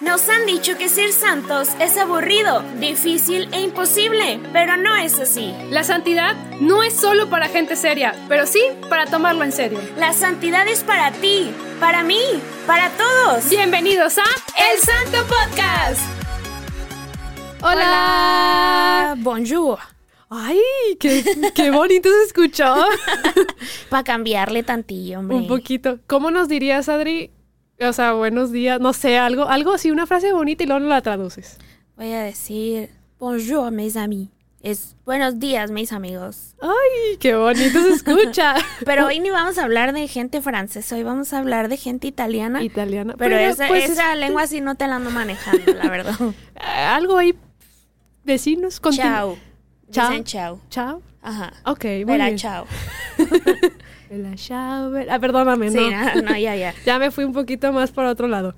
[0.00, 5.54] Nos han dicho que ser santos es aburrido, difícil e imposible, pero no es así.
[5.68, 9.78] La santidad no es solo para gente seria, pero sí para tomarlo en serio.
[9.98, 12.22] La santidad es para ti, para mí,
[12.66, 13.50] para todos.
[13.50, 16.00] Bienvenidos a El Santo Podcast.
[17.60, 19.16] Hola.
[19.18, 19.80] Bonjour.
[20.30, 20.60] Ay,
[20.98, 21.22] qué,
[21.54, 22.74] qué bonito se escuchó.
[23.90, 25.36] Para cambiarle tantillo, hombre.
[25.36, 25.98] Un poquito.
[26.06, 27.32] ¿Cómo nos dirías, Adri?
[27.82, 31.00] O sea, buenos días, no sé, algo, algo así, una frase bonita y luego la
[31.00, 31.56] traduces.
[31.96, 34.28] Voy a decir bonjour, mes amis.
[34.62, 36.54] Es buenos días, mis amigos.
[36.60, 38.54] Ay, qué bonito se escucha.
[38.84, 42.06] Pero hoy ni vamos a hablar de gente francesa, hoy vamos a hablar de gente
[42.06, 42.62] italiana.
[42.62, 43.14] Italiana.
[43.16, 46.14] Pero, esa, pues, esa lengua sí no te la ando manejando, la verdad.
[46.56, 47.34] algo ahí,
[48.24, 49.38] vecinos, continu- Chao.
[49.90, 50.08] Chao.
[50.10, 50.60] Dicen chao.
[50.68, 51.02] Chao.
[51.22, 51.52] Ajá.
[51.64, 52.36] Ok, muy bien.
[52.36, 52.66] chao.
[54.36, 55.90] Chao, vela- Ah, perdóname, Sí, no.
[55.90, 56.74] no, no, ya, ya.
[56.86, 58.54] Ya me fui un poquito más por otro lado.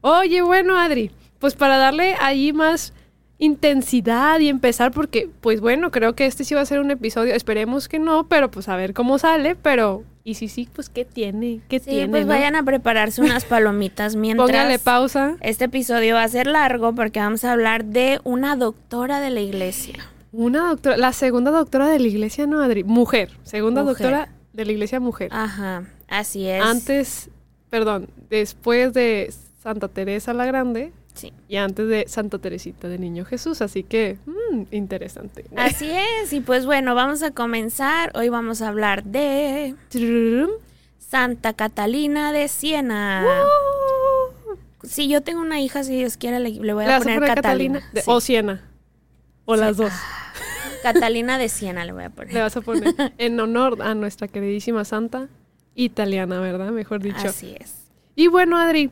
[0.00, 2.92] Oye, bueno, Adri, pues para darle ahí más
[3.38, 7.34] intensidad y empezar, porque, pues bueno, creo que este sí va a ser un episodio,
[7.34, 11.04] esperemos que no, pero pues a ver cómo sale, pero, y si sí, pues qué
[11.06, 12.32] tiene, qué Sí, tiene, pues ¿no?
[12.34, 14.46] vayan a prepararse unas palomitas mientras...
[14.46, 15.36] Póngale pausa.
[15.40, 19.40] Este episodio va a ser largo porque vamos a hablar de una doctora de la
[19.40, 19.94] iglesia.
[20.32, 22.84] Una doctora, la segunda doctora de la iglesia, ¿no, Adri?
[22.84, 23.96] Mujer, segunda Mujer.
[24.06, 25.28] doctora de la iglesia mujer.
[25.32, 26.62] Ajá, así es.
[26.62, 27.30] Antes,
[27.70, 31.32] perdón, después de Santa Teresa la Grande Sí.
[31.48, 35.44] y antes de Santa Teresita de Niño Jesús, así que, mm, interesante.
[35.56, 38.10] Así es, y pues bueno, vamos a comenzar.
[38.14, 39.74] Hoy vamos a hablar de.
[40.98, 43.26] Santa Catalina de Siena.
[44.84, 47.34] Si yo tengo una hija, si Dios quiere, le, le voy ¿Le a poner poner
[47.34, 47.80] Catalina.
[47.92, 48.06] De- Sí.
[48.10, 48.62] O Siena.
[49.44, 49.92] O las dos.
[50.82, 52.32] Catalina de Siena le voy a poner.
[52.34, 55.28] Le vas a poner en honor a nuestra queridísima santa
[55.74, 56.70] italiana, ¿verdad?
[56.70, 57.28] Mejor dicho.
[57.28, 57.74] Así es.
[58.16, 58.90] Y bueno, Adri,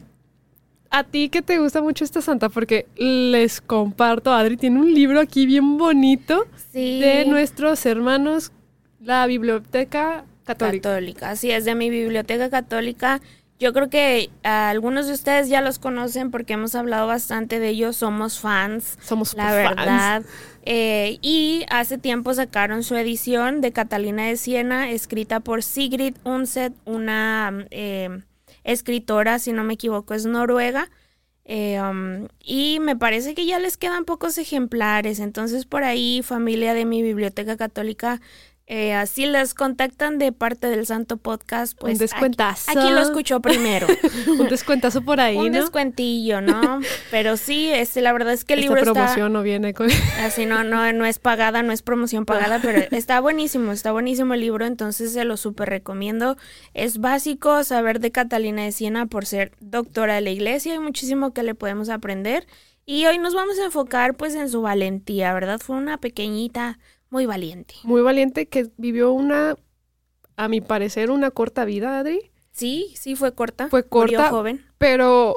[0.90, 5.20] a ti que te gusta mucho esta santa, porque les comparto, Adri tiene un libro
[5.20, 7.00] aquí bien bonito Sí.
[7.00, 8.52] de nuestros hermanos,
[9.00, 10.88] la Biblioteca Católica.
[10.90, 11.30] católica.
[11.30, 13.20] Así es, de mi biblioteca católica.
[13.60, 17.68] Yo creo que ah, algunos de ustedes ya los conocen porque hemos hablado bastante de
[17.70, 19.76] ellos, somos fans, Somos la superfans.
[19.76, 20.22] verdad.
[20.70, 26.74] Eh, y hace tiempo sacaron su edición de Catalina de Siena, escrita por Sigrid Undset,
[26.84, 28.20] una eh,
[28.64, 30.90] escritora, si no me equivoco, es noruega.
[31.46, 35.20] Eh, um, y me parece que ya les quedan pocos ejemplares.
[35.20, 38.20] Entonces, por ahí, familia de mi biblioteca católica,
[38.70, 42.70] eh, así les contactan de parte del Santo Podcast, pues un descuentazo.
[42.70, 43.86] Aquí, aquí lo escuchó primero.
[44.26, 45.60] un descuentazo por ahí, Un ¿no?
[45.60, 46.80] descuentillo, ¿no?
[47.10, 49.88] Pero sí, este, la verdad es que el Esta libro promoción no viene con...
[49.88, 53.90] está así, no, no, no es pagada, no es promoción pagada, pero está buenísimo, está
[53.90, 56.36] buenísimo el libro, entonces se lo súper recomiendo.
[56.74, 61.32] Es básico saber de Catalina de Siena por ser doctora de la iglesia, hay muchísimo
[61.32, 62.46] que le podemos aprender.
[62.84, 65.58] Y hoy nos vamos a enfocar pues en su valentía, ¿verdad?
[65.58, 66.78] Fue una pequeñita
[67.10, 67.74] muy valiente.
[67.82, 69.56] Muy valiente que vivió una,
[70.36, 72.30] a mi parecer, una corta vida, Adri.
[72.52, 73.68] Sí, sí fue corta.
[73.68, 74.30] Fue murió corta.
[74.30, 74.64] joven.
[74.78, 75.36] pero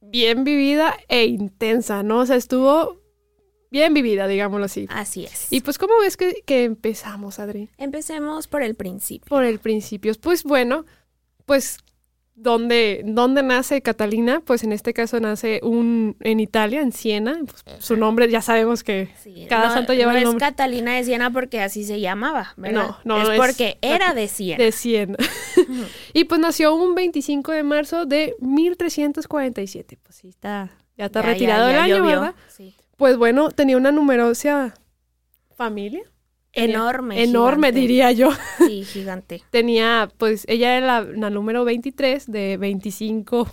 [0.00, 2.20] bien vivida e intensa, ¿no?
[2.20, 3.00] O sea, estuvo
[3.70, 4.86] bien vivida, digámoslo así.
[4.90, 5.52] Así es.
[5.52, 7.70] Y pues, ¿cómo ves que, que empezamos, Adri?
[7.78, 9.28] Empecemos por el principio.
[9.28, 10.12] Por el principio.
[10.20, 10.84] Pues bueno,
[11.46, 11.78] pues,
[12.42, 14.40] ¿dónde, ¿dónde nace Catalina?
[14.44, 17.38] Pues en este caso nace un, en Italia, en Siena.
[17.44, 20.46] Pues, su nombre, ya sabemos que Sí, cada no, santo lleva no el es nombre
[20.46, 22.96] Catalina de Siena porque así se llamaba, ¿verdad?
[23.04, 24.62] No, no, es es- porque era de Siena.
[24.64, 25.16] de Siena.
[26.14, 29.98] y pues nació un 25 de marzo de 1347.
[30.02, 32.20] Pues sí, está, ya está Ya, ya, retirado ya el año, llovió.
[32.20, 32.34] ¿verdad?
[32.48, 32.74] Sí.
[32.96, 34.74] Pues bueno, tenía una numerosa
[35.56, 36.02] familia.
[36.52, 37.22] Enorme.
[37.22, 37.80] Enorme, gigante.
[37.80, 38.30] diría yo.
[38.58, 39.42] Sí, gigante.
[39.50, 43.48] Tenía, pues, ella era la, la número 23 de 25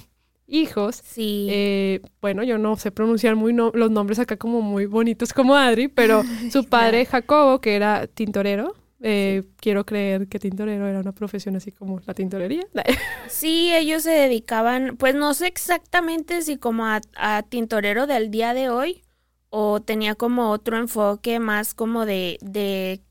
[0.47, 1.02] hijos.
[1.06, 1.47] Sí.
[1.52, 5.56] Eh, bueno, yo no sé pronunciar muy no- los nombres acá como muy bonitos como
[5.56, 11.12] Adri, pero su padre Jacobo, que era tintorero, eh, quiero creer que tintorero era una
[11.12, 12.66] profesión así como la tintorería.
[13.30, 18.54] Sí, ellos se dedicaban, pues no sé exactamente si como a, a tintorero del día
[18.54, 19.04] de hoy
[19.50, 23.02] o tenía como otro enfoque más como de, de,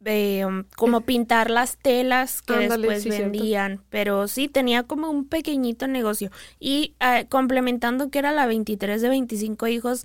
[0.00, 3.32] de, um, como pintar las telas que Ándale, después sí, cierto.
[3.32, 6.30] vendían, pero sí tenía como un pequeñito negocio
[6.60, 10.04] y ah, complementando que era la 23 de 25 hijos,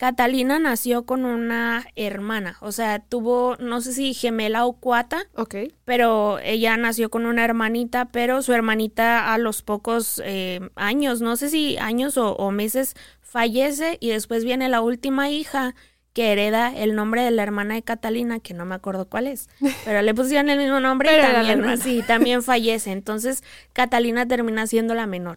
[0.00, 5.56] Catalina nació con una hermana, o sea, tuvo, no sé si gemela o cuata, ok.
[5.84, 11.36] pero ella nació con una hermanita, pero su hermanita a los pocos eh, años, no
[11.36, 12.94] sé si años o, o meses,
[13.30, 15.74] fallece y después viene la última hija
[16.12, 19.48] que hereda el nombre de la hermana de Catalina, que no me acuerdo cuál es,
[19.84, 21.76] pero le pusieron el mismo nombre y también, hermana.
[21.76, 22.90] sí, también fallece.
[22.90, 25.36] Entonces, Catalina termina siendo la menor.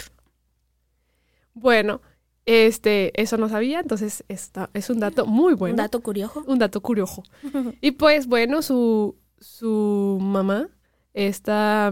[1.53, 2.01] Bueno,
[2.45, 5.73] Este, eso no sabía, entonces está, es un dato muy bueno.
[5.73, 6.43] Un dato curioso.
[6.45, 7.23] Un dato curioso.
[7.81, 10.67] y pues bueno, su, su mamá
[11.13, 11.91] está,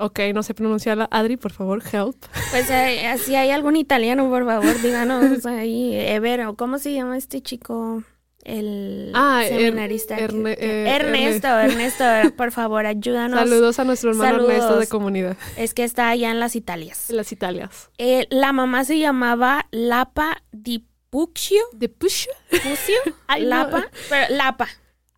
[0.00, 2.16] ok, no sé pronunciarla, Adri, por favor, help.
[2.50, 7.16] Pues eh, si hay algún italiano, por favor, díganos ahí, Ever, o cómo se llama
[7.16, 8.02] este chico,
[8.42, 10.16] el Ah, Er- seminarista.
[10.18, 12.04] Erne- eh, Ernesto, Ernesto,
[12.36, 13.38] por favor, ayúdanos.
[13.38, 14.50] Saludos a nuestro hermano Saludos.
[14.54, 17.08] Ernesto de comunidad, Es que está allá en las Italias.
[17.08, 17.90] de las Italias.
[17.98, 21.60] Eh, la mamá se llamaba Lapa di Puccio.
[21.72, 21.88] De.
[21.88, 22.32] ¿Puccio?
[23.28, 23.36] No.
[23.46, 23.84] Lapa.
[24.08, 24.68] Pero Lapa.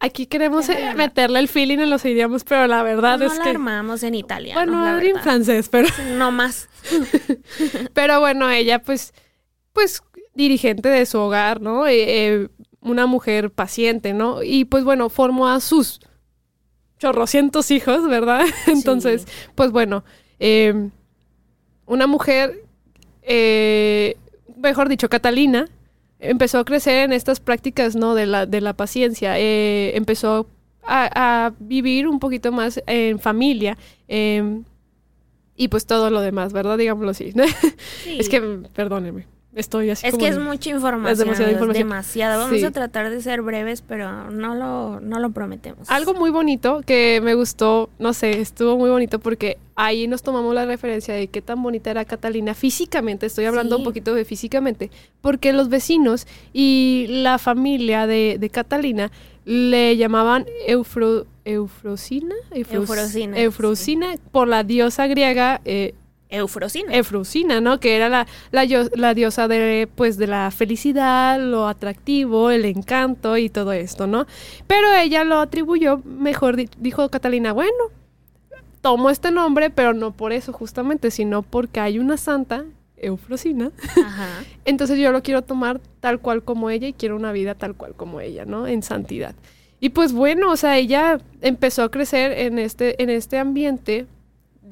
[0.05, 3.45] Aquí queremos eh, meterle el feeling en los idiomas, pero la verdad no es la
[3.45, 3.51] que...
[3.51, 4.61] armamos en italiano.
[4.61, 5.89] Bueno, la en francés, pero...
[6.17, 6.69] No más.
[7.95, 9.15] Pero bueno, ella pues,
[9.73, 10.03] pues
[10.35, 11.87] dirigente de su hogar, ¿no?
[11.87, 12.49] Eh, eh,
[12.81, 14.43] una mujer paciente, ¿no?
[14.43, 16.01] Y pues bueno, formó a sus
[16.99, 18.45] chorrocientos hijos, ¿verdad?
[18.67, 20.03] Entonces, pues bueno,
[20.41, 20.91] eh,
[21.87, 22.65] una mujer,
[24.57, 25.69] mejor dicho, Catalina,
[26.23, 28.15] empezó a crecer en estas prácticas, ¿no?
[28.15, 29.39] De la, de la paciencia.
[29.39, 30.47] eh, empezó
[30.85, 33.77] a, a vivir un poquito más en familia.
[34.09, 34.61] eh,
[35.55, 36.79] y pues todo lo demás, ¿verdad?
[36.79, 37.33] Digámoslo así.
[38.05, 38.17] Sí.
[38.19, 38.41] Es que,
[38.75, 41.13] perdónenme, estoy así Es como que es mucha información.
[41.13, 41.89] Es demasiada es información.
[41.89, 42.41] demasiado.
[42.41, 42.65] Vamos Sí.
[42.65, 45.91] a tratar de ser breves, pero no lo, no lo prometemos.
[45.91, 50.55] Algo muy bonito que me gustó, no sé, estuvo muy bonito porque ahí nos tomamos
[50.55, 53.81] la referencia de qué tan bonita era Catalina físicamente, estoy hablando Sí.
[53.81, 54.91] un poquito de físicamente,
[55.21, 59.11] porque los vecinos y la familia de, de Catalina
[59.45, 65.95] le llamaban Eufro, Eufrosina, Eufros- Eufrosina, Eufrosina por la diosa griega eh,
[66.33, 66.93] Eufrosina.
[66.95, 67.79] Efrosina, ¿no?
[67.79, 73.49] Que era la, la, diosa de, pues, de la felicidad, lo atractivo, el encanto y
[73.51, 74.27] todo esto, ¿no?
[74.67, 77.77] Pero ella lo atribuyó, mejor di- dijo Catalina, bueno,
[78.81, 82.65] tomo este nombre, pero no por eso justamente, sino porque hay una santa,
[82.97, 83.71] Eufrosina,
[84.05, 84.29] Ajá.
[84.65, 87.95] entonces yo lo quiero tomar tal cual como ella y quiero una vida tal cual
[87.95, 88.67] como ella, ¿no?
[88.67, 89.35] En santidad.
[89.81, 94.07] Y pues bueno, o sea, ella empezó a crecer en este, en este ambiente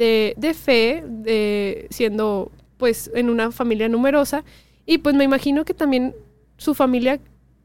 [0.01, 4.45] de, de fe, de siendo pues en una familia numerosa.
[4.87, 6.15] Y pues me imagino que también
[6.57, 7.21] su familia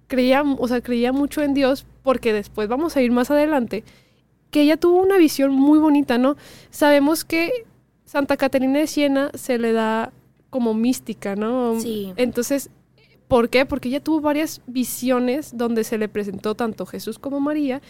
[0.07, 3.85] creía, o sea, creía mucho en Dios, porque después vamos a ir más adelante,
[4.51, 6.35] que ella tuvo una visión muy bonita, ¿no?
[6.69, 7.65] Sabemos que
[8.03, 10.11] Santa Caterina de Siena se le da
[10.49, 11.79] como mística, ¿no?
[11.79, 12.13] Sí.
[12.17, 12.69] Entonces,
[13.29, 13.65] ¿por qué?
[13.65, 17.81] Porque ella tuvo varias visiones donde se le presentó tanto Jesús como María.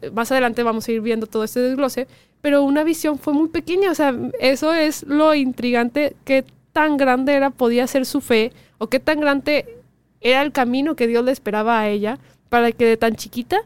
[0.00, 2.08] Eh, Más adelante vamos a ir viendo todo este desglose,
[2.40, 7.34] pero una visión fue muy pequeña, o sea, eso es lo intrigante, qué tan grande
[7.34, 9.76] era, podía ser su fe, o qué tan grande
[10.20, 13.60] era el camino que Dios le esperaba a ella, para que de tan chiquita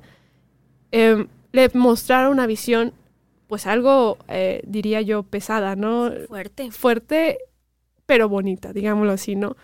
[0.93, 2.93] em, le mostrara una visión,
[3.49, 6.11] pues algo, eh, diría yo, pesada, ¿no?
[6.29, 6.71] Fuerte.
[6.71, 7.39] fuerte,
[8.07, 9.57] pero bonita, digámoslo así, ¿no?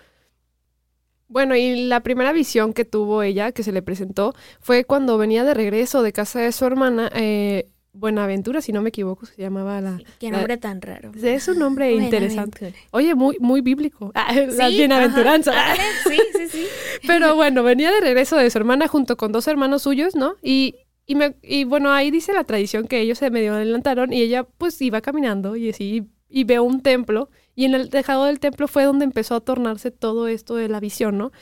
[1.28, 5.44] Bueno, y la primera visión que tuvo ella, que se le presentó, fue cuando venía
[5.44, 9.80] de regreso de casa de su hermana, eh, Buenaventura, si no me equivoco, se llamaba
[9.80, 10.00] la...
[10.20, 11.10] Qué la- nombre tan raro.
[11.20, 12.72] es un nombre interesante.
[12.92, 14.12] Oye, muy, muy bíblico.
[14.14, 15.50] Ah, la Sí, bienaventuranza.
[15.52, 16.66] ajá, ándale, Sí, sí, sí.
[17.06, 20.36] Pero bueno, venía de regreso de su hermana junto con dos hermanos suyos, ¿no?
[20.42, 24.22] Y, y, me- y bueno, ahí dice la tradición que ellos se medio adelantaron y
[24.22, 28.38] ella pues iba caminando y así, y veo un templo y en el tejado del
[28.38, 31.32] templo fue donde empezó a tornarse todo esto de la visión, ¿no?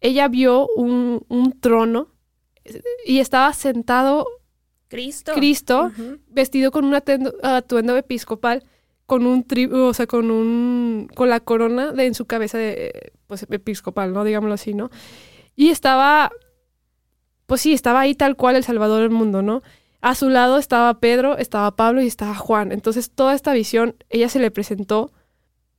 [0.00, 2.08] Ella vio un, un trono
[3.06, 4.26] y estaba sentado
[4.92, 5.32] Cristo.
[5.34, 5.90] Cristo
[6.28, 8.62] vestido con un atendo- atuendo episcopal,
[9.06, 13.12] con un tri, o sea, con un, con la corona de, en su cabeza de,
[13.26, 14.24] pues, episcopal, ¿no?
[14.24, 14.90] Digámoslo así, ¿no?
[15.56, 16.30] Y estaba,
[17.46, 19.62] pues sí, estaba ahí tal cual el Salvador del mundo, ¿no?
[20.00, 22.72] A su lado estaba Pedro, estaba Pablo y estaba Juan.
[22.72, 25.12] Entonces toda esta visión, ella se le presentó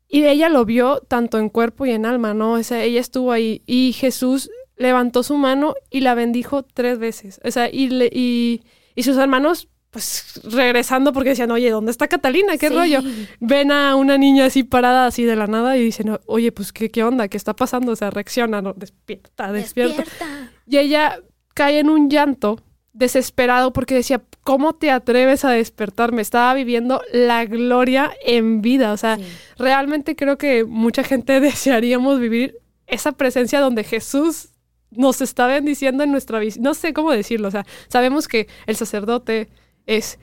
[0.08, 2.54] y ella lo vio tanto en cuerpo y en alma, ¿no?
[2.54, 7.42] O sea, ella estuvo ahí y Jesús levantó su mano y la bendijo tres veces.
[7.44, 8.62] O sea, y, le- y,
[8.96, 12.58] y sus hermanos, pues regresando porque decían, oye, ¿dónde está Catalina?
[12.58, 12.74] ¿Qué Sí.
[12.74, 13.02] rollo?
[13.40, 16.90] Ven a una niña así parada, así de la nada, y dicen, oye, pues, ¿qué,
[16.90, 17.28] qué onda?
[17.28, 17.92] ¿Qué está pasando?
[17.92, 18.74] O sea, reacciona, ¿no?
[18.74, 19.98] Despierta, despierta.
[20.04, 20.52] Despierta.
[20.68, 21.20] Y ella
[21.54, 22.60] cae en un llanto
[22.94, 26.22] desesperado porque decía, ¿cómo te atreves a despertarme?
[26.22, 28.94] Estaba viviendo la gloria en vida.
[28.94, 29.24] O sea, Sí.
[29.58, 32.58] realmente creo que mucha gente desearíamos vivir
[32.88, 34.50] esa presencia donde Jesús
[34.96, 36.56] nos está bendiciendo en nuestra vida.
[36.60, 37.48] No sé cómo decirlo.
[37.48, 39.50] O sea, sabemos que el sacerdote
[39.86, 40.20] es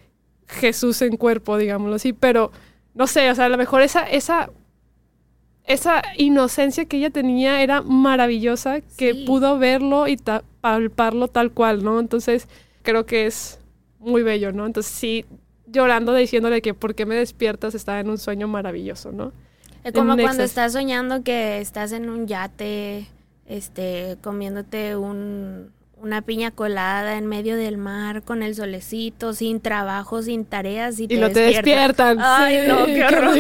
[0.47, 2.51] Jesús en cuerpo, digámoslo así, pero
[2.95, 4.51] no sé, o sea, a lo mejor esa, esa,
[5.65, 9.25] esa inocencia que ella tenía era maravillosa, que Sí.
[9.27, 12.01] pudo verlo y ta- palparlo tal cual, ¿no?
[12.01, 12.49] Entonces,
[12.83, 13.61] creo que es
[14.01, 14.67] muy bello, ¿no?
[14.67, 15.25] Entonces, sí,
[15.67, 19.33] llorando diciéndole que por qué me despiertas estaba en un sueño maravilloso, ¿no?
[19.85, 23.07] Es como cuando estás soñando que estás en un yate,
[23.51, 30.23] este, comiéndote un, una piña colada en medio del mar con el solecito, sin trabajo,
[30.23, 32.17] sin tareas y te, Y te despiertas.
[32.17, 32.19] despiertan.
[32.21, 33.39] Ay, Sí, no, qué horror.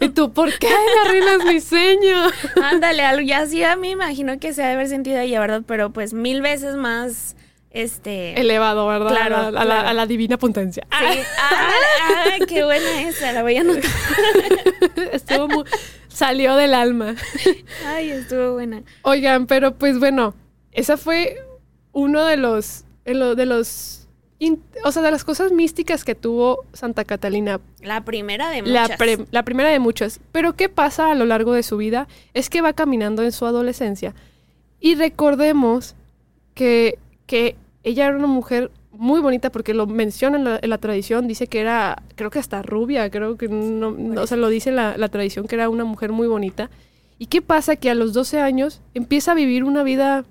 [0.00, 2.16] Y tú, ¿por qué me arruinas mi sueño?
[2.64, 5.38] Ándale, algo ya sí a mí me imagino que se ha de haber sentido ella,
[5.40, 5.62] ¿verdad?
[5.66, 7.36] Pero pues mil veces más,
[7.70, 8.40] este...
[8.40, 9.10] Elevado, ¿verdad?
[9.10, 9.88] Claro, a, la, a la- claro.
[9.88, 10.84] a la divina potencia.
[10.90, 11.20] Sí.
[11.38, 11.70] Ah,
[12.02, 13.84] ah, qué buena esa, la voy a anotar.
[15.12, 15.64] Estuvo muy...
[16.08, 17.14] Salió del alma.
[17.86, 18.82] Ay, estuvo buena.
[19.02, 20.34] Oigan, pero pues bueno,
[20.72, 21.36] esa fue
[21.92, 24.08] uno de los, de lo- de los,
[24.40, 27.60] in- o sea, de las cosas místicas que tuvo Santa Catalina.
[27.80, 28.96] La primera de La, muchas.
[28.98, 30.18] pre- la primera de muchas.
[30.32, 32.08] Pero ¿qué pasa a lo largo de su vida?
[32.34, 34.14] Es que va caminando en su adolescencia.
[34.80, 35.94] Y recordemos
[36.54, 40.78] que, que ella era una mujer muy bonita porque lo menciona en la, en la
[40.78, 44.48] tradición, dice que era, creo que hasta rubia, creo que no, no, o sea, lo
[44.48, 46.68] dice la, la tradición que era una mujer muy bonita.
[47.18, 47.76] ¿Y qué pasa?
[47.76, 50.24] Que a los 12 años empieza a vivir una vida,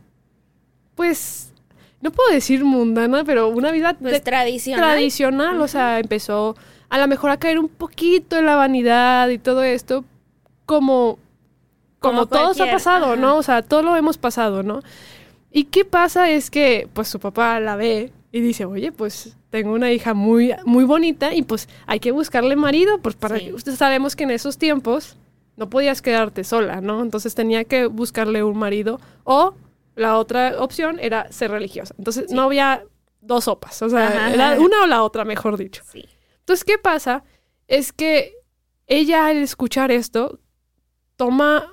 [0.96, 1.54] pues,
[2.02, 4.92] no puedo decir mundana, pero una vida Pues de- tradicional.
[4.92, 6.56] tradicional, o sea, empezó
[6.90, 10.04] a lo mejor a caer un poquito en la vanidad y todo esto,
[10.66, 11.18] como,
[12.00, 13.16] como, Como todos ha pasado, ajá.
[13.18, 13.38] ¿no?
[13.38, 14.82] O sea, todo lo hemos pasado, ¿no?
[15.52, 19.74] Y qué pasa es que, pues, su papá la ve y dice, oye, pues, tengo
[19.74, 23.46] una hija muy, muy bonita y pues hay que buscarle marido, pues para Sí.
[23.46, 25.18] que, ustedes sabemos que en esos tiempos
[25.58, 27.02] no podías quedarte sola, ¿no?
[27.02, 29.56] Entonces tenía que buscarle un marido o
[29.96, 31.96] la otra opción era ser religiosa.
[31.98, 32.36] Entonces Sí.
[32.36, 32.84] no había
[33.22, 34.34] dos sopas, o sea, Ajá.
[34.34, 35.82] era una o la otra, mejor dicho.
[35.92, 36.06] Sí.
[36.42, 37.24] Entonces, ¿qué pasa?
[37.68, 38.34] Es que
[38.88, 40.40] ella al escuchar esto
[41.16, 41.68] toma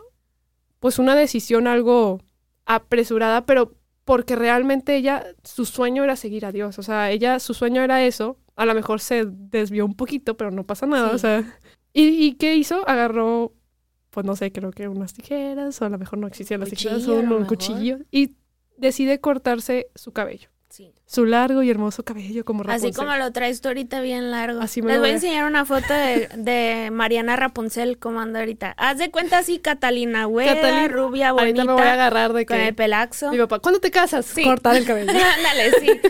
[0.80, 2.20] pues una decisión algo
[2.66, 7.54] apresurada, pero porque realmente ella, su sueño era seguir a Dios, o sea, ella, su
[7.54, 11.14] sueño era eso, a lo mejor se desvió un poquito, pero no pasa nada, Sí.
[11.14, 11.58] o sea.
[11.92, 12.86] ¿Y, y qué hizo?
[12.88, 13.54] Agarró,
[14.10, 17.08] pues no sé, creo que unas tijeras, o a lo mejor no existían las tijeras,
[17.08, 18.34] o un, cuchillo, y
[18.76, 20.92] decide cortarse su cabello, Sí.
[21.06, 22.94] su largo y hermoso cabello como Así Rapunzel.
[22.94, 24.60] como lo traes tú ahorita bien largo.
[24.60, 27.98] Así me Les lo voy a voy a- enseñar una foto de, de Mariana Rapunzel
[27.98, 28.74] como anda ahorita.
[28.76, 32.44] Haz de cuenta así, Catalina güera, Catalina, rubia, bonita, Ahorita me voy a agarrar de
[32.44, 33.30] con el pelaxo.
[33.32, 34.26] mi papá, ¿cuándo te casas?
[34.26, 34.44] Sí.
[34.44, 35.10] Cortar el cabello.
[35.36, 36.00] Ándale, sí.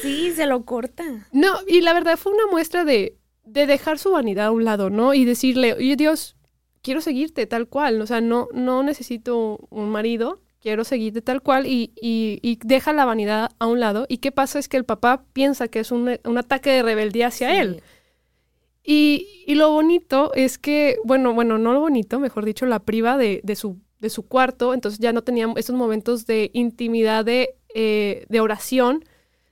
[0.00, 1.04] Sí, se lo corta.
[1.32, 4.88] no, y la verdad fue una muestra de, de dejar su vanidad a un lado,
[4.88, 5.12] ¿no?
[5.12, 6.36] Y decirle, oye Dios,
[6.82, 11.66] quiero seguirte tal cual, o sea, no, no necesito un marido, quiero seguirte tal cual
[11.66, 14.06] y, y, y deja la vanidad a un lado.
[14.08, 17.26] Y qué pasa es que el papá piensa que es un, un ataque de rebeldía
[17.26, 17.56] hacia Sí.
[17.60, 17.82] él.
[18.82, 23.18] Y, y lo bonito es que, bueno, bueno, no lo bonito, mejor dicho, la priva
[23.18, 27.56] de, de su, de su cuarto, entonces ya no tenía esos momentos de intimidad, de,
[27.74, 29.04] eh, de oración,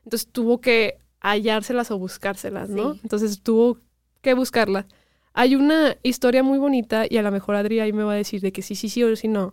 [0.04, 2.94] entonces tuvo que hallárselas o buscárselas, ¿no?
[2.94, 3.00] Sí.
[3.02, 3.78] Entonces tuvo
[4.22, 4.86] que buscarlas.
[5.34, 8.40] Hay una historia muy bonita, y a lo mejor Adri ahí me va a decir
[8.40, 9.52] de que sí, sí, sí o sí no,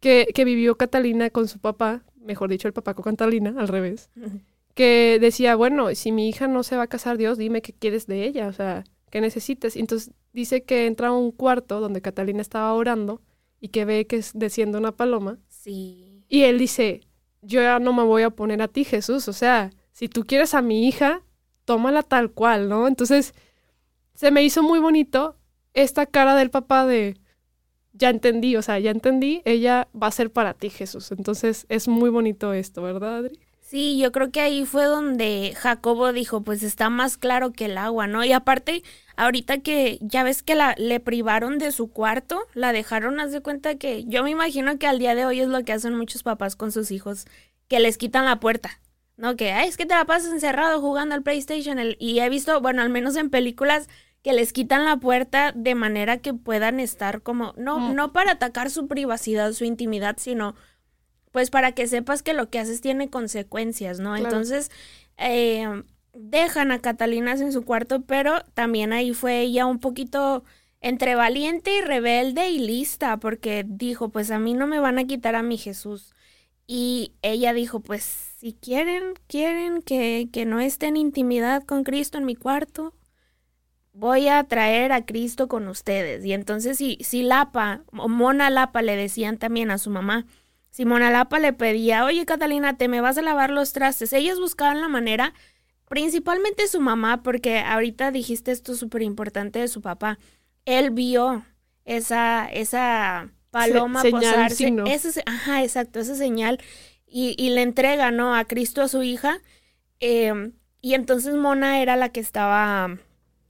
[0.00, 4.10] que, que vivió Catalina con su papá, mejor dicho, el papá con Catalina, al revés
[4.76, 8.06] que decía, bueno, si mi hija no se va a casar, Dios, dime qué quieres
[8.06, 9.74] de ella, o sea, qué necesitas.
[9.74, 13.22] Y entonces dice que entra a un cuarto donde Catalina estaba orando
[13.58, 15.38] y que ve que es desciende una paloma.
[15.48, 16.26] Sí.
[16.28, 17.00] Y él dice,
[17.40, 20.52] yo ya no me voy a poner a ti, Jesús, o sea, si tú quieres
[20.52, 21.22] a mi hija,
[21.64, 22.86] tómala tal cual, ¿no?
[22.86, 23.32] Entonces,
[24.12, 25.38] se me hizo muy bonito
[25.72, 27.16] esta cara del papá de,
[27.98, 31.12] ya entendí, o sea, ya entendí, ella va a ser para ti, Jesús.
[31.12, 33.38] Entonces, es muy bonito esto, ¿verdad, Adri?
[33.60, 37.78] Sí, yo creo que ahí fue donde Jacobo dijo, pues está más claro que el
[37.78, 38.24] agua, ¿no?
[38.24, 38.84] Y aparte,
[39.16, 43.40] ahorita que ya ves que la le privaron de su cuarto, la dejaron, haz de
[43.40, 46.22] cuenta que yo me imagino que al día de hoy es lo que hacen muchos
[46.22, 47.26] papás con sus hijos,
[47.66, 48.80] que les quitan la puerta,
[49.16, 49.34] ¿no?
[49.34, 52.82] Que, ay, es que te la pasas encerrado jugando al PlayStation, y he visto, bueno,
[52.82, 53.88] al menos en películas
[54.26, 57.94] que les quitan la puerta de manera que puedan estar como, no, Mm.
[57.94, 60.56] no para atacar su privacidad, su intimidad, sino
[61.30, 64.14] pues para que sepas que lo que haces tiene consecuencias, ¿no?
[64.14, 64.24] Claro.
[64.24, 64.72] Entonces,
[65.16, 70.42] eh, dejan a Catalina en su cuarto, pero también ahí fue ella un poquito
[70.80, 75.04] entre valiente y rebelde y lista, porque dijo, pues a mí no me van a
[75.04, 76.14] quitar a mi Jesús.
[76.66, 78.02] Y ella dijo, pues
[78.40, 82.92] si quieren, quieren que, que no esté en intimidad con Cristo en mi cuarto,
[83.98, 86.22] voy a traer a Cristo con ustedes.
[86.24, 90.26] Y entonces si, si Lapa, o Mona Lapa le decían también a su mamá,
[90.70, 94.38] si Mona Lapa le pedía, oye Catalina, te me vas a lavar los trastes, ellas
[94.38, 95.32] buscaban la manera,
[95.88, 100.18] principalmente su mamá, porque ahorita dijiste esto súper importante de su papá,
[100.66, 101.44] él vio
[101.86, 104.84] esa, esa paloma Se- señal, posarse, signo.
[104.86, 106.60] ese se- ajá, exacto, esa señal,
[107.06, 108.34] y, y le entrega, ¿no?
[108.34, 109.38] A Cristo a su hija,
[110.00, 110.50] eh,
[110.82, 112.98] y entonces Mona era la que estaba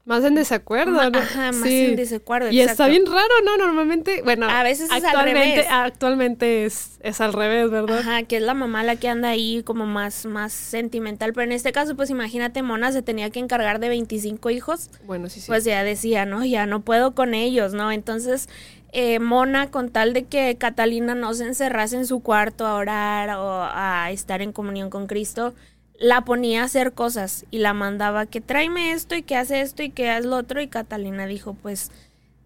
[0.06, 1.18] más en desacuerdo, ¿no?
[1.18, 2.50] Ajá, más en desacuerdo.
[2.50, 3.56] Y está bien raro, ¿no?
[3.56, 5.66] Normalmente, bueno, a veces es actualmente, al revés.
[5.68, 7.98] Actualmente es, es al revés, ¿verdad?
[7.98, 11.32] Ajá, que es la mamá la que anda ahí como más, más sentimental.
[11.32, 14.90] Pero en este caso, pues imagínate, Mona se tenía que encargar de 25 hijos.
[15.06, 15.48] Bueno, sí, sí.
[15.48, 16.44] Pues ya decía, ¿no?
[16.44, 17.90] Ya no puedo con ellos, ¿no?
[17.90, 18.48] Entonces,
[18.92, 23.30] eh, Mona, con tal de que Catalina no se encerrase en su cuarto a orar
[23.30, 25.52] o a estar en comunión con Cristo,
[25.98, 29.82] la ponía a hacer cosas y la mandaba que tráeme esto y que hace esto
[29.82, 31.90] y que haz lo otro y Catalina dijo pues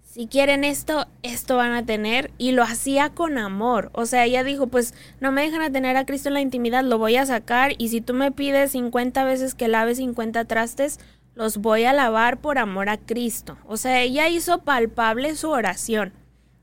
[0.02, 3.90] si quieren esto, esto van a tener y lo hacía con amor.
[3.92, 6.82] O sea, ella dijo pues no me dejan a tener a Cristo en la intimidad,
[6.82, 10.98] lo voy a sacar y si tú me pides 50 veces que lave 50 trastes,
[11.36, 13.56] los voy a lavar por amor a Cristo.
[13.66, 16.12] O sea, ella hizo palpable su oración.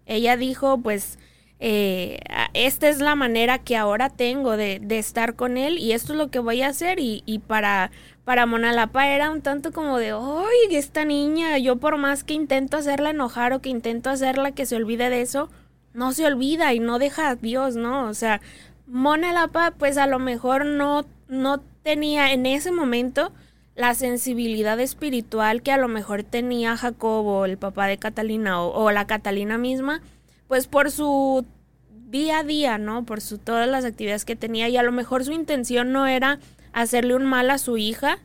[0.06, 1.18] Ella dijo pues
[1.60, 2.20] eh,
[2.54, 6.30] esta es la manera que ahora tengo de, estar con él y esto es lo
[6.30, 7.92] que voy a hacer y, para,
[8.26, 11.58] para Monalapa era un tanto como de, ¡ay, esta niña!
[11.58, 15.22] Yo por más que intento hacerla enojar o que intento hacerla que se olvide de
[15.22, 15.50] eso,
[15.94, 18.08] no se olvida y no deja a Dios, ¿no?
[18.08, 18.40] O sea,
[18.86, 23.32] Monalapa pues a lo mejor no, no tenía en ese momento
[23.76, 29.06] la sensibilidad espiritual que a lo mejor tenía Jacobo, el papá de Catalina o la
[29.06, 30.02] Catalina misma,
[30.48, 31.46] pues por su
[31.90, 33.06] día a día, ¿no?
[33.06, 34.70] Por su, todas las actividades que tenía.
[34.70, 36.40] Y a lo mejor su intención no era
[36.74, 38.20] hacerle un mal a su hija,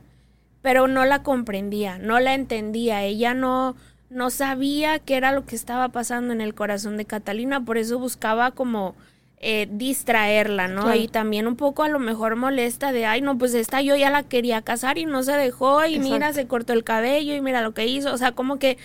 [0.63, 3.75] pero no la comprendía, no la entendía, ella no
[4.13, 7.99] no sabía qué era lo que estaba pasando en el corazón de Catalina, por eso
[7.99, 8.95] buscaba como
[9.39, 10.95] eh, distraerla, ¿no?
[10.95, 14.11] Y también un poco a lo mejor molesta de, ay, no, pues esta yo ya
[14.11, 17.63] la quería casar y no se dejó y mira, se cortó el cabello y mira
[17.63, 18.77] lo que hizo, o sea, como que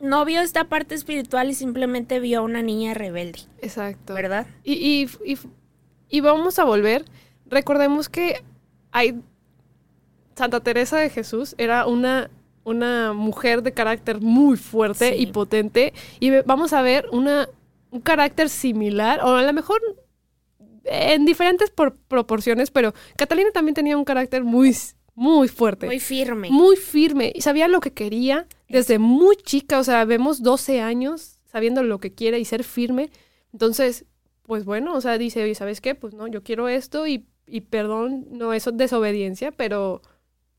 [0.00, 3.40] no vio esta parte espiritual y simplemente vio a una niña rebelde.
[3.60, 4.14] Exacto.
[4.14, 4.46] ¿Verdad?
[4.64, 5.38] Y, y, y,
[6.08, 7.04] y, vamos a volver.
[7.46, 8.42] Recordemos que
[8.92, 9.20] hay.
[10.34, 12.30] Santa Teresa de Jesús era una,
[12.62, 15.92] una mujer de carácter muy fuerte y potente.
[16.20, 17.48] Y vamos a ver una,
[17.90, 19.80] un carácter similar, o a lo mejor
[20.84, 21.70] en diferentes
[22.08, 24.76] proporciones, pero Catalina también tenía un carácter muy,
[25.18, 25.86] muy fuerte.
[25.86, 26.48] Muy firme.
[26.48, 27.32] Muy firme.
[27.34, 31.98] Y sabía lo que quería desde muy chica, o sea, vemos 12 años sabiendo lo
[31.98, 33.10] que quiere y ser firme.
[33.52, 34.04] Entonces,
[34.44, 35.96] pues bueno, o sea, dice, oye, ¿sabes qué?
[35.96, 40.02] Pues no, yo quiero esto y, y perdón, no es desobediencia, pero,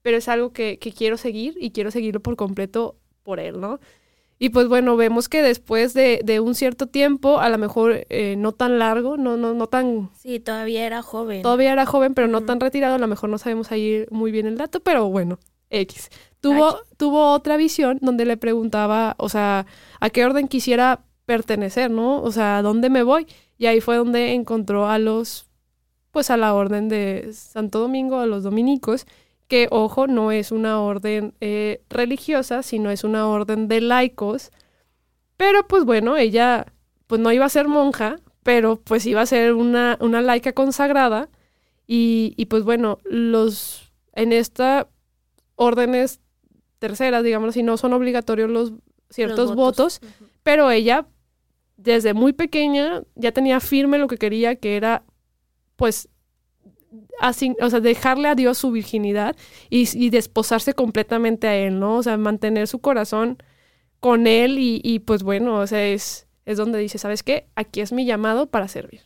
[0.02, 3.80] pero es algo que, que quiero seguir y quiero seguirlo por completo por él, ¿no?
[4.41, 8.36] Y pues bueno, vemos que después de, de un cierto tiempo, a lo mejor eh,
[8.38, 10.10] no tan largo, no, no, no tan...
[10.17, 11.41] Sí, todavía era joven.
[11.41, 14.47] Todavía era joven, pero no tan retirado, a lo mejor no sabemos ahí muy bien
[14.47, 16.10] el dato, pero bueno, X.
[16.39, 19.65] Tuvo, tuvo otra visión donde le preguntaba, o sea,
[19.99, 22.21] a qué orden quisiera pertenecer, ¿no?
[22.21, 23.28] O sea, ¿a dónde me voy?
[23.58, 25.47] Y ahí fue donde encontró a los,
[26.12, 29.06] pues a la orden de Santo Domingo, a los dominicos,
[29.49, 34.51] que, ojo, no es una orden eh, religiosa, sino es una orden de laicos.
[35.35, 36.67] Pero pues bueno, ella
[37.07, 41.29] pues no iba a ser monja, pero pues iba a ser una, una laica consagrada.
[41.88, 44.88] Y, y pues bueno, los en esta
[45.55, 46.21] órdenes
[46.77, 48.73] terceras, digamos así, no son obligatorios los
[49.09, 49.99] ciertos votos,
[50.43, 51.07] pero ella
[51.75, 55.03] desde muy pequeña ya tenía firme lo que quería, que era
[55.75, 56.07] pues
[57.19, 59.36] así, o sea, dejarle a Dios su virginidad
[59.69, 61.97] y, desposarse completamente a Él, ¿no?
[61.97, 63.38] O sea, mantener su corazón
[63.99, 67.47] con Él y, pues bueno, o sea, es, es donde dice, ¿sabes qué?
[67.55, 69.01] Aquí es mi llamado para servir.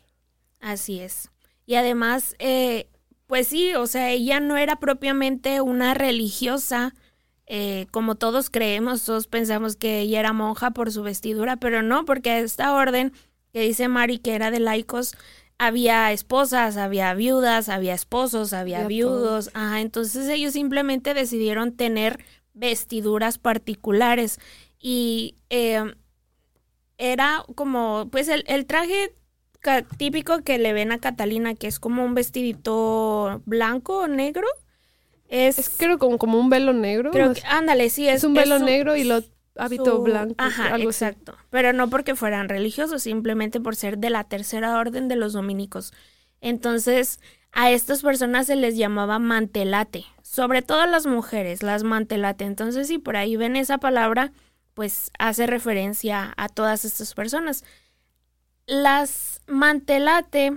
[0.59, 1.29] Así es.
[1.65, 2.87] Y además, eh,
[3.27, 6.93] pues sí, o sea, ella no era propiamente una religiosa,
[7.47, 12.05] eh, como todos creemos, todos pensamos que ella era monja por su vestidura, pero no,
[12.05, 13.11] porque esta orden
[13.51, 15.15] que dice Mari que era de laicos,
[15.57, 23.37] había esposas, había viudas, había esposos, había viudos, ajá, entonces ellos simplemente decidieron tener vestiduras
[23.37, 24.39] particulares
[24.79, 25.95] y em,
[26.97, 29.13] era como, pues el, el traje
[29.97, 34.47] típico que le ven a Catalina, que es como un vestidito blanco o negro.
[35.29, 37.11] Es, creo como, como un velo negro.
[37.49, 39.23] ándale, sí, es, es un velo negro y lo
[39.55, 40.35] hábito blanco.
[40.37, 41.35] Ajá, exacto.
[41.49, 45.93] Pero no porque fueran religiosos, simplemente por ser de la tercera orden de los dominicos.
[46.41, 47.19] Entonces,
[47.51, 52.45] a estas personas se les llamaba mantelate, sobre todo las mujeres, las mantelate.
[52.45, 54.31] Entonces, si por ahí ven esa palabra,
[54.73, 57.63] pues hace referencia a todas estas personas.
[58.65, 60.53] Las mantelate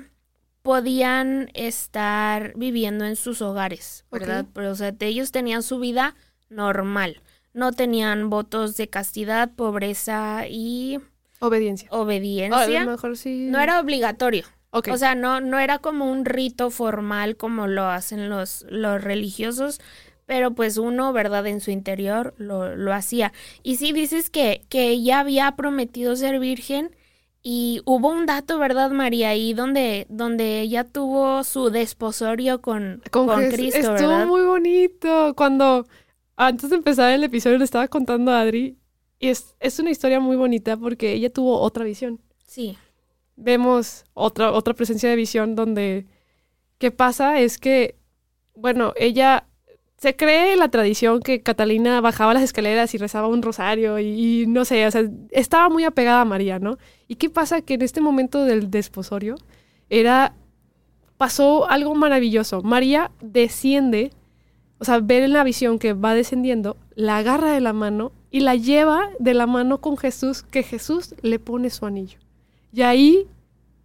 [0.62, 4.46] podían estar viviendo en sus hogares, ¿verdad?
[4.52, 6.16] Pero, o sea, ellos tenían su vida
[6.48, 7.20] normal
[7.56, 11.00] no tenían votos de castidad, pobreza y...
[11.40, 11.88] Obediencia.
[11.90, 12.84] Obediencia.
[12.84, 13.48] mejor sí.
[13.50, 14.44] No era obligatorio.
[14.70, 19.80] O sea, no, no era como un rito formal como lo hacen los, los religiosos,
[20.26, 21.46] pero pues uno, ¿verdad?
[21.46, 23.32] En su interior lo, lo hacía.
[23.62, 26.94] Y sí dices que, que ella había prometido ser virgen
[27.42, 29.30] y hubo un dato, ¿verdad, María?
[29.30, 35.32] Ahí donde, donde ella tuvo su desposorio con, con, Cristo, Estuvo muy bonito.
[35.36, 35.86] Cuando,
[36.36, 38.76] antes de empezar el episodio, le estaba contando a Adri,
[39.18, 42.20] y es, es una historia muy bonita porque ella tuvo otra visión.
[42.46, 42.76] Sí.
[43.36, 46.06] Vemos otra, otra presencia de visión donde,
[46.78, 47.40] ¿qué pasa?
[47.40, 47.96] Es que,
[48.54, 49.46] bueno, ella
[49.98, 54.64] se cree la tradición que Catalina bajaba las escaleras y rezaba un rosario y, no
[54.64, 56.76] sé, o sea, estaba muy apegada a María, ¿no?
[57.08, 57.62] ¿Y qué pasa?
[57.62, 59.36] Que en este momento del desposorio
[59.88, 60.34] era,
[61.16, 62.62] pasó algo maravilloso.
[62.62, 64.10] María desciende,
[64.78, 68.40] o sea, ver en la visión que va descendiendo, la agarra de la mano y
[68.40, 72.18] la lleva de la mano con Jesús, que Jesús le pone su anillo.
[72.72, 73.26] Y ahí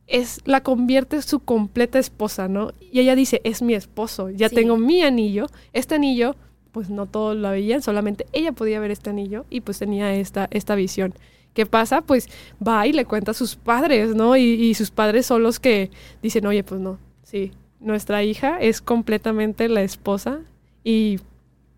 [0.08, 2.72] es, la convierte su completa esposa, ¿no?
[2.80, 5.48] Y ella dice, es mi esposo, ya tengo mi anillo.
[5.72, 6.36] Este anillo,
[6.74, 10.50] pues no todos lo veían, solamente ella podía ver este anillo y pues tenía esta,
[10.52, 11.14] esta visión.
[11.54, 12.02] ¿Qué pasa?
[12.02, 12.28] Pues
[12.66, 14.36] va y le cuenta a sus padres, ¿no?
[14.36, 18.82] Y, y sus padres son los que dicen, oye, pues no, sí, nuestra hija es
[18.82, 20.42] completamente la esposa
[20.84, 21.20] y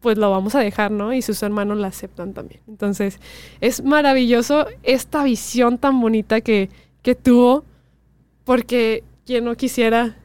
[0.01, 1.13] pues lo vamos a dejar, ¿no?
[1.13, 2.59] Y sus hermanos la aceptan también.
[2.67, 3.19] Entonces,
[3.61, 6.69] es maravilloso esta visión tan bonita que,
[7.01, 7.63] que tuvo
[8.43, 10.17] porque quien no quisiera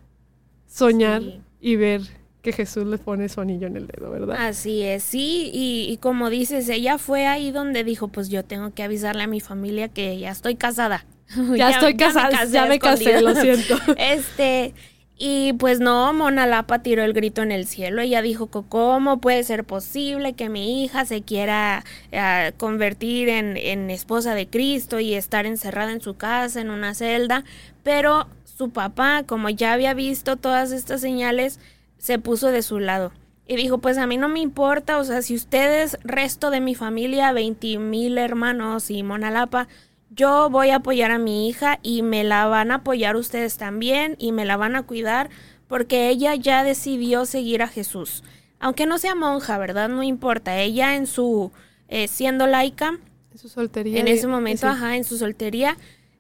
[0.67, 1.23] soñar
[1.61, 2.03] y ver
[2.43, 4.37] que Jesús le pone su anillo en el dedo, ¿verdad?
[4.39, 8.83] Así es, sí, y, como dices, ella fue ahí donde dijo, pues yo tengo que
[8.83, 11.05] avisarle a mi familia que ya estoy casada.
[11.57, 13.77] Ya, estoy casada, ya me casé, lo siento.
[13.99, 14.73] este,
[15.21, 18.03] y pues no, Mona Lapa tiró el grito en el cielo.
[18.03, 23.91] Ella dijo, ¿cómo puede ser posible que mi hija se quiera eh, convertir en, en,
[23.91, 27.45] esposa de Cristo y estar encerrada en su casa, en una celda?
[27.83, 31.59] Pero su papá, como ya había visto todas estas señales,
[31.99, 33.13] se puso de su lado.
[33.49, 36.77] Y dijo, pues a mí no me importa, o sea, si ustedes, resto de mi
[36.77, 39.69] familia, 20 mil hermanos y Mona Lapa,
[40.19, 44.17] yo voy a apoyar a mi hija y me la van a apoyar ustedes también
[44.19, 45.31] y me la van a cuidar
[45.69, 48.25] porque ella ya decidió seguir a Jesús.
[48.59, 49.89] Aunque no sea monja, ¿verdad?
[49.89, 50.59] No importa.
[50.59, 51.53] Ella en su,
[51.87, 52.99] eh, siendo laica.
[53.31, 54.01] En su soltería.
[54.01, 55.77] En ese momento, ajá, en su soltería,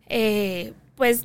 [0.06, 1.24] eh, pues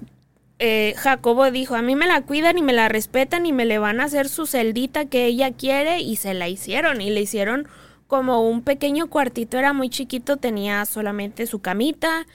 [0.57, 3.77] eh, Jacobo dijo, a mí me la cuidan y me la respetan y me le
[3.77, 7.67] van a hacer su celdita que ella quiere y se la hicieron y le hicieron
[8.07, 12.25] como un pequeño cuartito, era muy chiquito, tenía solamente su camita,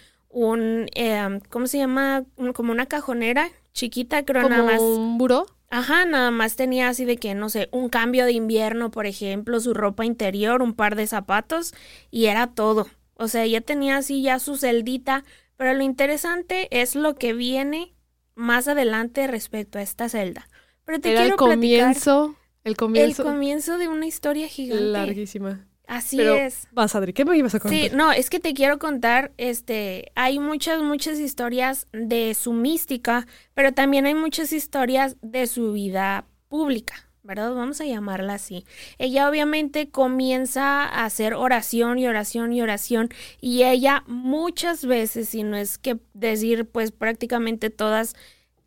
[0.46, 2.24] un, eh, ¿cómo se llama?
[2.54, 4.80] como una cajonera chiquita, creo nada más.
[4.80, 5.46] ¿Un buró?
[5.70, 9.60] Ajá, nada más tenía así de que, no sé, un cambio de invierno, por ejemplo,
[9.60, 11.74] su ropa interior, un par de zapatos
[12.10, 12.88] y era todo.
[13.14, 15.24] O sea, ella tenía así ya su celdita,
[15.56, 17.94] pero lo interesante es lo que viene
[18.34, 20.48] más adelante respecto a esta celda.
[20.84, 23.22] Pero te quiero el comienzo, el comienzo.
[23.22, 24.84] El comienzo de una historia gigante.
[24.84, 25.67] Larguísima.
[25.88, 26.68] Así es.
[26.70, 27.78] Vas, Adri, ¿qué me ibas a contar?
[27.78, 33.26] Sí, no, es que te quiero contar, este, hay muchas, muchas historias de su mística,
[33.54, 37.54] pero también hay muchas historias de su vida pública, ¿verdad?
[37.54, 38.66] Vamos a llamarla así.
[38.98, 43.08] Ella obviamente comienza a hacer oración y oración y oración,
[43.40, 48.14] y ella muchas veces, si no es que decir, pues prácticamente todas,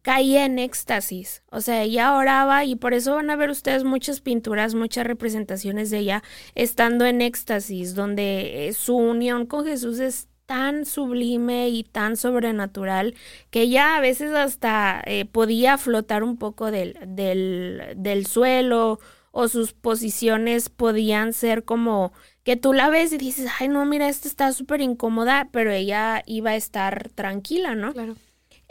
[0.01, 1.43] caía en éxtasis.
[1.49, 5.89] O sea, ella oraba y por eso van a ver ustedes muchas pinturas, muchas representaciones
[5.89, 6.23] de ella
[6.55, 13.15] estando en éxtasis, donde eh, su unión con Jesús es tan sublime y tan sobrenatural
[13.51, 18.99] que ella a veces hasta eh, podía flotar un poco del, del, del suelo
[19.31, 22.11] o sus posiciones podían ser como
[22.43, 26.21] que tú la ves y dices, ay no, mira, esta está súper incómoda, pero ella
[26.25, 27.93] iba a estar tranquila, ¿no?
[27.93, 28.15] Claro.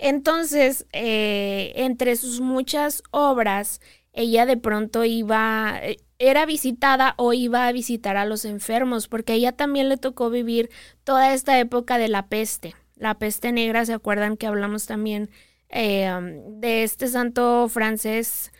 [0.00, 3.82] Entonces, eh, entre sus muchas obras,
[4.14, 9.34] ella de pronto iba, eh, era visitada o iba a visitar a los enfermos, porque
[9.34, 10.70] a ella también le tocó vivir
[11.04, 12.74] toda esta época de la peste.
[12.96, 15.28] La peste negra, ¿se acuerdan que hablamos también
[15.68, 16.10] eh,
[16.48, 18.52] de este santo francés?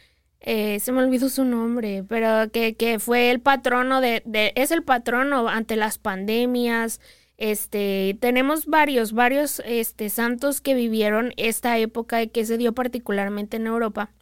[0.43, 4.23] se me olvidó su nombre, pero que, que fue el patrono de,
[4.55, 6.99] es el patrono ante las pandemias,
[7.41, 13.57] este, tenemos varios, varios este, santos que vivieron esta época y que se dio particularmente
[13.57, 14.13] en Europa,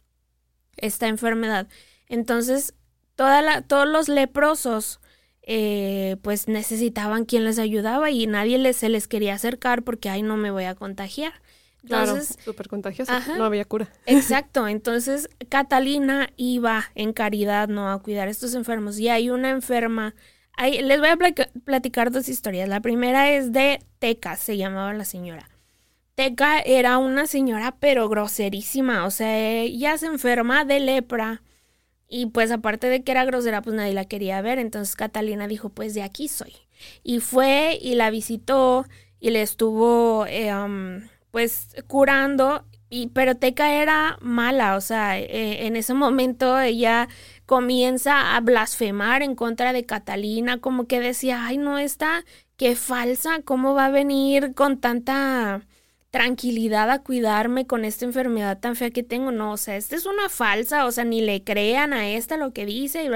[0.77, 1.67] esta enfermedad.
[2.07, 2.75] Entonces,
[3.15, 5.01] toda la, todos los leprosos,
[5.41, 10.21] eh, pues necesitaban quien les ayudaba y nadie les, se les quería acercar porque, ay,
[10.21, 11.33] no me voy a contagiar.
[11.83, 13.91] Entonces, claro, súper contagiosa, no había cura.
[14.05, 17.91] Exacto, entonces Catalina iba en caridad, ¿no?
[17.91, 20.15] A cuidar a estos enfermos y hay una enferma
[20.59, 21.17] les voy a
[21.65, 22.67] platicar dos historias.
[22.69, 25.49] La primera es de Teca, se llamaba la señora.
[26.15, 31.41] Teca era una señora pero groserísima, o sea, ella se enferma de lepra
[32.07, 34.59] Y pues aparte de que era grosera, pues nadie la quería ver.
[34.59, 36.53] Entonces Catalina dijo, pues de aquí soy.
[37.03, 38.85] Y fue y la visitó
[39.19, 40.51] y le estuvo eh,
[41.31, 42.65] pues curando.
[42.89, 47.07] Y, pero Teca era mala, o sea, eh, en ese momento ella
[47.49, 52.23] comienza a blasfemar en contra de Catalina, como que decía, ay, no, está,
[52.57, 55.63] qué falsa, ¿cómo va a venir con tanta
[56.11, 59.31] tranquilidad a cuidarme con esta enfermedad tan fea que tengo.
[59.31, 62.53] No, o sea, esta es una falsa, o sea, ni le crean a esta lo
[62.53, 63.03] que dice.
[63.03, 63.09] Y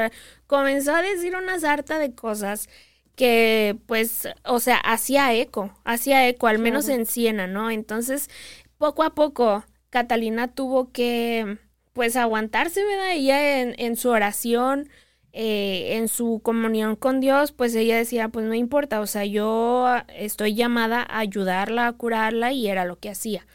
[0.48, 2.70] comenzó a decir una sarta de cosas
[3.16, 7.70] que, pues, o sea, hacía eco, hacía eco, al menos en Siena, ¿no?
[7.70, 8.32] Entonces,
[8.80, 11.60] poco a poco, Catalina tuvo que,
[11.94, 13.12] pues, aguantarse, ¿verdad?
[13.14, 14.90] Ella en, en su oración,
[15.36, 19.88] eh, en su comunión con Dios, pues ella decía, pues no importa, o sea, yo
[20.16, 23.48] estoy llamada a ayudarla, a curarla y era lo que hacía.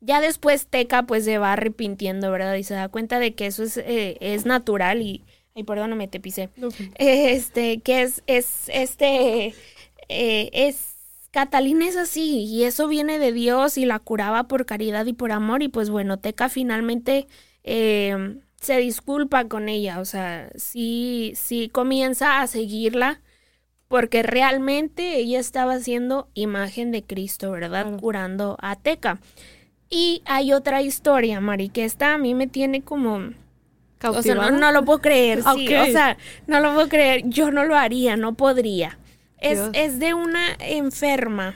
[0.00, 2.54] Ya después Teca pues se va arrepintiendo, ¿verdad?
[2.54, 5.22] Y se da cuenta de que eso es, eh, es natural y,
[5.54, 6.48] ay, perdóname, te pisé.
[6.94, 9.54] Este, que es, es, este,
[10.08, 10.94] eh, es,
[11.30, 15.30] Catalina es así y eso viene de Dios y la curaba por caridad y por
[15.30, 17.26] amor y pues bueno, Teca finalmente
[17.64, 23.20] se disculpa con ella, o sea, sí, sí comienza a seguirla
[23.88, 27.86] porque realmente ella estaba siendo imagen de Cristo, ¿verdad?
[27.98, 29.18] Curando a Teca.
[29.90, 33.30] Y hay otra historia, Mari, que esta a mí me tiene como...
[34.04, 37.64] O sea, no, lo puedo creer, sí, o sea, no lo puedo creer, yo no
[37.64, 38.98] lo haría, no podría.
[39.40, 41.54] Es, es de una enferma,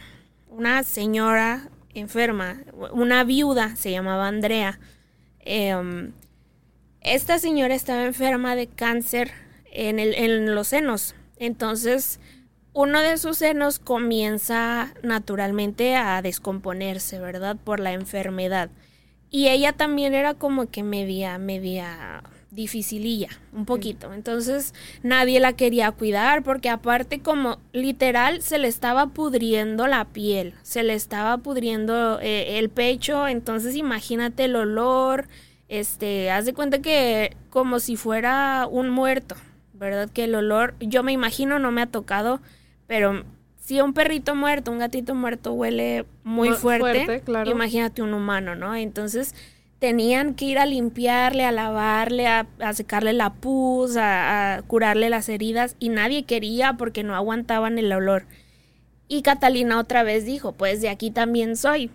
[0.48, 2.62] una señora enferma,
[2.92, 4.80] una viuda, se llamaba Andrea.
[5.42, 6.11] Eh,
[7.00, 9.33] esta señora estaba enferma de cáncer
[9.70, 11.14] en, el, en los senos.
[11.37, 12.20] Entonces,
[12.72, 17.57] uno de sus senos comienza naturalmente a descomponerse, ¿verdad?
[17.62, 18.70] Por la enfermedad.
[19.31, 24.12] Y ella también era como que media, media dificililla, un poquito.
[24.12, 30.54] Entonces nadie la quería cuidar porque aparte como literal se le estaba pudriendo la piel,
[30.62, 35.28] se le estaba pudriendo eh, el pecho, entonces imagínate el olor,
[35.68, 39.34] este, haz de cuenta que como si fuera un muerto,
[39.72, 40.10] ¿verdad?
[40.10, 42.42] Que el olor, yo me imagino, no me ha tocado,
[42.86, 43.24] pero
[43.56, 48.74] si un perrito muerto, un gatito muerto huele muy fuerte, imagínate un humano, ¿no?
[48.74, 49.34] Entonces
[49.83, 55.29] tenían que ir a limpiarle, a lavarle, a, secarle la pus, a, a curarle las
[55.29, 58.27] heridas y nadie quería porque no aguantaban el olor.
[59.09, 61.90] Y Catalina otra vez dijo, pues de aquí también soy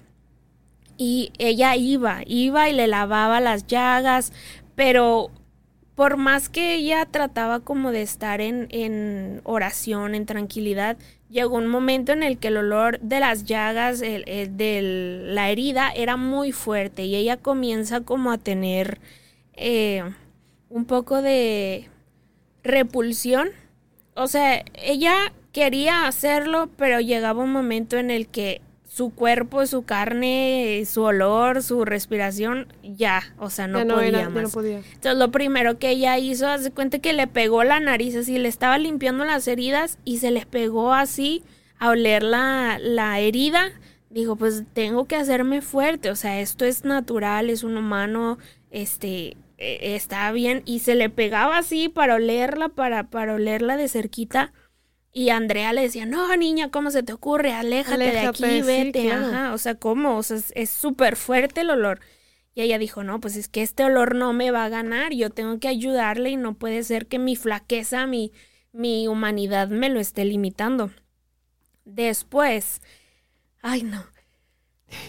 [0.97, 4.33] y ella iba, iba y le lavaba las llagas,
[4.75, 5.31] pero
[5.95, 10.97] por más que ella trataba como de estar en, en oración, en tranquilidad,
[11.29, 16.17] llegó un momento en el que el olor de las llagas, de la herida, era
[16.17, 18.99] muy fuerte y ella comienza como a tener
[19.53, 20.03] eh,
[20.69, 21.89] un poco de
[22.63, 23.49] repulsión.
[24.15, 28.61] O sea, ella quería hacerlo, pero llegaba un momento en el que
[28.97, 34.55] su cuerpo, su carne, su olor, su respiración, ya, o sea, no, podía más.
[34.55, 38.47] Entonces lo primero que ella hizo, hace cuenta que le pegó la nariz, así le
[38.47, 41.43] estaba limpiando las heridas y se les pegó así
[41.77, 43.65] a oler la, la herida.
[44.09, 48.39] Dijo, pues tengo que hacerme fuerte, o sea, esto es natural, es un humano,
[48.71, 50.63] este, e, está bien.
[50.65, 54.53] Y se le pegaba así para olerla, para, para olerla de cerquita
[55.17, 57.51] y Andrea le decía, no, niña, ¿cómo se te ocurre?
[57.51, 59.11] Aléjate, de aquí, vete.
[59.11, 60.15] Ajá, o sea, ¿cómo?
[60.15, 62.01] O sea, es súper fuerte el olor.
[62.53, 65.31] Y ella dijo, no, pues es que este olor no me va a ganar, yo
[65.31, 68.31] tengo que ayudarle y no puede ser que mi flaqueza, mi,
[68.71, 70.91] mi humanidad me lo esté limitando.
[71.83, 72.83] Después,
[73.63, 74.05] ay no,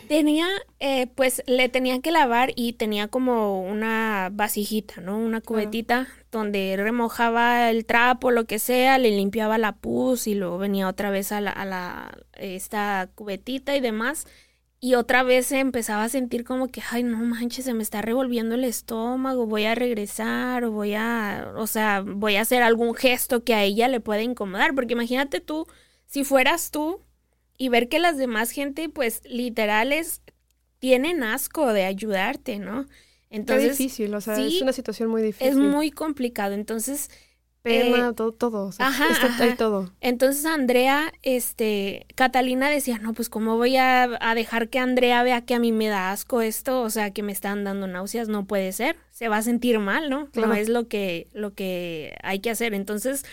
[0.08, 0.46] Tenía,
[0.80, 5.18] eh, pues le tenía que lavar y tenía como una vasijita, ¿no?
[5.18, 10.58] Una cubetita donde remojaba el trapo, lo que sea, le limpiaba la pus y luego
[10.58, 14.26] venía otra vez a la, a la esta cubetita y demás.
[14.80, 18.00] Y otra vez se empezaba a sentir como que, ay, no manches, se me está
[18.00, 22.94] revolviendo el estómago, voy a regresar o voy a, o sea, voy a hacer algún
[22.94, 24.74] gesto que a ella le pueda incomodar.
[24.74, 25.66] Porque imagínate tú,
[26.06, 27.02] si fueras tú,
[27.58, 30.22] y ver que las demás gente, pues, literales,
[30.78, 32.86] tienen asco de ayudarte, ¿no?
[33.30, 35.48] Entonces, es difícil, o sea, es una situación muy difícil.
[35.48, 37.10] Es muy complicado, entonces...
[37.60, 39.92] Pena, eh, todo, todo, ajá, todo.
[40.00, 45.44] Entonces Andrea, este, Catalina decía, no, pues cómo voy a, a, dejar que Andrea vea
[45.44, 48.46] que a mí me da asco esto, o sea, que me están dando náuseas, no
[48.46, 50.28] puede ser, se va a sentir mal, ¿no?
[50.34, 52.74] No es lo que, lo que hay que hacer.
[52.74, 53.24] Entonces,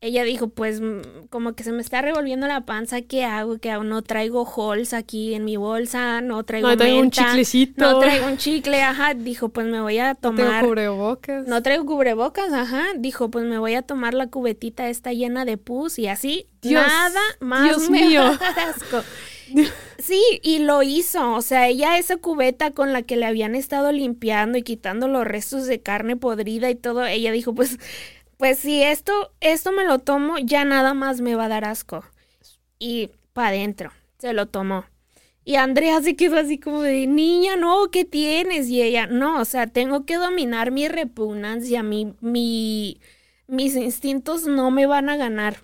[0.00, 3.58] ella dijo, pues mm, como que se me está revolviendo la panza, ¿qué hago?
[3.58, 3.84] ¿Qué hago?
[3.84, 7.92] No traigo halls aquí en mi bolsa, no traigo No traigo un chiclecito.
[7.92, 9.14] No traigo un chicle, ajá.
[9.14, 10.64] Dijo, pues me voy a tomar...
[10.64, 11.46] cubrebocas.
[11.46, 12.84] No traigo cubrebocas, ajá.
[12.96, 16.86] Dijo, pues me voy a tomar la cubetita esta llena de pus y así Dios,
[16.86, 18.22] nada más Dios me mío.
[18.68, 19.02] asco.
[19.98, 21.32] Sí, y lo hizo.
[21.32, 25.24] O sea, ella esa cubeta con la que le habían estado limpiando y quitando los
[25.24, 27.78] restos de carne podrida y todo, ella dijo, pues,
[28.36, 32.04] pues si esto, esto me lo tomo, ya nada más me va a dar asco.
[32.78, 34.84] Y para adentro, se lo tomó.
[35.44, 38.68] Y Andrea se quedó así como de, niña, no, ¿qué tienes?
[38.68, 43.00] Y ella, no, o sea, tengo que dominar mi repugnancia, mi, mi,
[43.46, 45.58] mis instintos no me van a ganar.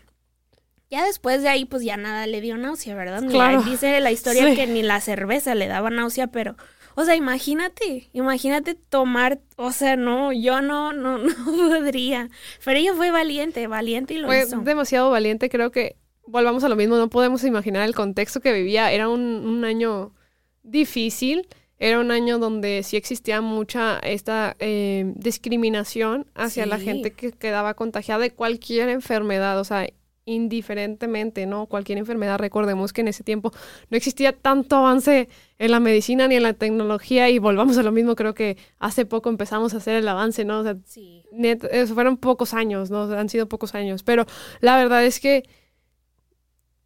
[0.89, 3.25] Ya después de ahí, pues ya nada le dio náusea, ¿verdad?
[3.29, 3.63] Claro.
[3.63, 4.55] dice la historia Sí.
[4.55, 6.55] que ni la cerveza le daba náusea, pero,
[6.95, 11.35] o sea, imagínate, imagínate tomar, o sea, no, yo no, no, no
[11.69, 12.29] podría.
[12.65, 14.61] Pero ella fue valiente, valiente y lo Fue hizo.
[14.61, 18.93] demasiado valiente, creo que volvamos a lo mismo, no podemos imaginar el contexto que vivía,
[18.93, 20.15] era un, un año
[20.63, 27.33] difícil, era un año donde sí existía mucha esta eh, discriminación hacia la gente que
[27.33, 29.89] quedaba contagiada de cualquier enfermedad, o sea,
[30.25, 31.67] indiferentemente, ¿no?
[31.67, 33.51] Cualquier enfermedad, recordemos que en ese tiempo
[33.91, 37.91] no existía tanto avance en la medicina ni en la tecnología y volvamos a lo
[37.93, 40.61] mismo, creo que hace poco empezamos a hacer el avance, ¿no?
[40.61, 41.25] O sea, Sí.
[41.33, 43.03] net- eso fueron pocos años, ¿no?
[43.03, 44.03] O sea, han sido pocos años.
[44.05, 44.25] Pero
[44.61, 45.43] la verdad es que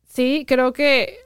[0.07, 1.19] sí, creo que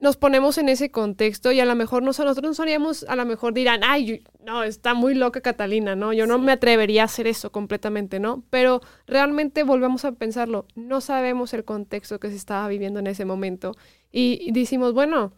[0.00, 3.24] nos ponemos en ese contexto y a lo mejor nos- nosotros nos haríamos, a lo
[3.26, 6.12] mejor dirán, ay, yo- no, está muy loca Catalina, ¿no?
[6.12, 8.44] Yo no me atrevería a hacer eso completamente, ¿no?
[8.50, 13.24] Pero realmente volvemos a pensarlo, no sabemos el contexto que se estaba viviendo en ese
[13.24, 13.72] momento
[14.12, 15.32] y, y decimos, bueno,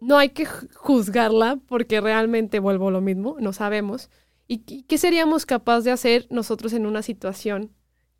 [0.00, 4.10] no hay que ju- juzgarla porque realmente vuelvo lo mismo, no sabemos.
[4.46, 7.72] ¿Y qué- qué seríamos capaces de hacer nosotros en una situación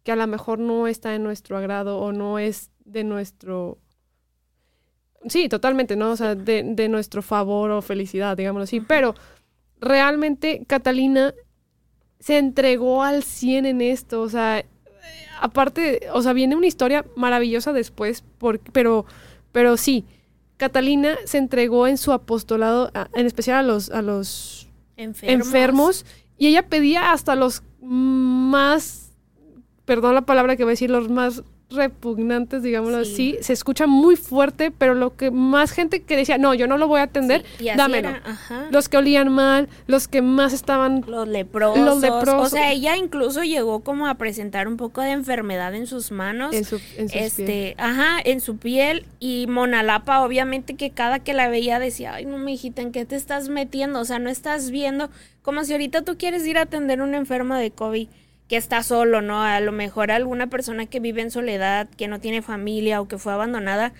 [0.02, 3.78] que a lo mejor no está en nuestro agrado o no es de nuestro...
[5.26, 6.10] Sí, totalmente, ¿no?
[6.10, 8.80] O sea, de, de nuestro favor o felicidad, digámoslo así.
[8.80, 9.14] Pero
[9.80, 11.34] realmente Catalina
[12.20, 14.22] se entregó al 100 en esto.
[14.22, 14.64] O sea,
[15.40, 19.06] aparte, o sea, viene una historia maravillosa después, por- pero,
[19.52, 20.04] pero sí,
[20.56, 25.46] Catalina se entregó en su apostolado, a- en especial a los, a los Enfermos.
[25.46, 29.12] enfermos y ella pedía hasta los más,
[29.84, 33.12] perdón la palabra que voy a decir, los más repugnantes, digámoslo Sí.
[33.34, 33.42] así.
[33.42, 36.88] Se escucha muy fuerte, pero lo que más gente que decía, no, yo no lo
[36.88, 38.08] voy a atender, Sí, dámelo.
[38.10, 38.22] era.
[38.70, 41.04] Los que olían mal, los que más estaban...
[41.06, 41.84] Los leprosos.
[41.84, 42.46] Los leprosos.
[42.46, 46.54] O sea, ella incluso llegó como a presentar un poco de enfermedad en sus manos.
[46.54, 49.04] En su, en este, ajá, en su piel.
[49.20, 53.16] Y Monalapa, obviamente que cada que la veía decía, ay, no, mijita, ¿en qué te
[53.16, 54.00] estás metiendo?
[54.00, 55.10] O sea, no estás viendo.
[55.42, 58.08] Como si ahorita tú quieres ir a atender a un enfermo de COVID
[58.48, 59.42] que está solo, ¿no?
[59.42, 63.18] A lo mejor alguna persona que vive en soledad, que no tiene familia o que
[63.18, 63.92] fue abandonada.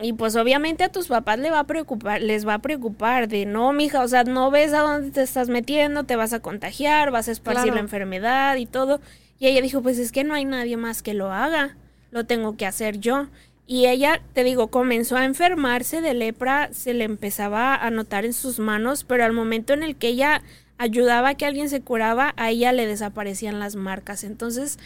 [0.00, 3.46] Y pues obviamente a tus papás le va a preocupar, les va a preocupar de
[3.46, 7.10] no, mija, o sea, no ves a dónde te estás metiendo, te vas a contagiar,
[7.10, 7.74] vas a esparcir Claro.
[7.76, 9.00] la enfermedad y todo.
[9.40, 11.76] Y ella dijo, pues es que no hay nadie más que lo haga,
[12.10, 13.26] lo tengo que hacer yo.
[13.66, 18.32] Y ella, te digo, comenzó a enfermarse de lepra, se le empezaba a notar en
[18.32, 20.42] sus manos, pero al momento en el que ella
[20.78, 24.24] ayudaba a que alguien se curaba, a ella le desaparecían las marcas.
[24.24, 24.78] Entonces,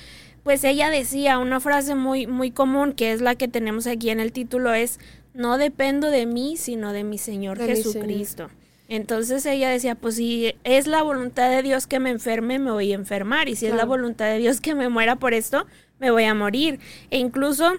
[0.42, 4.18] pues ella decía una frase muy, muy común, que es la que tenemos aquí en
[4.18, 4.98] el título, es,
[5.34, 7.94] no dependo de mí, sino de mi Señor De mi Señor.
[7.94, 8.50] Jesucristo.
[8.88, 12.92] Entonces ella decía, pues si es la voluntad de Dios que me enferme, me voy
[12.92, 13.48] a enfermar.
[13.48, 15.66] Y si es la voluntad de Dios que me muera por esto,
[15.98, 16.78] me voy a morir.
[17.10, 17.72] E incluso,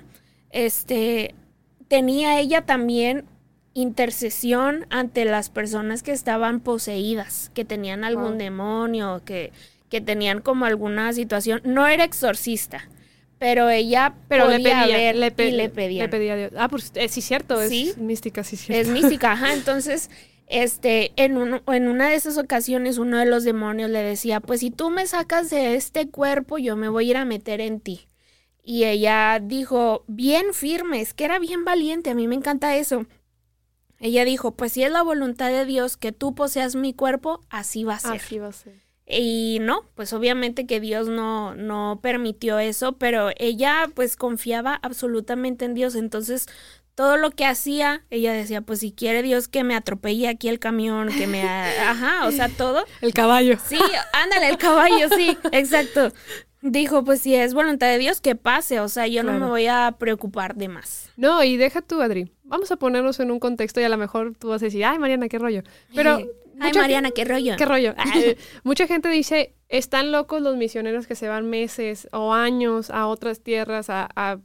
[0.50, 1.36] este,
[1.88, 3.26] tenía ella también
[3.74, 9.52] intercesión ante las personas que estaban poseídas, que tenían algún demonio, que,
[9.90, 11.62] que tenían como alguna situación.
[11.64, 12.88] No era exorcista,
[13.40, 16.04] pero ella Pero le podía pedía, ver le, pe- y le pedía.
[16.04, 16.52] le pedía a Dios.
[16.58, 17.94] Ah, pues eh, sí, cierto, es Sí.
[17.98, 18.82] mística, sí, cierto.
[18.82, 19.54] Es mística, ajá.
[19.54, 20.10] Entonces,
[20.48, 24.60] este, en, un- en una de esas ocasiones, uno de los demonios le decía, pues
[24.60, 27.80] si tú me sacas de este cuerpo, yo me voy a ir a meter en
[27.80, 28.08] ti.
[28.64, 33.06] Y ella dijo, bien firme, es que era bien valiente, a mí me encanta eso.
[34.04, 37.86] Ella dijo, pues si es la voluntad de Dios que tú poseas mi cuerpo, así
[37.86, 38.12] va a ser.
[38.12, 38.74] Así va a ser.
[39.08, 45.64] Y no, pues obviamente que Dios no, no permitió eso, pero ella pues confiaba absolutamente
[45.64, 45.96] en Dios.
[45.96, 46.48] Entonces,
[46.96, 50.60] todo lo que hacía, ella decía, pues si quiere Dios que me atropelle aquí el
[50.60, 51.42] camión, que me...
[51.80, 52.84] Ajá, o sea, todo.
[53.00, 53.58] El caballo.
[53.66, 53.80] Sí,
[54.12, 56.12] ándale, el caballo, sí, exacto.
[56.66, 59.68] Dijo, pues si es voluntad de Dios, que pase, o sea, yo no me voy
[59.68, 61.12] a preocupar de más.
[61.18, 62.32] No, y deja tú, Adri.
[62.46, 64.98] Vamos a ponernos en un contexto y a lo mejor tú vas a decir, ay,
[64.98, 65.62] Mariana, qué rollo.
[65.94, 66.26] Pero.
[66.62, 67.58] Ay, Mariana, qué rollo.
[67.58, 67.94] ¿Qué rollo?
[68.64, 73.42] Mucha gente dice, están locos los misioneros que se van meses o años a otras
[73.42, 74.40] tierras a, a,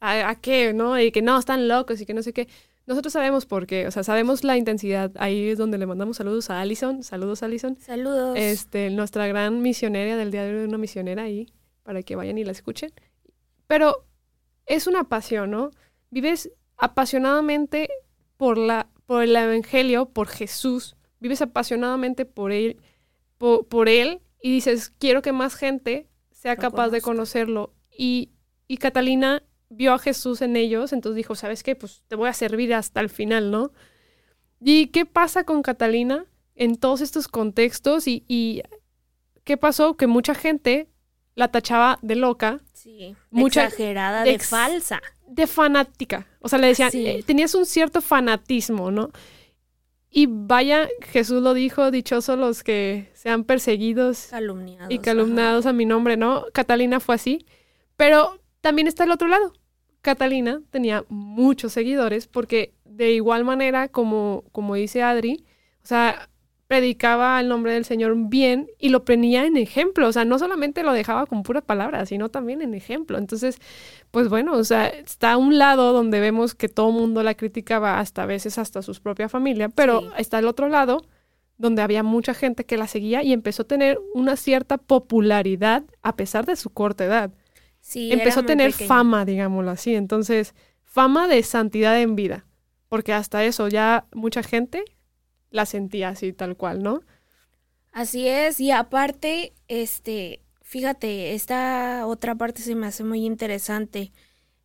[0.00, 1.00] a, qué, ¿no?
[1.00, 2.46] Y que no, están locos y que no sé qué.
[2.88, 5.12] Nosotros sabemos por qué, o sea, sabemos la intensidad.
[5.18, 7.02] Ahí es donde le mandamos saludos a Alison.
[7.02, 7.76] Saludos, Alison.
[7.76, 8.34] Saludos.
[8.34, 12.52] Este, nuestra gran misionera del diario de una misionera ahí, para que vayan y la
[12.52, 12.90] escuchen.
[13.66, 14.06] Pero
[14.64, 15.70] es una pasión, ¿no?
[16.08, 17.90] Vives apasionadamente
[18.38, 20.96] por, la, por el Evangelio, por Jesús.
[21.20, 22.80] Vives apasionadamente por Él,
[23.36, 27.74] por, él y dices, quiero que más gente sea capaz de conocerlo.
[27.90, 28.30] Y,
[28.66, 31.76] y Catalina vio a Jesús en ellos, entonces dijo, ¿sabes qué?
[31.76, 33.72] Pues te voy a servir hasta el final, ¿no?
[34.60, 38.08] ¿Y qué pasa con Catalina en todos estos contextos?
[38.08, 38.62] ¿Y, y
[39.44, 39.96] qué pasó?
[39.96, 40.88] Que mucha gente
[41.34, 42.60] la tachaba de loca.
[42.72, 45.00] Sí, mucha, exagerada, de, falsa.
[45.26, 46.26] De fanática.
[46.40, 49.10] O sea, le decían, eh, tenías un cierto fanatismo, ¿no?
[50.10, 55.84] Y vaya, Jesús lo dijo, dichosos los que sean perseguidos calumniados, y calumnados a mi
[55.84, 56.46] nombre, ¿no?
[56.52, 57.46] Catalina fue así.
[57.96, 59.52] Pero también está el otro lado.
[60.02, 65.44] Catalina tenía muchos seguidores porque de igual manera, como, como dice Adri,
[65.82, 66.28] o sea,
[66.68, 70.82] predicaba el nombre del Señor bien y lo ponía en ejemplo, o sea, no solamente
[70.82, 73.16] lo dejaba con puras palabras, sino también en ejemplo.
[73.16, 73.58] Entonces,
[74.10, 77.34] pues bueno, o sea, está a un lado donde vemos que todo el mundo la
[77.34, 81.06] criticaba, hasta a veces hasta su propia familia, pero está el otro lado
[81.56, 86.16] donde había mucha gente que la seguía y empezó a tener una cierta popularidad a
[86.16, 87.32] pesar de su corta edad.
[87.88, 89.94] Sí, empezó a tener fama, digámoslo así.
[89.94, 92.44] Entonces, fama de santidad en vida,
[92.90, 94.84] porque hasta eso ya mucha gente
[95.48, 97.00] la sentía así tal cual, ¿no?
[97.90, 104.12] Así es, y aparte, este, fíjate, esta otra parte se me hace muy interesante.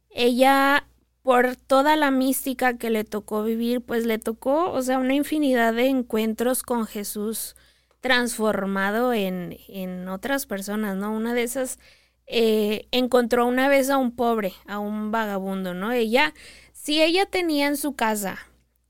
[0.09, 0.85] Ella,
[1.21, 5.73] por toda la mística que le tocó vivir, pues le tocó, o sea, una infinidad
[5.73, 7.55] de encuentros con Jesús
[8.01, 11.15] transformado en, en otras personas, ¿no?
[11.15, 11.79] Una de esas
[12.27, 15.91] eh, encontró una vez a un pobre, a un vagabundo, ¿no?
[15.91, 16.33] Ella,
[16.71, 18.39] si ella tenía en su casa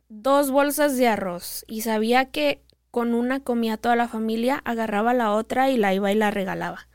[0.09, 2.61] dos bolsas de arroz y sabía que
[2.91, 6.87] con una comía toda la familia, agarraba la otra y la iba y la regalaba.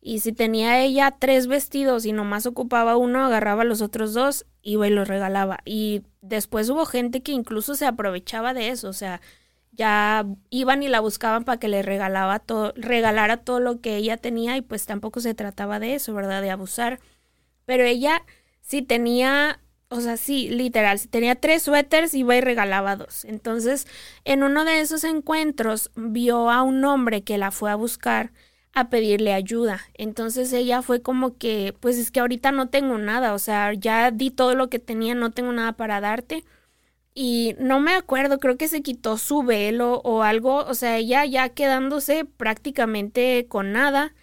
[0.00, 4.86] Y si tenía ella tres vestidos y nomás ocupaba uno, agarraba los otros dos, iba
[4.86, 5.58] y los regalaba.
[5.64, 9.20] Y después hubo gente que incluso se aprovechaba de eso, o sea,
[9.80, 14.16] ya iban y la buscaban para que le regalaba todo, regalara todo lo que ella
[14.18, 16.42] tenía y pues tampoco se trataba de eso, ¿verdad?
[16.42, 17.00] De abusar.
[17.66, 18.22] Pero ella
[18.62, 19.60] si tenía
[19.92, 23.24] o sea, sí, literal, si tenía tres suéteres, iba y regalaba dos.
[23.24, 23.88] Entonces,
[24.24, 28.32] en uno de esos encuentros, vio a un hombre que la fue a buscar
[28.72, 29.80] a pedirle ayuda.
[29.94, 34.10] Entonces ella fue como que, pues es que ahorita no tengo nada, o sea, ya
[34.12, 36.44] di todo lo que tenía, no tengo nada para darte.
[37.14, 41.24] Y no me acuerdo, creo que se quitó su velo o algo, o sea, ella
[41.24, 44.14] ya quedándose prácticamente con nada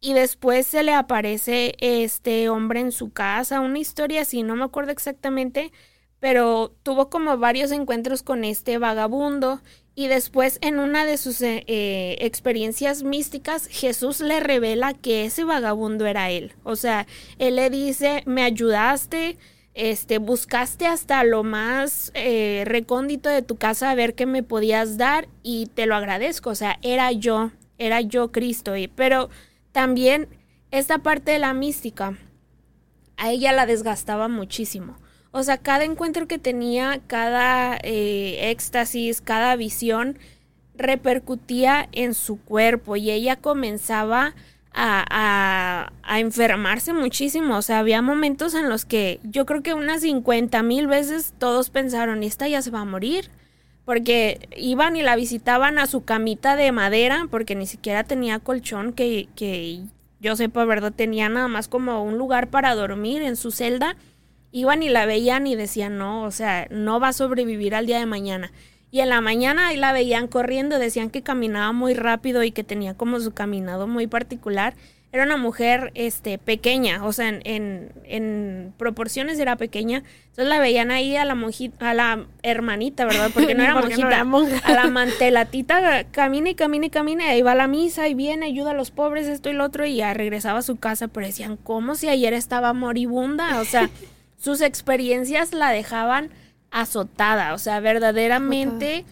[0.00, 4.64] y después se le aparece este hombre en su casa, una historia así, no me
[4.64, 5.72] acuerdo exactamente,
[6.20, 9.60] pero tuvo como varios encuentros con este vagabundo
[9.94, 15.44] y después en una de sus eh, eh, experiencias místicas Jesús le revela que ese
[15.44, 16.52] vagabundo era él.
[16.62, 17.06] O sea,
[17.38, 19.38] él le dice, me ayudaste,
[19.78, 24.96] este, buscaste hasta lo más eh, recóndito de tu casa a ver qué me podías
[24.96, 26.50] dar y te lo agradezco.
[26.50, 28.72] O sea, era yo, era yo Cristo.
[28.96, 29.30] Pero
[29.70, 30.28] también
[30.72, 32.18] esta parte de la mística
[33.16, 34.96] a ella la desgastaba muchísimo.
[35.30, 40.18] O sea, cada encuentro que tenía, cada eh, éxtasis, cada visión
[40.74, 44.34] repercutía en su cuerpo y ella comenzaba a,
[44.78, 47.56] a, enfermarse muchísimo.
[47.56, 51.70] O sea, había momentos en los que yo creo que unas 50 mil veces todos
[51.70, 53.30] pensaron, esta ya se va a morir
[53.84, 58.92] porque iban y la visitaban a su camita de madera, porque ni siquiera tenía colchón,
[58.92, 59.80] que, que
[60.20, 60.92] yo sepa, ¿verdad?
[60.94, 63.96] Tenía nada más como un lugar para dormir en su celda.
[64.52, 67.98] Iban y la veían y decían, no, o sea, no va a sobrevivir al día
[67.98, 68.52] de mañana.
[68.90, 72.64] Y en la mañana ahí la veían corriendo, decían que caminaba muy rápido y que
[72.64, 74.74] tenía como su caminado muy particular
[75.10, 80.02] era una mujer este, pequeña, o sea, en, en, proporciones era pequeña.
[80.26, 83.30] Entonces la veían ahí a la monjita, a la hermanita, ¿verdad?
[83.32, 84.20] Porque no era monjita,
[84.64, 88.14] a la mantelatita, camina y camina y camina, y ahí va a la misa y
[88.14, 91.08] viene, ayuda a los pobres, esto y lo otro, y ya regresaba a su casa,
[91.08, 93.60] pero decían, ¿cómo si ayer estaba moribunda?
[93.60, 93.88] O sea,
[94.38, 96.28] sus experiencias la dejaban
[96.70, 99.04] azotada, o sea, verdaderamente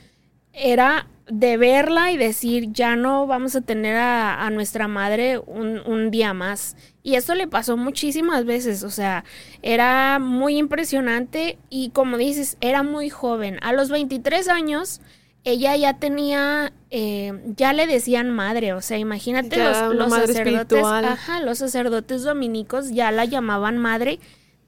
[0.53, 6.11] era de verla y decir, ya no vamos a tener a, nuestra madre un, un,
[6.11, 6.77] día más.
[7.03, 9.25] Y eso le pasó muchísimas veces, o sea,
[9.63, 13.59] era muy impresionante y como dices, era muy joven.
[13.63, 15.01] A los 23 años,
[15.47, 21.41] ella ya tenía, eh, ya le decían madre, o sea, imagínate los, los sacerdotes, ajá,
[21.41, 24.19] los sacerdotes dominicos ya la llamaban madre,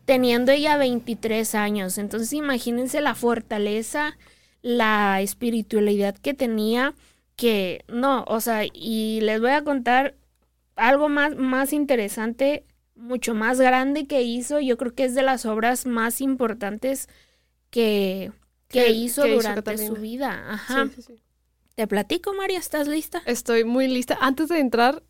[0.09, 1.99] teniendo ella 23 años.
[1.99, 4.17] Entonces, imagínense la fortaleza,
[4.63, 6.95] la espiritualidad que tenía,
[7.37, 10.15] que no, o sea, y les voy a contar
[10.77, 15.45] algo más, más interesante, mucho más grande que hizo, yo creo que es de las
[15.45, 17.07] obras más importantes
[17.69, 18.33] que,
[18.69, 20.55] que hizo durante su vida.
[20.55, 20.89] Ajá.
[21.75, 23.23] Te platico, María, ¿estás lista?
[23.27, 24.17] Estoy muy lista.
[24.23, 25.03] Antes de entrar,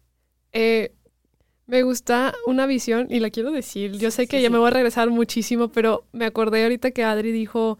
[0.52, 0.92] eh,
[1.68, 3.92] me gusta una visión y la quiero decir.
[3.98, 7.30] Yo sé que ya me voy a regresar muchísimo, pero me acordé ahorita que Adri
[7.30, 7.78] dijo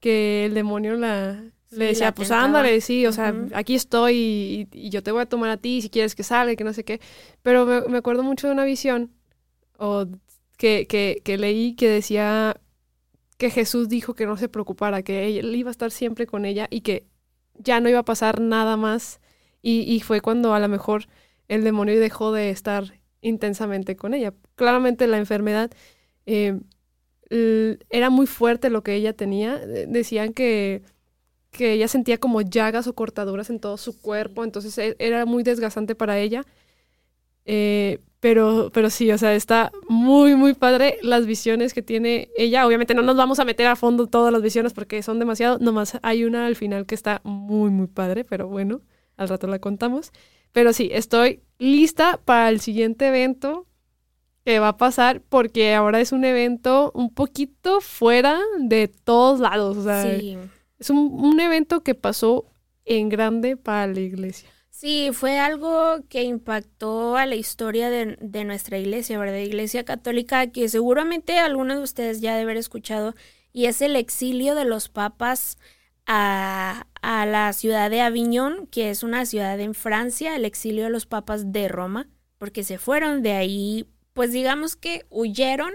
[0.00, 5.04] que el demonio la, le decía, pues ándale, sí, o sea, aquí estoy y, yo
[5.04, 7.00] te voy a tomar a ti si quieres que salga, que no sé qué.
[7.42, 9.12] Pero me, acuerdo mucho de una visión
[9.78, 10.06] o
[10.56, 12.60] que, que, que, leí que decía
[13.36, 16.66] que Jesús dijo que no se preocupara, que él iba a estar siempre con ella
[16.70, 17.06] y que
[17.54, 19.20] ya no iba a pasar nada más.
[19.62, 21.06] Y, y fue cuando a lo mejor
[21.46, 24.34] el demonio dejó de estar intensamente con ella.
[24.56, 25.70] Claramente la enfermedad
[26.26, 26.58] eh,
[27.90, 29.58] era muy fuerte lo que ella tenía.
[29.58, 30.82] Decían que,
[31.50, 35.42] que ella sentía como llagas o cortaduras en todo su cuerpo, entonces e, era muy
[35.42, 36.44] desgastante para ella.
[37.44, 42.66] Eh, pero, pero sí, o sea, está muy, muy padre las visiones que tiene ella.
[42.66, 45.58] Obviamente no nos vamos a meter a fondo todas las visiones porque son demasiado.
[45.58, 48.82] Nomás hay una al final que está muy, muy padre, pero bueno,
[49.16, 50.12] al rato la contamos.
[50.52, 53.66] Pero sí, estoy lista para el siguiente evento
[54.44, 59.76] que va a pasar porque ahora es un evento un poquito fuera de todos lados.
[59.76, 60.10] O sea,
[60.78, 62.46] es un, evento que pasó
[62.84, 64.48] en grande para la iglesia.
[64.70, 69.38] Sí, fue algo que impactó a la historia de, de, nuestra iglesia, ¿verdad?
[69.38, 73.14] Iglesia católica, que seguramente algunos de ustedes ya deben haber escuchado,
[73.52, 75.58] y es el exilio de los papas
[76.08, 80.90] a, a la ciudad de Aviñón, que es una ciudad en Francia, el exilio de
[80.90, 85.72] los papas de Roma, porque se fueron de ahí, pues digamos que huyeron,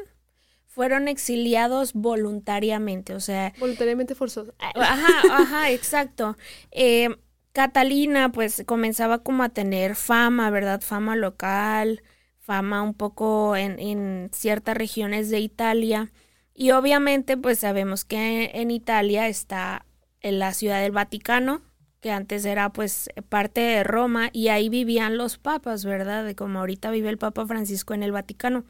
[0.65, 3.53] fueron exiliados voluntariamente, o sea...
[3.59, 4.55] Voluntariamente forzosos.
[4.59, 6.35] Ajá, ajá, exacto.
[6.71, 7.15] Eh,
[7.51, 10.81] Catalina pues comenzaba como a tener fama, ¿verdad?
[10.81, 12.01] Fama local,
[12.39, 16.11] fama un poco en, en ciertas regiones de Italia.
[16.55, 19.85] Y obviamente pues sabemos que en Italia está
[20.23, 21.61] en la ciudad del Vaticano,
[22.01, 26.25] que antes era pues parte de Roma, y ahí vivían los papas, ¿verdad?
[26.25, 28.65] De como ahorita vive el Papa Francisco en el Vaticano.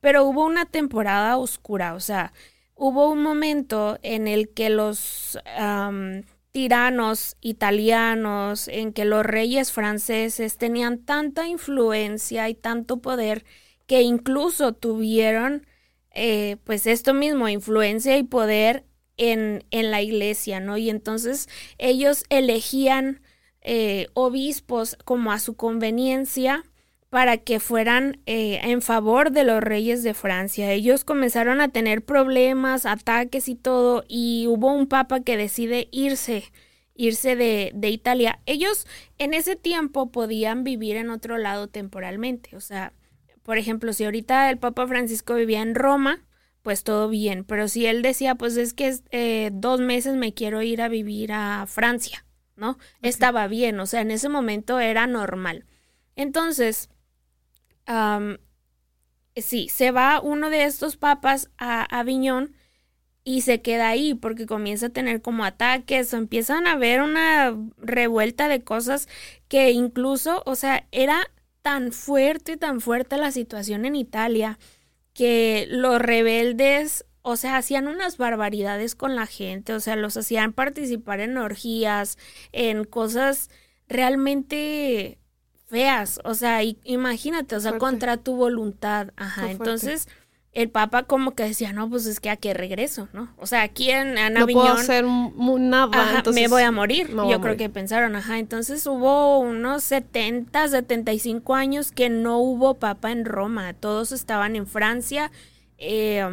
[0.00, 2.32] Pero hubo una temporada oscura, o sea,
[2.74, 5.38] hubo un momento en el que los
[6.52, 13.44] tiranos italianos, en que los reyes franceses tenían tanta influencia y tanto poder
[13.86, 15.66] que incluso tuvieron
[16.12, 18.84] eh, pues esto mismo, influencia y poder
[19.16, 20.76] en, en la iglesia, ¿no?
[20.76, 21.48] Y entonces
[21.78, 23.20] ellos elegían
[23.60, 26.64] eh, obispos como a su conveniencia
[27.10, 30.72] para que fueran eh, en favor de los reyes de Francia.
[30.72, 36.50] Ellos comenzaron a tener problemas, ataques y todo, y hubo un papa que decide irse,
[36.94, 38.40] irse de, de Italia.
[38.46, 38.86] Ellos
[39.18, 42.92] en ese tiempo podían vivir en otro lado temporalmente, o sea,
[43.44, 46.24] por ejemplo, si ahorita el Papa Francisco vivía en Roma,
[46.64, 47.44] pues todo bien.
[47.44, 51.30] Pero si él decía, pues es que eh, dos meses me quiero ir a vivir
[51.30, 52.24] a Francia,
[52.56, 52.78] ¿no?
[53.02, 55.66] Estaba bien, o sea, en ese momento era normal.
[56.16, 56.88] Entonces,
[59.36, 62.54] sí, se va uno de estos papas a Aviñón
[63.24, 67.54] y se queda ahí porque comienza a tener como ataques o empiezan a haber una
[67.76, 69.06] revuelta de cosas
[69.48, 74.58] que incluso, o sea, era tan fuerte, tan fuerte la situación en Italia
[75.14, 80.52] que los rebeldes, o sea, hacían unas barbaridades con la gente, o sea, los hacían
[80.52, 82.18] participar en orgías,
[82.52, 83.48] en cosas
[83.88, 85.18] realmente
[85.66, 90.08] feas, o sea, imagínate, o sea, contra tu voluntad, ajá, entonces
[90.54, 93.28] el Papa como que decía, no, pues es que a qué regreso, ¿no?
[93.38, 97.08] O sea, aquí en, en no puedo hacer nada, me voy a morir.
[97.10, 98.38] Yo creo que pensaron, ajá.
[98.38, 103.72] Entonces hubo unos 70, 75 años que no hubo Papa en Roma.
[103.74, 105.32] Todos estaban en Francia.
[105.78, 106.24] Eh,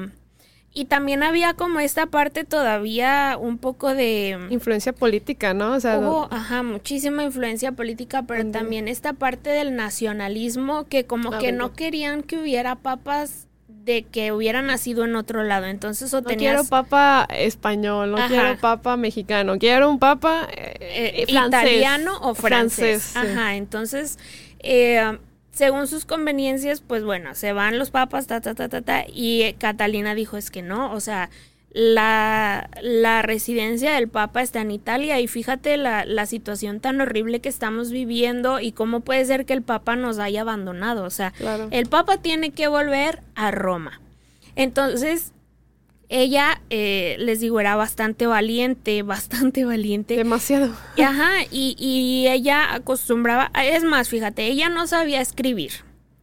[0.73, 4.37] y también había como esta parte todavía un poco de...
[4.51, 5.73] Influencia política, ¿no?
[5.73, 11.37] O sea, hubo, ajá, muchísima influencia política, pero también esta parte del nacionalismo que como
[11.39, 13.47] que no querían que hubiera papas
[13.83, 15.65] de que hubiera nacido en otro lado.
[15.65, 21.25] Entonces, o no quiero papa español, no quiero papa mexicano, quiero un papa eh, eh,
[21.27, 23.15] italiano o francés.
[23.15, 24.19] Ajá, entonces,
[24.59, 25.17] eh,
[25.51, 29.53] según sus conveniencias, pues bueno, se van los papas, ta, ta, ta, ta, ta, y
[29.53, 31.29] Catalina dijo, es que no, o sea,
[31.73, 37.39] la, la, residencia del Papa está en Italia y fíjate la, la, situación tan horrible
[37.39, 41.05] que estamos viviendo y cómo puede ser que el Papa nos haya abandonado.
[41.05, 41.33] O sea,
[41.71, 44.01] el Papa tiene que volver a Roma.
[44.57, 45.31] Entonces,
[46.09, 50.17] ella, eh, les digo, era bastante valiente, bastante valiente.
[50.17, 50.75] Demasiado.
[50.97, 55.71] Y, ajá, y, y ella acostumbraba, es más, fíjate, ella no sabía escribir,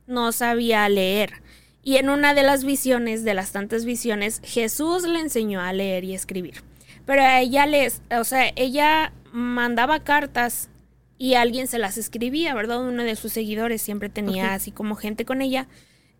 [0.06, 1.47] no sabía leer
[1.88, 6.04] y en una de las visiones, de las tantas visiones, Jesús le enseñó a leer
[6.04, 6.62] y escribir.
[7.06, 10.68] Pero a ella les, o sea, ella mandaba cartas
[11.16, 12.86] y alguien se las escribía, ¿verdad?
[12.86, 15.66] Uno de sus seguidores siempre tenía así como gente con ella.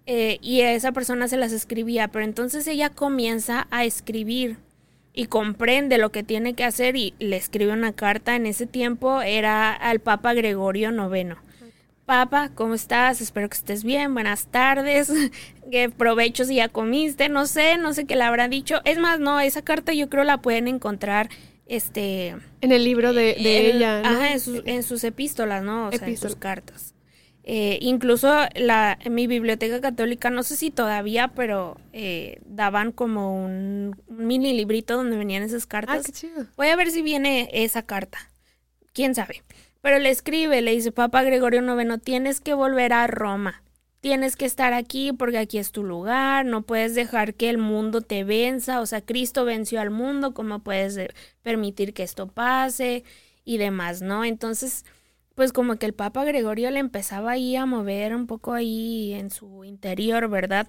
[0.07, 4.57] Eh, y esa persona se las escribía, pero entonces ella comienza a escribir
[5.13, 8.37] y comprende lo que tiene que hacer y le escribe una carta.
[8.37, 11.37] En ese tiempo era al Papa Gregorio IX.
[12.09, 13.21] Papa, ¿cómo estás?
[13.21, 14.15] Espero que estés bien.
[14.15, 15.13] Buenas tardes.
[15.71, 17.29] Que provecho si ya comiste.
[17.29, 18.81] No sé, no sé qué le habrá dicho.
[18.87, 21.29] Es más, no, esa carta yo creo la pueden encontrar
[21.67, 24.01] este en el libro de, ella.
[24.01, 25.89] Ajá, en, sus epístolas, ¿no?
[25.89, 26.95] O sea, en sus cartas.
[27.45, 33.45] Eh, incluso la, en mi biblioteca católica, no sé si todavía, pero eh, daban como
[33.45, 35.99] un, mini librito donde venían esas cartas.
[36.01, 36.47] Ah, qué chido.
[36.57, 38.19] Voy a ver si viene esa carta.
[38.95, 39.43] ¿Quién sabe?
[39.81, 43.63] Pero le escribe, le dice, Papa Gregorio IX, tienes que volver a Roma.
[44.01, 48.01] Tienes que estar aquí porque aquí es tu lugar, no puedes dejar que el mundo
[48.01, 51.09] te venza, o sea, Cristo venció al mundo, ¿cómo puedes eh,
[51.43, 53.05] permitir que esto pase?
[53.45, 54.25] Y demás, ¿no?
[54.25, 54.85] Entonces,
[55.35, 59.31] pues como que el Papa Gregorio le empezaba ahí a mover un poco ahí en
[59.31, 60.69] su interior, ¿verdad?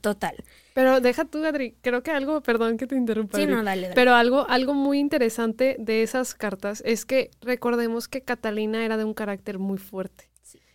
[0.00, 0.36] Total.
[0.74, 3.38] Pero deja tú, Adri, creo que algo, perdón que te interrumpa.
[3.38, 8.22] Sí, no, dale, Pero algo, algo muy interesante de esas cartas es que recordemos que
[8.22, 10.30] Catalina era de un carácter muy fuerte.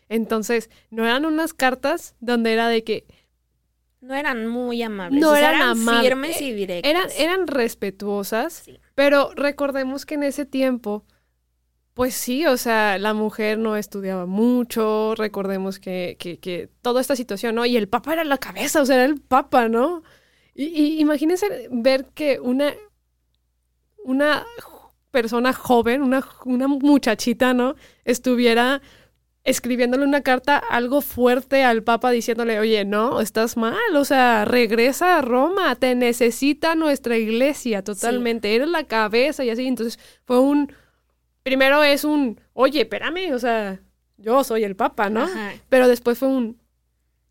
[0.09, 3.05] Entonces, no eran unas cartas donde era de que...
[4.01, 5.19] No eran muy amables.
[5.19, 6.89] No eran, firmes y directas.
[6.89, 11.05] Eran, eran respetuosas, pero recordemos que en ese tiempo
[11.95, 17.15] pues sí, o sea, la mujer no estudiaba mucho, recordemos que, que, que toda esta
[17.15, 17.65] situación, ¿no?
[17.65, 20.03] Y el papa era la cabeza, o sea, era el papa, ¿no?
[20.53, 22.73] Y, imagínense ver que una,
[24.03, 24.45] una
[25.11, 27.75] persona joven, una, una muchachita, ¿no?
[28.03, 28.81] Estuviera
[29.45, 35.19] escribiéndole una carta algo fuerte al Papa diciéndole, oye, no, estás mal, o sea, regresa
[35.19, 39.67] a Roma, te necesita nuestra iglesia totalmente, eres la cabeza y así.
[39.67, 40.73] Entonces fue un,
[41.45, 43.79] primero es un, oye, espérame, o sea,
[44.17, 45.29] yo soy el papa, ¿no?
[45.69, 46.59] Pero después fue un,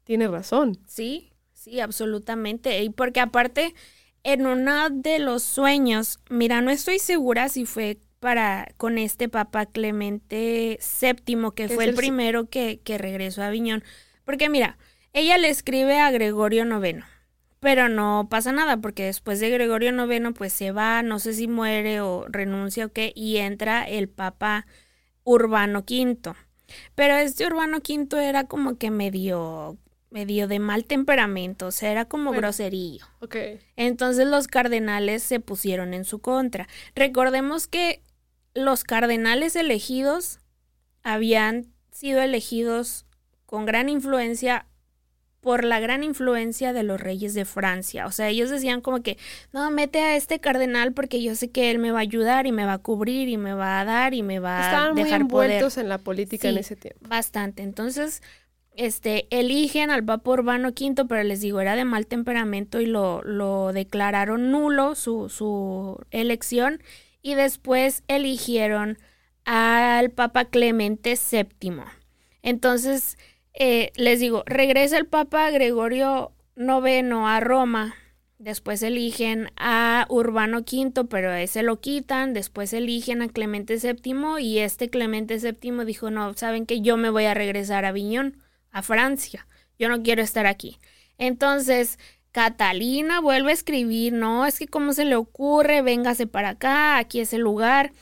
[0.05, 0.79] tiene razón.
[0.87, 2.81] Sí, sí, absolutamente.
[2.85, 3.75] Y porque aparte,
[4.23, 9.67] en uno de los sueños, mira, no estoy segura si fue para con este papa
[9.67, 13.83] Clemente VII, que fue el, primero que, que regresó a Aviñón.
[14.25, 14.79] Porque mira,
[15.13, 17.05] ella le escribe a Gregorio IX
[17.65, 21.49] pero no pasa nada porque después de Gregorio IX pues se va, no sé si
[21.49, 24.67] muere o renuncia o qué, y entra el Papa
[25.25, 26.35] Urbano V.
[26.95, 29.79] Pero este Urbano V era como que medio
[30.11, 33.07] medio de mal temperamento, o sea, era como groserillo.
[33.21, 33.61] Okay.
[33.77, 36.69] Entonces los cardenales se pusieron en su contra.
[36.95, 38.03] Recordemos que
[38.53, 40.39] los cardenales elegidos
[41.03, 43.07] habían sido elegidos
[43.47, 44.67] con gran influencia
[45.45, 48.07] por la gran influencia de los reyes de Francia.
[48.07, 49.19] O sea, ellos decían como que,
[49.53, 52.53] no, mete a este cardenal porque yo sé que él me va a ayudar y
[52.53, 55.13] me va a cubrir y me va a dar y me va a dejar muy
[55.13, 57.07] envueltos en la política en ese tiempo.
[57.07, 57.63] Bastante.
[57.63, 58.23] Entonces,
[58.75, 63.21] este, eligen al Papa Urbano V, pero les digo, era de mal temperamento y lo,
[63.23, 66.83] lo declararon nulo su, su elección
[67.21, 68.97] y después eligieron
[69.45, 71.83] al Papa Clemente VII.
[72.41, 73.19] Entonces,
[73.55, 77.95] eh, les digo, regresa el Papa Gregorio IX a Roma.
[78.39, 82.35] Después eligen a Urbano V, pero ese lo quitan.
[82.35, 87.11] Después eligen a Clemente VII y este Clemente VII dijo, no, saben que yo me
[87.11, 88.43] voy a regresar a Viñón,
[88.73, 89.47] a Francia.
[89.79, 90.79] Yo no quiero estar aquí.
[91.17, 91.99] Entonces,
[92.33, 97.21] Catalina vuelve a escribir, no, es que cómo se le ocurre, véngase para acá, aquí
[97.21, 97.93] es el lugar.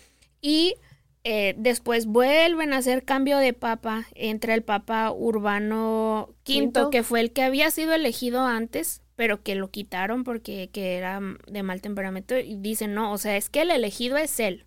[0.41, 0.77] Y
[1.25, 7.21] eh, después vuelven a hacer cambio de papa entre el papa Urbano V, que fue
[7.21, 11.81] el que había sido elegido antes, pero que lo quitaron porque que era de mal
[11.81, 12.37] temperamento.
[12.37, 14.67] Y dicen, no, o sea, es que el elegido es él.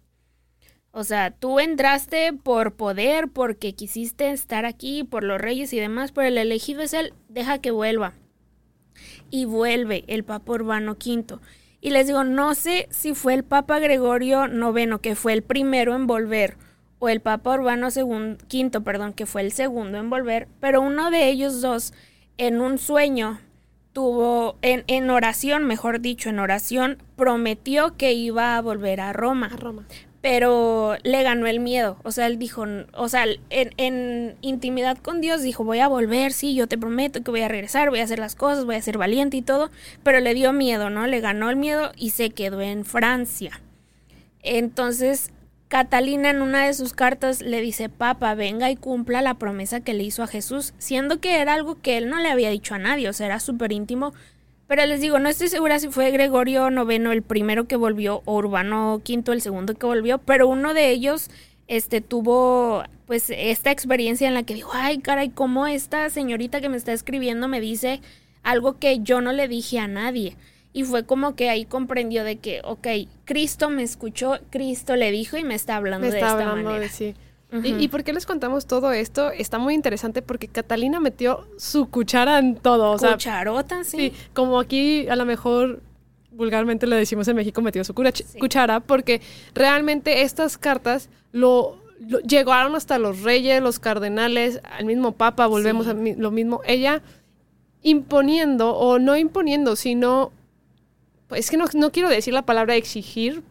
[0.91, 6.13] O sea, tú entraste por poder, porque quisiste estar aquí, por los reyes y demás,
[6.13, 8.13] pero el elegido es él, deja que vuelva.
[9.29, 11.37] Y vuelve el Papa Urbano V.
[11.85, 15.93] Y les digo, no sé si fue el Papa Gregorio IX, que fue el primero
[15.93, 16.57] en volver,
[16.97, 21.29] o el Papa Urbano II, perdón, que fue el segundo en volver, pero uno de
[21.29, 21.93] ellos dos,
[22.39, 23.39] en un sueño,
[23.93, 29.51] tuvo, en, en oración, mejor dicho, en oración, prometió que iba a volver a Roma.
[29.53, 29.85] A Roma.
[30.25, 31.99] Pero le ganó el miedo.
[32.01, 36.55] O sea, él dijo, o sea, en, intimidad con Dios dijo, voy a volver, sí,
[36.55, 38.97] yo te prometo que voy a regresar, voy a hacer las cosas, voy a ser
[38.97, 39.69] valiente y todo.
[40.01, 41.05] Pero le dio miedo, ¿no?
[41.05, 43.61] Le ganó el miedo y se quedó en Francia.
[44.41, 45.29] Entonces,
[45.67, 49.93] Catalina en una de sus cartas le dice, Papa, venga y cumpla la promesa que
[49.93, 52.79] le hizo a Jesús, siendo que era algo que él no le había dicho a
[52.79, 54.11] nadie, o sea, era súper íntimo.
[54.67, 58.35] Pero les digo, no estoy segura si fue Gregorio IX el primero que volvió o
[58.35, 61.29] Urbano V el segundo que volvió, pero uno de ellos
[61.67, 66.69] este tuvo pues esta experiencia en la que dijo, ay caray, cómo esta señorita que
[66.69, 68.01] me está escribiendo me dice
[68.43, 70.35] algo que yo no le dije a nadie.
[70.73, 72.87] Y fue como que ahí comprendió de que, ok,
[73.23, 76.89] Cristo me escuchó, Cristo le dijo y me está hablando de esta manera.
[76.89, 77.15] sí.
[77.63, 79.31] ¿Y, por qué les contamos todo esto?
[79.31, 82.91] Está muy interesante porque Catalina metió su cuchara en todo.
[82.91, 83.97] O Cucharota, sí.
[83.97, 84.13] sí.
[84.33, 85.81] Como aquí a lo mejor
[86.31, 89.21] vulgarmente le decimos en México metió su cuchara porque
[89.53, 91.77] realmente estas cartas lo,
[92.27, 96.61] llegaron hasta los reyes, los cardenales, al mismo papa, volvemos a lo mismo.
[96.65, 97.01] Ella
[97.81, 100.31] imponiendo o no imponiendo, sino
[101.31, 103.43] es que no, quiero decir la palabra exigir,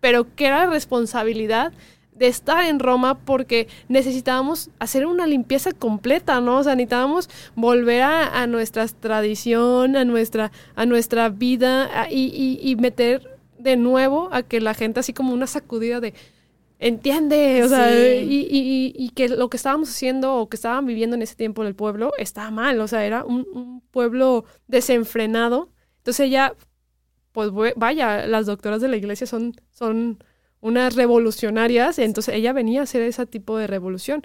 [0.00, 1.72] pero que era responsabilidad
[2.18, 6.58] de estar en Roma porque necesitábamos hacer una limpieza completa, ¿no?
[6.58, 13.76] O sea, necesitábamos volver a, nuestra tradición, a nuestra, a nuestra vida y, meter de
[13.76, 16.14] nuevo a que la gente así como una sacudida de
[16.80, 21.34] entiende, o sea, y, que lo que estábamos haciendo o que estaban viviendo en ese
[21.34, 25.70] tiempo en el pueblo estaba mal, o sea, era un, un pueblo desenfrenado.
[25.98, 26.54] Entonces ella
[27.32, 30.24] pues vaya, las doctoras de la iglesia son, son
[30.60, 34.22] unas revolucionarias, entonces ella venía a hacer ese tipo de revolución.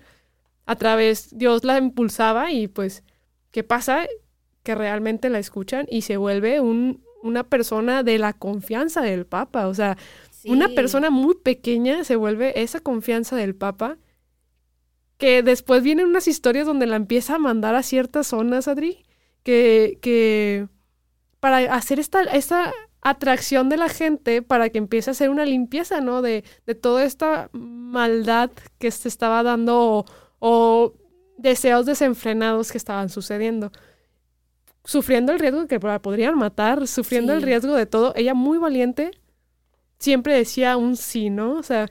[0.65, 3.03] A través, Dios la impulsaba y pues,
[3.51, 4.07] ¿qué pasa?
[4.63, 9.67] Que realmente la escuchan y se vuelve un, una persona de la confianza del Papa.
[9.67, 9.97] O sea,
[10.45, 13.97] una persona muy pequeña se vuelve esa confianza del Papa
[15.17, 19.05] que después vienen unas historias donde la empieza a mandar a ciertas zonas, Adri,
[19.43, 20.67] que, que
[21.39, 22.73] para hacer esta, esta
[23.04, 26.22] atracción de la gente para que empiece a hacer una limpieza, ¿no?
[26.22, 28.49] De, de toda esta maldad
[28.80, 30.06] que se estaba dando
[30.39, 30.93] o,
[31.38, 33.72] deseos desenfrenados que estaban sucediendo.
[34.86, 38.14] Sufriendo el riesgo de que la podrían matar, sufriendo el riesgo de todo.
[38.16, 39.12] Ella muy valiente,
[39.99, 41.54] siempre decía un sí, ¿no?
[41.54, 41.89] O sea...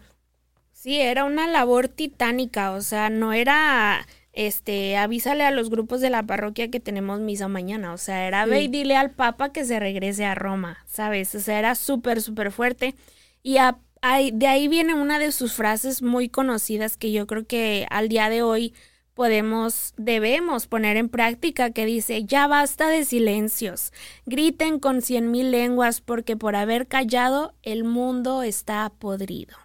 [0.73, 6.11] Sí, era una labor titánica, o sea, no era este, avísale a los grupos de
[6.11, 7.93] la parroquia que tenemos misa mañana.
[7.93, 11.35] O sea, era ve y dile al Papa que se regrese a Roma, ¿sabes?
[11.35, 12.95] O sea, era súper, súper fuerte.
[13.43, 13.59] Y
[14.33, 18.31] de ahí viene una de sus frases muy conocidas que yo creo que al día
[18.31, 18.75] de hoy
[19.15, 23.93] podemos, debemos poner en práctica, que dice, ya basta de silencios,
[24.27, 29.57] griten con cien mil lenguas porque por haber callado el mundo está podrido.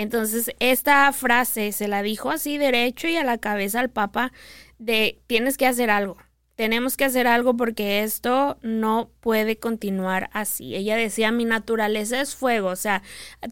[0.00, 4.32] Entonces, esta frase se la dijo así derecho y a la cabeza al Papa
[4.78, 6.16] de tienes que hacer algo.
[6.54, 10.74] Tenemos que hacer algo porque esto no puede continuar así.
[10.74, 13.02] Ella decía, mi naturaleza es fuego, o sea,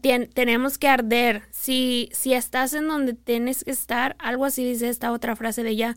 [0.01, 1.43] tenemos que arder.
[1.51, 5.69] Si, si estás en donde tienes que estar, algo así dice esta otra frase de
[5.69, 5.95] ella,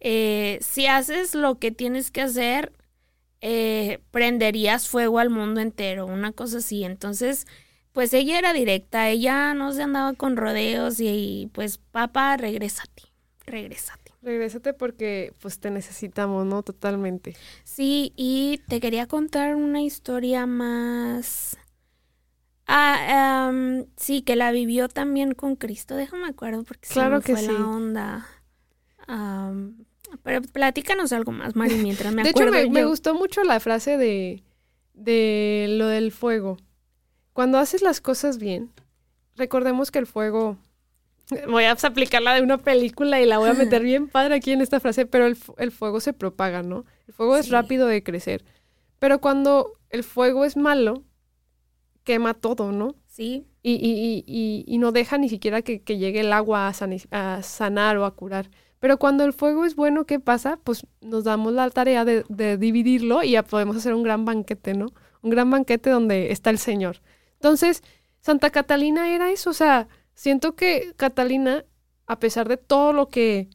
[0.00, 2.74] eh, si haces lo que tienes que hacer,
[3.40, 6.84] eh, prenderías fuego al mundo entero, una cosa así.
[6.84, 7.46] Entonces,
[7.94, 13.04] pues ella era directa, ella no se andaba con rodeos y, pues papá, regrésate,
[13.46, 14.12] regrésate.
[14.20, 16.62] Regrésate porque pues te necesitamos, ¿no?
[16.64, 17.36] Totalmente.
[17.62, 21.56] Sí, y te quería contar una historia más...
[22.66, 23.52] Ah,
[23.96, 27.66] sí, que la vivió también con Cristo, déjame acuerdo porque claro se me fue la
[27.68, 28.26] onda.
[30.22, 32.50] pero platícanos algo más, Mari, mientras me acuerdo.
[32.50, 34.42] De hecho, me, me gustó mucho la frase de,
[34.94, 36.56] de lo del fuego.
[37.34, 38.70] Cuando haces las cosas bien,
[39.34, 40.56] recordemos que el fuego,
[41.48, 44.60] voy a aplicarla de una película y la voy a meter bien padre aquí en
[44.60, 46.86] esta frase, pero el, fuego se propaga, ¿no?
[47.08, 48.44] El fuego es rápido de crecer.
[49.00, 51.02] Pero cuando el fuego es malo,
[52.04, 52.94] quema todo, ¿no?
[53.08, 53.48] Sí.
[53.64, 58.04] Y, y, y, y no deja ni siquiera que, llegue el agua a, sanar o
[58.04, 58.48] a curar.
[58.78, 60.60] Pero cuando el fuego es bueno, ¿qué pasa?
[60.62, 64.74] Pues nos damos la tarea de, de dividirlo y ya podemos hacer un gran banquete,
[64.74, 64.92] ¿no?
[65.20, 66.98] Un gran banquete donde está el Señor.
[67.44, 67.82] Entonces,
[68.20, 71.66] Santa Catalina era eso, o sea, siento que Catalina,
[72.06, 73.50] a pesar de todo lo que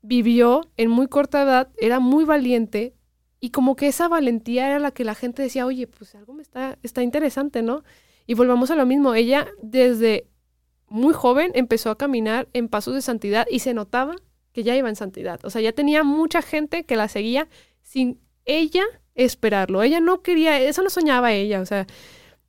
[0.00, 2.94] vivió en muy corta edad, era muy valiente
[3.40, 6.42] y como que esa valentía era la que la gente decía, oye, pues algo me
[6.42, 7.82] está, está interesante, ¿no?
[8.28, 10.28] Y volvamos a lo mismo, ella desde
[10.86, 14.14] muy joven empezó a caminar en pasos de santidad y se notaba
[14.52, 15.40] que ya iba en santidad.
[15.42, 17.48] O sea, ya tenía mucha gente que la seguía
[17.82, 18.84] sin ella
[19.16, 19.82] esperarlo.
[19.82, 21.88] Ella no quería, eso no soñaba ella, o sea,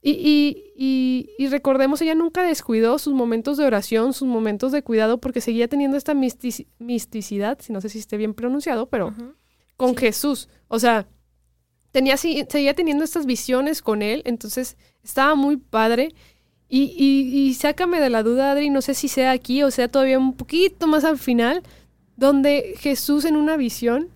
[0.03, 5.19] y, y, y, recordemos, ella nunca descuidó sus momentos de oración, sus momentos de cuidado,
[5.19, 9.13] porque seguía teniendo esta misticidad, si no sé si esté bien pronunciado, pero
[9.77, 10.49] con Jesús.
[10.67, 11.07] O sea,
[11.91, 16.15] tenía, seguía teniendo estas visiones con él, entonces estaba muy padre.
[16.67, 20.17] Y, y, sácame de la duda, Adri, no sé si sea aquí o sea todavía
[20.17, 21.61] un poquito más al final,
[22.15, 24.09] donde Jesús en una visión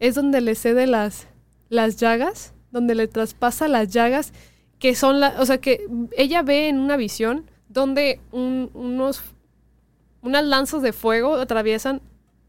[0.00, 1.28] es donde le cede las,
[1.68, 4.32] las llagas, donde le traspasa las llagas
[4.80, 9.22] que son la, o sea, que ella ve en una visión donde unos,
[10.22, 12.00] unas lanzas de fuego atraviesan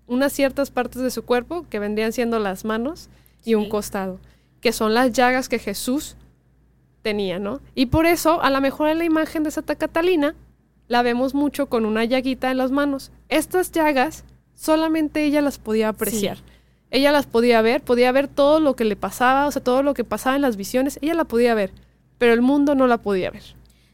[0.07, 3.09] unas ciertas partes de su cuerpo, que vendrían siendo las manos
[3.43, 4.19] y un costado,
[4.61, 6.15] que son las llagas que Jesús
[7.01, 7.61] tenía, ¿no?
[7.75, 10.33] Y por eso, a lo mejor en la imagen de Santa Catalina,
[10.87, 13.11] la vemos mucho con una llaguita en las manos.
[13.29, 14.23] Estas llagas
[14.53, 16.37] solamente ella las podía apreciar.
[16.91, 19.93] Ella las podía ver, podía ver todo lo que le pasaba, o sea, todo lo
[19.93, 21.71] que pasaba en las visiones, ella la podía ver
[22.21, 23.41] pero el mundo no la podía ver.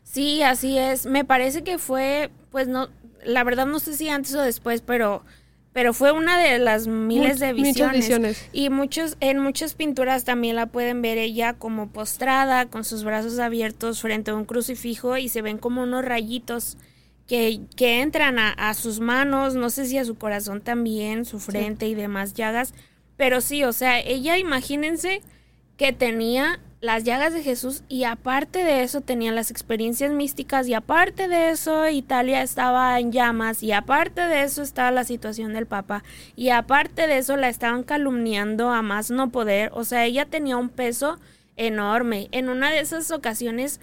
[0.04, 1.06] Sí, así es.
[1.06, 2.90] Me parece que fue, pues no,
[3.24, 5.24] la verdad no sé si antes o después, pero
[5.72, 7.96] pero fue una de las miles de visiones.
[7.96, 8.50] visiones.
[8.52, 13.40] Y muchos, en muchas pinturas también la pueden ver ella como postrada, con sus brazos
[13.40, 16.78] abiertos frente a un crucifijo y se ven como unos rayitos
[17.28, 21.88] que, que entran a, sus manos, no sé si a su corazón también, su frente
[21.88, 22.74] y demás llagas.
[23.16, 25.22] Pero sí, o sea, ella imagínense
[25.78, 30.76] que tenía las llagas de Jesús y aparte de eso tenían las experiencias místicas y
[30.76, 35.66] aparte de eso Italia estaba en llamas y aparte de eso estaba la situación del
[35.66, 36.04] Papa
[36.36, 40.58] y aparte de eso la estaban calumniando a más no poder, o sea, ella tenía
[40.58, 41.18] un peso
[41.56, 42.28] enorme.
[42.32, 43.82] En una de esas ocasiones,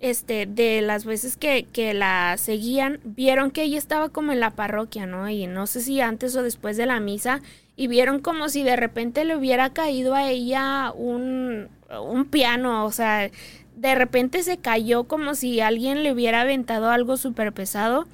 [0.00, 4.50] este, de las veces que, que la seguían, vieron que ella estaba como en la
[4.50, 5.28] parroquia, ¿no?
[5.28, 7.42] Y no sé si antes o después de la misa
[7.78, 11.68] y vieron como si de repente le hubiera caído a ella un,
[12.02, 13.30] un piano, o sea,
[13.76, 18.08] de repente se cayó como si alguien le hubiera aventado algo súper pesado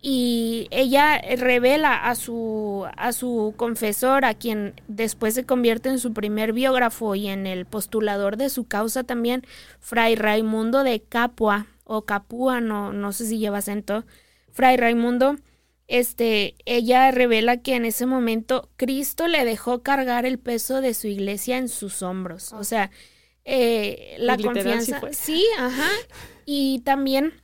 [0.00, 6.14] y ella revela a su, a su confesor, a quien después se convierte en su
[6.14, 9.44] primer biógrafo y en el postulador de su causa también,
[9.80, 14.06] Fray Raimundo de Capua, o Capua, no, no sé si lleva acento,
[14.50, 15.36] Fray Raimundo,
[15.90, 21.08] este, ella revela que en ese momento Cristo le dejó cargar el peso de su
[21.08, 22.92] iglesia en sus hombros, o sea,
[23.44, 25.00] eh, la confianza.
[25.10, 25.88] Sí, ajá.
[26.46, 27.42] Y también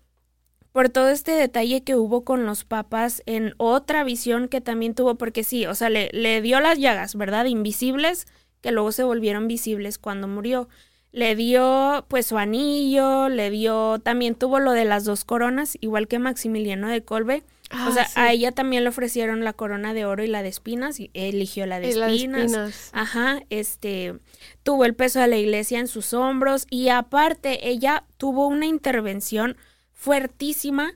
[0.70, 5.16] por todo este detalle que hubo con los papas en otra visión que también tuvo,
[5.16, 7.46] porque sí, o sea, le, le dio las llagas, ¿verdad?
[7.46, 8.28] Invisibles,
[8.60, 10.68] que luego se volvieron visibles cuando murió.
[11.10, 16.06] Le dio pues su anillo, le dio, también tuvo lo de las dos coronas, igual
[16.06, 17.42] que Maximiliano de Colbe
[17.72, 20.48] o sea, ah, a ella también le ofrecieron la corona de oro y la de
[20.48, 22.90] espinas y eligió la de, espinas.
[22.92, 24.14] Ajá, este
[24.62, 29.56] tuvo el peso de la iglesia en sus hombros y aparte ella tuvo una intervención
[29.92, 30.94] fuertísima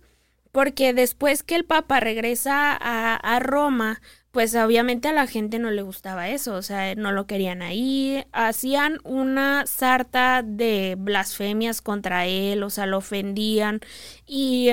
[0.52, 4.00] porque después que el Papa regresa a, a Roma,
[4.30, 8.24] pues obviamente a la gente no le gustaba eso, o sea, no lo querían ahí,
[8.32, 13.80] hacían una sarta de blasfemias contra él, o sea, lo ofendían
[14.26, 14.70] y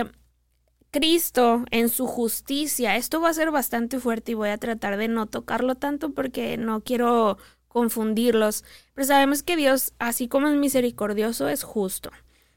[0.92, 2.96] Cristo en su justicia.
[2.96, 6.58] Esto va a ser bastante fuerte y voy a tratar de no tocarlo tanto porque
[6.58, 8.64] no quiero confundirlos.
[8.94, 12.12] Pero sabemos que Dios, así como es misericordioso, es justo.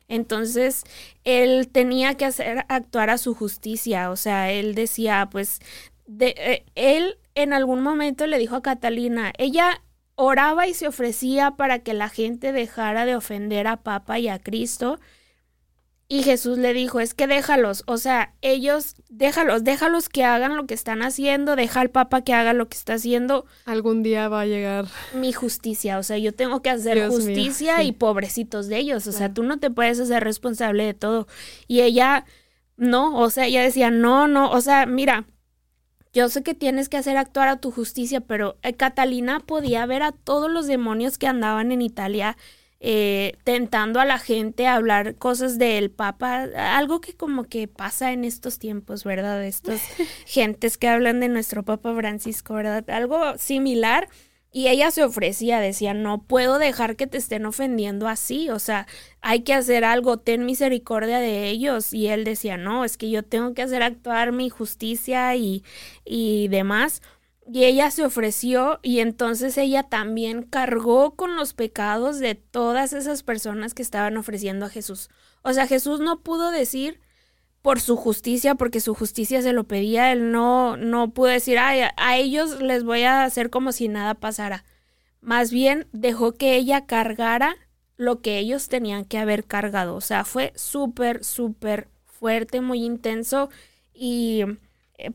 [0.09, 0.85] Entonces,
[1.24, 4.11] él tenía que hacer actuar a su justicia.
[4.11, 5.61] O sea, él decía, pues,
[6.07, 9.83] de, eh, él en algún momento le dijo a Catalina, ella
[10.16, 14.39] oraba y se ofrecía para que la gente dejara de ofender a Papa y a
[14.39, 14.99] Cristo
[16.12, 20.66] y Jesús le dijo, es que déjalos, o sea, ellos, déjalos, déjalos que hagan lo
[20.66, 23.46] que están haciendo, deja al Papa que haga lo que está haciendo.
[23.64, 24.86] Algún día va a llegar.
[25.14, 29.32] Mi justicia, o sea, yo tengo que hacer justicia y pobrecitos de ellos, o sea,
[29.32, 31.28] tú no te puedes hacer responsable de todo.
[31.68, 32.24] Y ella,
[32.76, 35.26] no, o sea, ella decía, no, no, o sea, mira,
[36.12, 40.02] yo sé que tienes que hacer actuar a tu justicia, pero eh, Catalina podía ver
[40.02, 42.36] a todos los demonios que andaban en Italia
[42.83, 48.12] eh, tentando a la gente a hablar cosas del Papa, algo que como que pasa
[48.12, 49.45] en estos tiempos, ¿verdad?
[49.45, 49.83] Estas
[50.26, 52.89] gentes que hablan de nuestro Papa Francisco, ¿verdad?
[52.89, 54.09] Algo similar.
[54.53, 58.89] Y ella se ofrecía, decía, no puedo dejar que te estén ofendiendo así, o sea,
[59.20, 61.93] hay que hacer algo, ten misericordia de ellos.
[61.93, 65.62] Y él decía, no, es que yo tengo que hacer actuar mi justicia y,
[66.05, 67.01] y demás.
[67.47, 73.22] Y ella se ofreció y entonces ella también cargó con los pecados de todas esas
[73.22, 75.09] personas que estaban ofreciendo a Jesús.
[75.43, 77.01] O sea, Jesús no pudo decir
[77.62, 81.82] por su justicia, porque su justicia se lo pedía, él no, no pudo decir, Ay,
[81.97, 84.64] a ellos les voy a hacer como si nada pasara.
[85.20, 87.57] más bien dejó que ella cargara
[87.97, 89.95] lo que ellos tenían que haber cargado.
[89.97, 93.51] O sea, fue súper, súper fuerte, muy intenso
[93.93, 94.45] y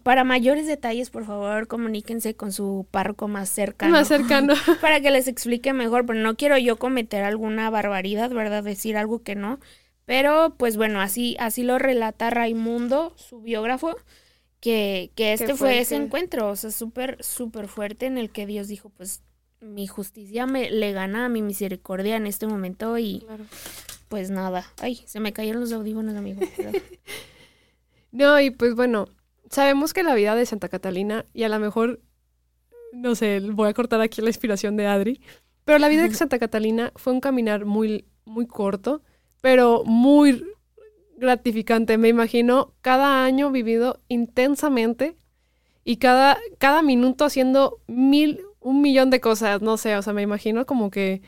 [0.04, 3.92] para mayores detalles, por favor, comuníquense con su párroco más cercano.
[3.92, 4.54] Más cercano.
[4.82, 8.64] para que les explique mejor, pero no quiero yo cometer alguna barbaridad, ¿verdad?
[8.64, 9.60] Decir algo que no.
[10.06, 13.96] Pero, pues bueno, así, así lo relata Raimundo, su biógrafo,
[14.60, 18.68] que, que este fue ese encuentro, o sea, súper, súper fuerte en el que Dios
[18.68, 19.22] dijo, pues
[19.62, 23.26] mi justicia me le gana a mi misericordia en este momento y
[24.10, 24.66] pues nada.
[24.80, 26.42] Ay, se me cayeron los audífonos, amigo.
[28.12, 29.08] no, y pues bueno,
[29.50, 32.02] sabemos que la vida de Santa Catalina, y a lo mejor,
[32.94, 35.22] no sé, voy a cortar aquí la inspiración de Adri,
[35.64, 39.02] pero la vida de Santa Catalina fue un caminar muy, muy corto,
[39.42, 40.46] pero muy
[41.18, 41.98] gratificante.
[41.98, 45.16] Me imagino cada año vivido intensamente
[45.84, 50.22] y cada, cada minuto haciendo mil, un millón de cosas, no sé, o sea, me
[50.22, 51.22] imagino como que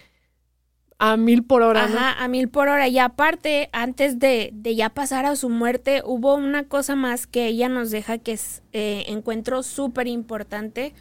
[0.99, 1.85] a mil por hora.
[1.85, 2.87] Ajá, a mil por hora.
[2.87, 7.47] Y aparte, antes de, de, ya pasar a su muerte, hubo una cosa más que
[7.47, 10.93] ella nos deja que es eh, encuentro súper importante.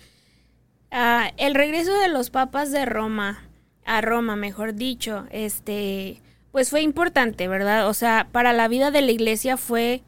[0.90, 3.42] Ah, el regreso de los papas de Roma,
[3.84, 6.20] a Roma, mejor dicho, este,
[6.53, 7.88] pues fue importante, ¿verdad?
[7.88, 10.03] O sea, para la vida de la iglesia fue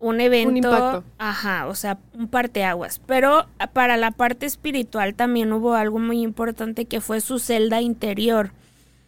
[0.00, 1.04] un evento, un impacto.
[1.18, 3.00] ajá, o sea, un parteaguas.
[3.06, 8.52] Pero para la parte espiritual también hubo algo muy importante que fue su celda interior.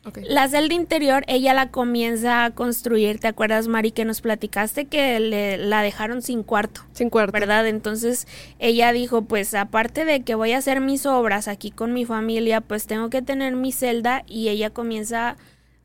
[0.02, 0.24] Okay.
[0.26, 5.20] La celda interior, ella la comienza a construir, ¿te acuerdas, Mari, que nos platicaste que
[5.20, 6.80] le, la dejaron sin cuarto?
[6.92, 7.32] Sin cuarto.
[7.32, 7.66] ¿Verdad?
[7.66, 8.26] Entonces
[8.58, 12.62] ella dijo, pues aparte de que voy a hacer mis obras aquí con mi familia,
[12.62, 15.36] pues tengo que tener mi celda y ella comienza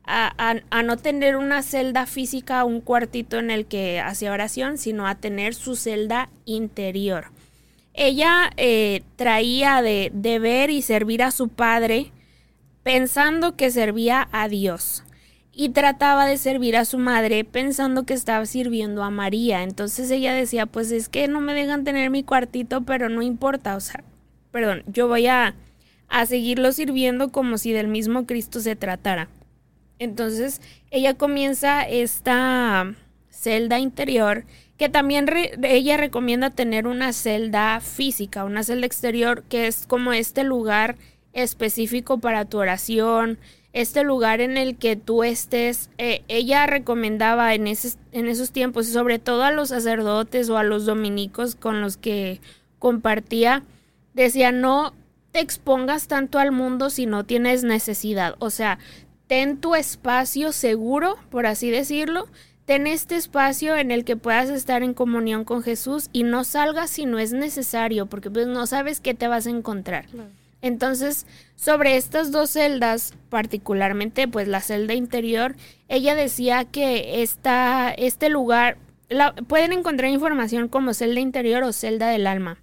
[0.04, 4.78] a, a, a, no tener una celda física, un cuartito en el que hacía oración,
[4.78, 7.26] sino a tener su celda interior.
[7.92, 12.12] Ella eh, traía de, de ver y servir a su padre
[12.86, 15.02] pensando que servía a Dios
[15.50, 19.64] y trataba de servir a su madre pensando que estaba sirviendo a María.
[19.64, 23.74] Entonces ella decía, pues es que no me dejan tener mi cuartito, pero no importa,
[23.74, 24.04] o sea,
[24.52, 25.56] perdón, yo voy a,
[26.08, 29.30] a seguirlo sirviendo como si del mismo Cristo se tratara.
[29.98, 30.60] Entonces
[30.92, 32.94] ella comienza esta
[33.30, 34.44] celda interior
[34.78, 35.26] que también
[35.64, 40.94] ella recomienda tener una celda física, una celda exterior que es como este lugar
[41.36, 43.38] específico para tu oración,
[43.72, 45.90] este lugar en el que tú estés.
[45.98, 50.64] Eh, ella recomendaba en, ese, en esos tiempos, sobre todo a los sacerdotes o a
[50.64, 52.40] los dominicos con los que
[52.78, 53.62] compartía,
[54.14, 54.94] decía, no
[55.30, 58.36] te expongas tanto al mundo si no tienes necesidad.
[58.38, 58.78] O sea,
[59.26, 62.28] ten tu espacio seguro, por así decirlo.
[62.64, 66.90] Ten este espacio en el que puedas estar en comunión con Jesús y no salgas
[66.90, 70.06] si no es necesario, porque pues no sabes qué te vas a encontrar.
[70.62, 75.54] Entonces, sobre estas dos celdas, particularmente pues la celda interior,
[75.88, 78.78] ella decía que esta, este lugar,
[79.08, 82.58] la, pueden encontrar información como celda interior o celda del alma.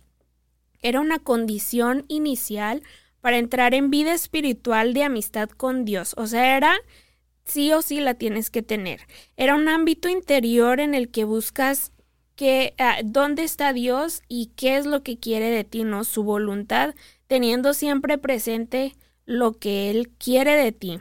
[0.81, 2.83] Era una condición inicial
[3.21, 6.13] para entrar en vida espiritual de amistad con Dios.
[6.17, 6.75] O sea, era
[7.45, 9.01] sí o sí la tienes que tener.
[9.37, 11.93] Era un ámbito interior en el que buscas
[12.35, 16.03] que, uh, dónde está Dios y qué es lo que quiere de ti, ¿no?
[16.03, 16.95] Su voluntad
[17.33, 18.93] teniendo siempre presente
[19.25, 20.99] lo que Él quiere de ti.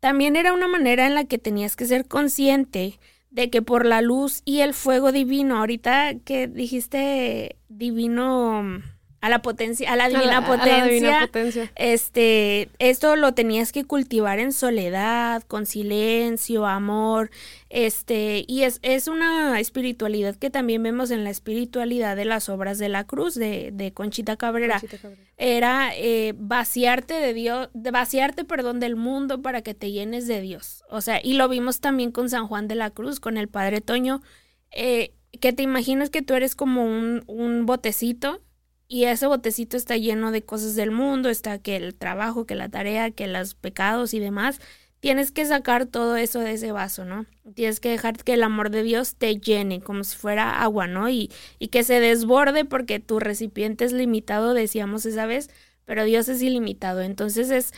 [0.00, 2.98] También era una manera en la que tenías que ser consciente
[3.28, 8.80] de que por la luz y el fuego divino, ahorita que dijiste divino
[9.26, 13.16] a la potencia, a la divina, a la, potencia, a la divina potencia, este, esto
[13.16, 17.30] lo tenías que cultivar en soledad, con silencio, amor,
[17.68, 22.78] este, y es, es una espiritualidad que también vemos en la espiritualidad de las obras
[22.78, 24.78] de la cruz de, de Conchita Cabrera.
[24.78, 25.22] Conchita Cabrera.
[25.36, 30.40] Era eh, vaciarte de Dios, de vaciarte, perdón, del mundo para que te llenes de
[30.40, 30.84] Dios.
[30.88, 33.80] O sea, y lo vimos también con San Juan de la Cruz, con el Padre
[33.80, 34.22] Toño,
[34.70, 38.40] eh, que te imaginas que tú eres como un, un botecito
[38.88, 42.68] y ese botecito está lleno de cosas del mundo, está que el trabajo, que la
[42.68, 44.60] tarea, que los pecados y demás.
[45.00, 47.26] Tienes que sacar todo eso de ese vaso, ¿no?
[47.54, 51.08] Tienes que dejar que el amor de Dios te llene como si fuera agua, ¿no?
[51.10, 55.50] Y, y que se desborde porque tu recipiente es limitado, decíamos esa vez,
[55.84, 57.02] pero Dios es ilimitado.
[57.02, 57.72] Entonces es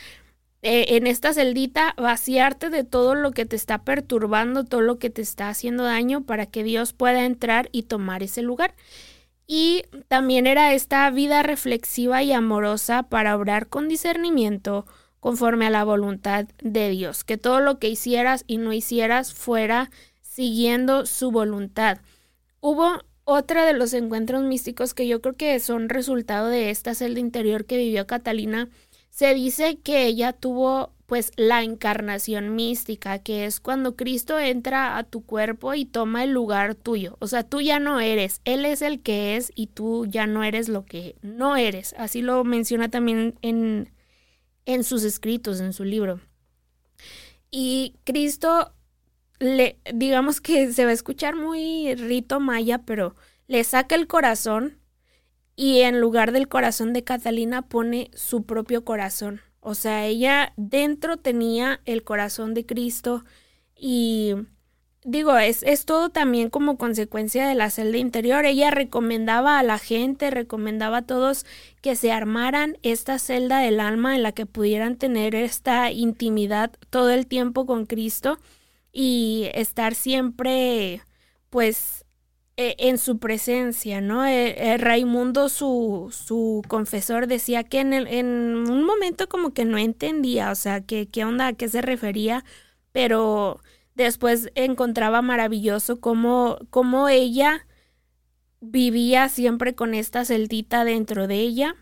[0.61, 5.09] eh, en esta celdita vaciarte de todo lo que te está perturbando, todo lo que
[5.09, 8.75] te está haciendo daño para que Dios pueda entrar y tomar ese lugar.
[9.51, 14.85] Y también era esta vida reflexiva y amorosa para obrar con discernimiento
[15.19, 19.89] conforme a la voluntad de Dios, que todo lo que hicieras y no hicieras fuera
[20.21, 21.97] siguiendo su voluntad.
[22.59, 27.19] Hubo otra de los encuentros místicos que yo creo que son resultado de esta celda
[27.19, 28.69] interior que vivió Catalina,
[29.09, 35.03] se dice que ella tuvo pues la encarnación mística, que es cuando Cristo entra a
[35.03, 37.17] tu cuerpo y toma el lugar tuyo.
[37.19, 40.43] O sea, tú ya no eres, Él es el que es y tú ya no
[40.43, 41.95] eres lo que no eres.
[41.97, 43.91] Así lo menciona también en,
[44.65, 46.21] en sus escritos, en su libro.
[47.49, 48.73] Y Cristo,
[49.39, 53.15] le, digamos que se va a escuchar muy rito maya, pero
[53.47, 54.78] le saca el corazón
[55.59, 59.41] y en lugar del corazón de Catalina pone su propio corazón.
[59.59, 63.25] O sea, ella dentro tenía el corazón de Cristo
[63.75, 64.35] y
[65.03, 68.45] digo, es, es todo también como consecuencia de la celda interior.
[68.45, 71.45] Ella recomendaba a la gente, recomendaba a todos
[71.81, 77.09] que se armaran esta celda del alma en la que pudieran tener esta intimidad todo
[77.09, 78.39] el tiempo con Cristo
[78.93, 81.01] y estar siempre
[81.49, 81.98] pues
[82.59, 84.25] e, en su presencia, ¿no?
[84.25, 88.27] E, e, Raimundo, su, su confesor, decía que en, en
[88.69, 92.43] un momento como que no entendía, o sea, que, qué onda, a qué se refería,
[92.91, 93.61] pero
[93.95, 97.65] después encontraba maravilloso cómo, cómo ella
[98.59, 101.75] vivía siempre con esta celdita dentro de ella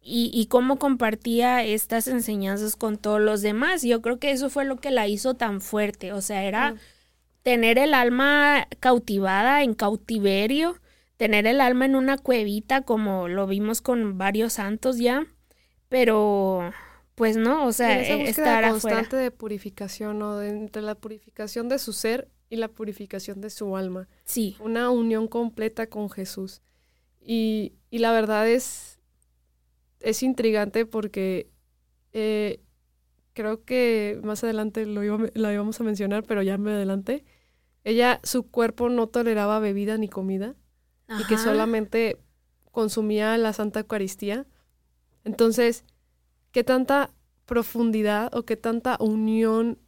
[0.00, 3.82] y, y, cómo compartía estas enseñanzas con todos los demás.
[3.82, 6.76] Yo creo que eso fue lo que la hizo tan fuerte, o sea, era
[7.42, 10.80] tener el alma cautivada en cautiverio,
[11.16, 15.26] tener el alma en una cuevita como lo vimos con varios santos ya,
[15.88, 16.72] pero
[17.14, 20.42] pues no, o sea, esa e, estar constante de purificación, ¿no?
[20.42, 24.08] entre la purificación de su ser y la purificación de su alma.
[24.24, 24.56] Sí.
[24.60, 26.62] Una unión completa con Jesús.
[27.20, 28.98] Y, y la verdad es,
[30.00, 31.50] es intrigante porque
[32.12, 32.60] eh,
[33.32, 37.24] creo que más adelante lo, lo íbamos a mencionar, pero ya me adelante.
[37.84, 40.54] Ella, su cuerpo no toleraba bebida ni comida
[41.18, 42.18] y que solamente
[42.70, 44.46] consumía la Santa Eucaristía.
[45.24, 45.84] Entonces,
[46.52, 47.10] ¿qué tanta
[47.46, 49.78] profundidad o qué tanta unión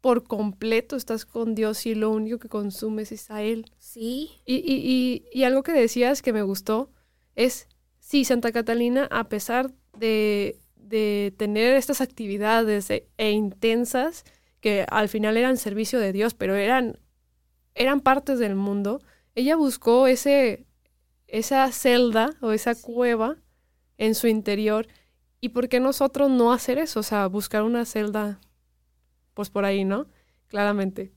[0.00, 3.70] por completo estás con Dios y lo único que consumes es a Él?
[3.78, 4.30] Sí.
[4.46, 6.90] Y, y, y, y algo que decías que me gustó
[7.34, 10.58] es, sí, Santa Catalina, a pesar de
[10.90, 14.24] de tener estas actividades e, e, intensas
[14.60, 16.98] que al final eran servicio de Dios, pero eran,
[17.74, 19.00] eran partes del mundo,
[19.34, 20.66] ella buscó ese,
[21.28, 23.36] esa celda o esa cueva
[23.96, 24.88] en su interior.
[25.40, 27.00] ¿Y por qué nosotros no hacer eso?
[27.00, 28.40] O sea, buscar una celda,
[29.32, 30.08] pues por ahí, ¿no?
[30.48, 31.12] Claramente.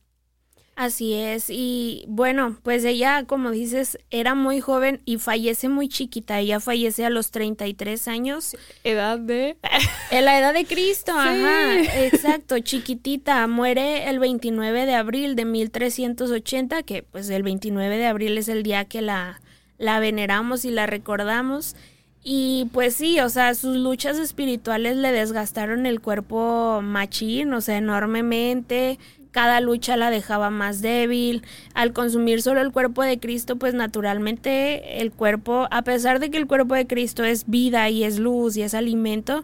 [0.76, 6.39] Así es, y bueno, pues ella, como dices, era muy joven y fallece muy chiquita,
[6.39, 8.57] ella fallece a los 33 años.
[8.84, 9.55] Edad de...
[10.09, 16.82] En la edad de Cristo, ajá, exacto, chiquitita, muere el 29 de abril de 1380,
[16.84, 19.41] que pues el 29 de abril es el día que la,
[19.78, 21.76] la veneramos y la recordamos.
[22.24, 27.78] Y pues sí, o sea, sus luchas espirituales le desgastaron el cuerpo machín, o sea,
[27.78, 28.97] enormemente
[29.34, 31.43] cada lucha la dejaba más débil.
[31.73, 36.38] Al consumir solo el cuerpo de Cristo, pues naturalmente el cuerpo, a pesar de que
[36.38, 39.43] el cuerpo de Cristo es vida y es luz y es alimento,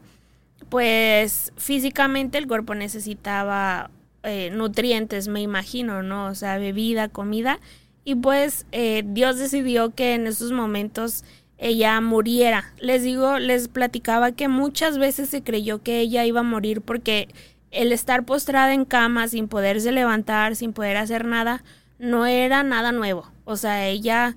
[0.69, 3.89] pues físicamente el cuerpo necesitaba
[4.23, 6.27] eh, nutrientes, me imagino, ¿no?
[6.27, 7.59] O sea, bebida, comida.
[8.05, 11.23] Y pues eh, Dios decidió que en esos momentos
[11.57, 12.73] ella muriera.
[12.79, 17.27] Les digo, les platicaba que muchas veces se creyó que ella iba a morir porque
[17.71, 21.63] el estar postrada en cama sin poderse levantar, sin poder hacer nada,
[21.97, 23.31] no era nada nuevo.
[23.45, 24.35] O sea, ella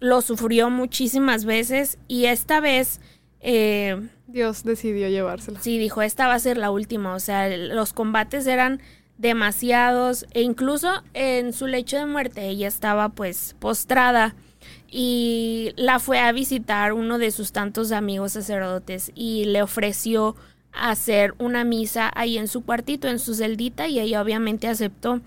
[0.00, 3.00] lo sufrió muchísimas veces y esta vez...
[3.40, 5.60] Eh, Dios decidió llevársela.
[5.60, 7.14] Sí, dijo, esta va a ser la última.
[7.14, 8.80] O sea, los combates eran
[9.18, 14.34] demasiados e incluso en su lecho de muerte ella estaba pues postrada
[14.90, 20.34] y la fue a visitar uno de sus tantos amigos sacerdotes y le ofreció
[20.72, 25.20] hacer una misa ahí en su cuartito, en su celdita, y ella obviamente aceptó.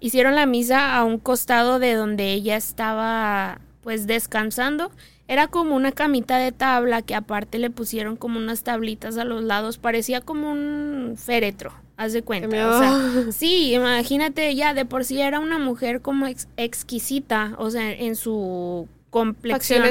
[0.00, 4.90] Hicieron la misa a un costado de donde ella estaba pues descansando.
[5.28, 9.42] Era como una camita de tabla que aparte le pusieron como unas tablitas a los
[9.42, 9.78] lados.
[9.78, 12.68] Parecía como un féretro, haz de cuenta.
[12.68, 17.92] O sea, sí, imagínate, ya de por sí era una mujer como exquisita, o sea,
[17.92, 19.84] en su complexión.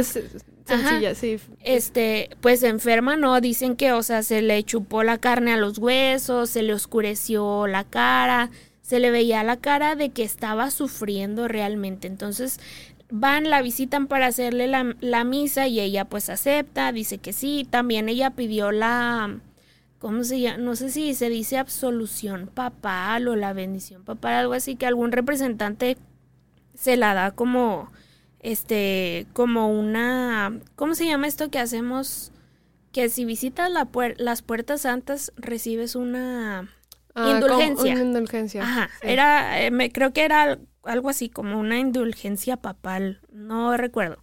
[0.66, 1.40] Sencilla, sí.
[1.64, 3.41] Este, pues enferma, ¿no?
[3.41, 7.68] Dicen que, o sea, se le chupó la carne a los huesos, se le oscureció
[7.68, 8.52] la cara,
[8.82, 12.08] se le veía la cara de que estaba sufriendo realmente.
[12.08, 12.60] Entonces,
[13.10, 17.68] van, la visitan para hacerle la, la misa y ella pues acepta, dice que sí.
[17.70, 19.40] También ella pidió la,
[19.98, 20.58] ¿cómo se llama?
[20.60, 25.12] No sé si se dice absolución papal o la bendición papal, algo así, que algún
[25.12, 25.98] representante
[26.76, 27.91] se la da como
[28.40, 32.32] este, como una, ¿cómo se llama esto que hacemos
[32.91, 33.88] que si visitas la
[34.18, 36.70] las puertas santas recibes una
[37.16, 37.94] Ah, indulgencia.
[37.94, 38.61] Una indulgencia.
[38.64, 39.07] Ajá, sí.
[39.07, 44.18] era, eh, me, creo que era algo así como una indulgencia papal, no recuerdo.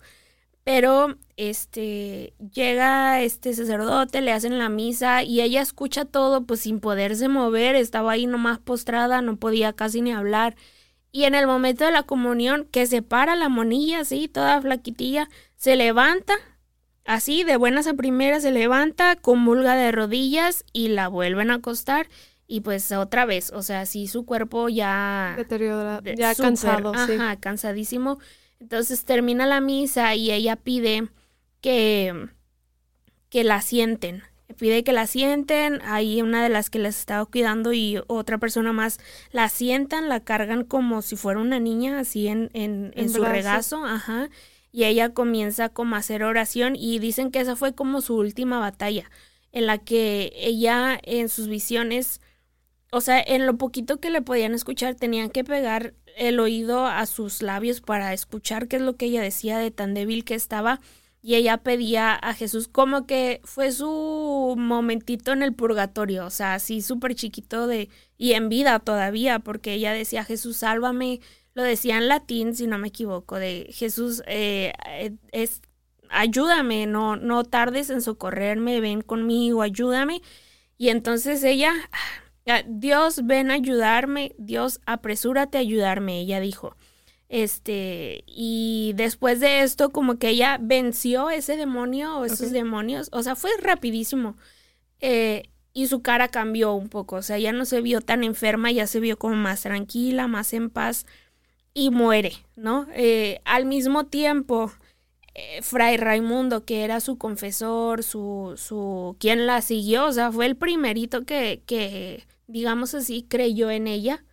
[0.64, 6.80] Pero este llega este sacerdote, le hacen la misa y ella escucha todo pues sin
[6.80, 10.56] poderse mover, estaba ahí nomás postrada, no podía casi ni hablar.
[11.16, 15.30] Y en el momento de la comunión, que se para la monilla así, toda flaquitilla,
[15.56, 16.34] se levanta,
[17.06, 22.06] así, de buenas a primeras, se levanta, comulga de rodillas y la vuelven a acostar.
[22.46, 25.32] Y pues otra vez, o sea, sí su cuerpo ya...
[25.38, 27.12] Deteriorado, de- ya cansado, sí.
[27.14, 28.18] Ajá, cansadísimo.
[28.60, 31.08] Entonces termina la misa y ella pide
[31.62, 32.28] que,
[33.30, 34.22] que la sienten.
[34.58, 38.72] Pide que la sienten, ahí una de las que les estaba cuidando y otra persona
[38.72, 38.98] más
[39.32, 43.24] la sientan, la cargan como si fuera una niña, así en, en, en En su
[43.24, 44.30] regazo, ajá.
[44.72, 48.58] Y ella comienza como a hacer oración y dicen que esa fue como su última
[48.58, 49.10] batalla,
[49.52, 52.20] en la que ella en sus visiones
[52.92, 57.04] o sea, en lo poquito que le podían escuchar, tenían que pegar el oído a
[57.06, 60.80] sus labios para escuchar qué es lo que ella decía de tan débil que estaba.
[61.26, 66.54] Y ella pedía a Jesús como que fue su momentito en el purgatorio, o sea,
[66.54, 71.18] así súper chiquito de y en vida todavía, porque ella decía Jesús, sálvame,
[71.54, 75.62] lo decía en latín, si no me equivoco, de Jesús, eh, eh, es
[76.10, 80.22] ayúdame, no, no tardes en socorrerme, ven conmigo, ayúdame.
[80.78, 81.72] Y entonces ella,
[82.46, 86.76] ah, Dios, ven a ayudarme, Dios, apresúrate a ayudarme, ella dijo.
[87.28, 93.22] Este, y después de esto, como que ella venció ese demonio o esos demonios, o
[93.22, 94.36] sea, fue rapidísimo.
[95.00, 98.70] Eh, y su cara cambió un poco, o sea, ya no se vio tan enferma,
[98.72, 101.04] ya se vio como más tranquila, más en paz
[101.74, 102.86] y muere, ¿no?
[102.94, 104.72] Eh, al mismo tiempo,
[105.34, 110.46] eh, Fray Raimundo, que era su confesor, su, su, quien la siguió, o sea, fue
[110.46, 114.24] el primerito que, que, digamos así, creyó en ella,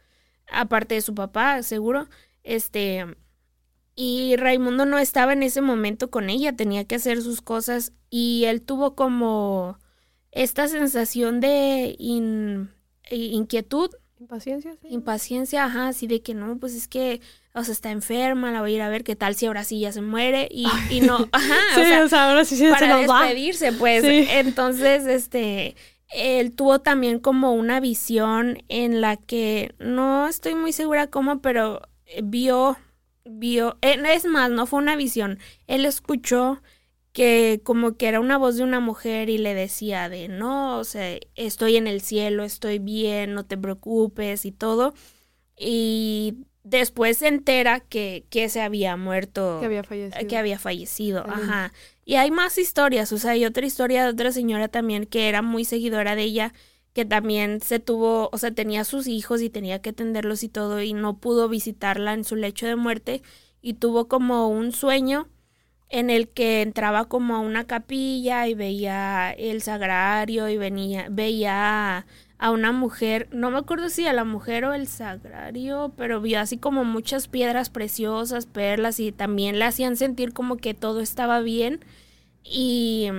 [0.49, 2.07] aparte de su papá, seguro,
[2.43, 3.05] este,
[3.95, 8.45] y Raimundo no estaba en ese momento con ella, tenía que hacer sus cosas y
[8.45, 9.79] él tuvo como
[10.31, 12.71] esta sensación de in-
[13.11, 14.71] inquietud ¿Impaciencia?
[14.81, 14.87] Sí.
[14.89, 17.19] impaciencia, ajá, así de que no, pues es que,
[17.53, 19.81] o sea, está enferma, la voy a ir a ver, qué tal si ahora sí
[19.81, 22.87] ya se muere y, y no, ajá, Sí, o sea, ahora sí, sí se para
[22.87, 23.23] nos va.
[23.23, 24.01] despedirse, pues.
[24.05, 24.25] Sí.
[24.31, 25.75] Entonces, este,
[26.07, 31.81] él tuvo también como una visión en la que no estoy muy segura cómo, pero
[31.81, 31.87] eh,
[32.23, 32.77] vio,
[33.25, 36.61] vio, eh, es más, no fue una visión, él escuchó
[37.13, 40.83] que como que era una voz de una mujer y le decía de no, o
[40.83, 44.93] sea, estoy en el cielo, estoy bien, no te preocupes y todo.
[45.55, 50.27] Y después se entera que, que se había muerto Que había fallecido.
[50.27, 51.71] que había fallecido, ajá.
[52.05, 55.41] Y hay más historias, o sea, hay otra historia de otra señora también que era
[55.41, 56.53] muy seguidora de ella,
[56.93, 60.81] que también se tuvo, o sea, tenía sus hijos y tenía que atenderlos y todo,
[60.81, 63.21] y no pudo visitarla en su lecho de muerte,
[63.61, 65.27] y tuvo como un sueño
[65.89, 72.07] en el que entraba como a una capilla y veía el sagrario y venía, veía
[72.39, 76.39] a una mujer, no me acuerdo si a la mujer o el sagrario, pero vio
[76.39, 81.41] así como muchas piedras preciosas, perlas y también le hacían sentir como que todo estaba
[81.41, 81.85] bien
[82.43, 83.09] y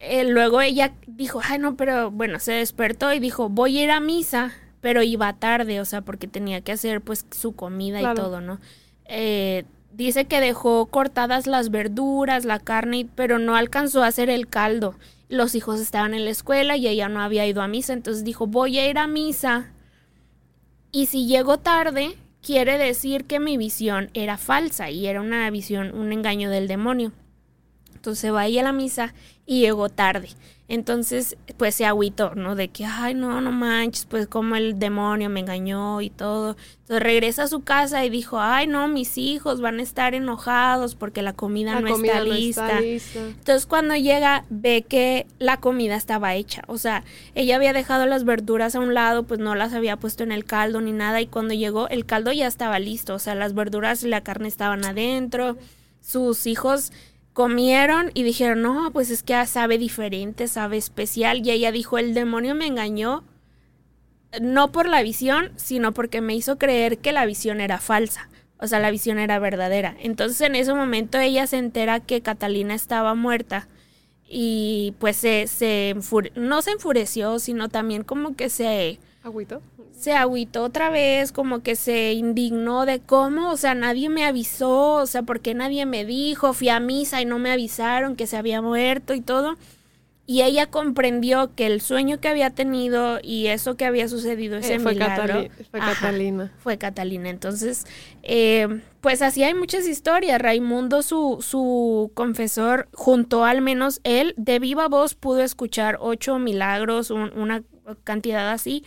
[0.00, 3.90] eh, luego ella dijo, ay no, pero bueno, se despertó y dijo, voy a ir
[3.90, 8.14] a misa, pero iba tarde, o sea, porque tenía que hacer pues su comida Claro.
[8.14, 8.58] y todo, ¿no?
[9.04, 14.46] Eh, dice que dejó cortadas las verduras, la carne, pero no alcanzó a hacer el
[14.48, 14.94] caldo.
[15.28, 18.46] Los hijos estaban en la escuela y ella no había ido a misa, entonces dijo,
[18.46, 19.70] voy a ir a misa.
[20.92, 25.94] Y si llego tarde, quiere decir que mi visión era falsa y era una visión,
[25.94, 27.12] un engaño del demonio.
[27.94, 29.12] Entonces va ella a la misa
[29.50, 30.28] y llegó tarde.
[30.68, 32.54] Entonces, pues se agüitó, ¿no?
[32.54, 36.56] De que, ay, no, no manches, pues como el demonio me engañó y todo.
[36.82, 40.94] Entonces regresa a su casa y dijo, ay, no, mis hijos van a estar enojados
[40.94, 42.66] porque la comida, La no, comida está no lista.
[42.68, 43.18] está lista.
[43.18, 47.02] Entonces cuando llega ve que la comida estaba hecha, o sea,
[47.34, 50.44] ella había dejado las verduras a un lado, pues no las había puesto en el
[50.44, 54.04] caldo ni nada y cuando llegó el caldo ya estaba listo, o sea, las verduras
[54.04, 55.56] y la carne estaban adentro,
[56.00, 56.92] sus hijos
[57.32, 62.14] comieron y dijeron, no, pues es que sabe diferente, sabe especial y ella dijo, el
[62.14, 63.24] demonio me engañó,
[64.40, 68.28] no por la visión, sino porque me hizo creer que la visión era falsa.
[68.58, 69.96] O sea, la visión era verdadera.
[70.00, 73.68] Entonces en ese momento ella se entera que Catalina estaba muerta
[74.28, 75.96] y pues se, se
[76.34, 79.60] no se enfureció, sino también como que se, ¿Agüito?
[80.00, 84.94] Se agüitó otra vez, como que se indignó de cómo, o sea, nadie me avisó,
[84.94, 86.52] o sea, ¿por qué nadie me dijo?
[86.54, 89.56] Fui a misa y no me avisaron que se había muerto y todo.
[90.26, 94.74] y ella comprendió que el sueño que había tenido y eso que había sucedido, ese
[94.74, 95.94] Eh, fue, milagro, Catali- fue Ajá.
[95.94, 96.52] Catalina.
[96.62, 97.28] fue Catalina.
[97.30, 97.84] Entonces,
[98.22, 100.40] eh, pues así hay muchas historias.
[100.40, 107.10] Raimundo, su, su confesor, junto al menos él, de viva voz pudo escuchar ocho milagros,
[107.10, 107.64] un- una
[108.04, 108.84] cantidad así.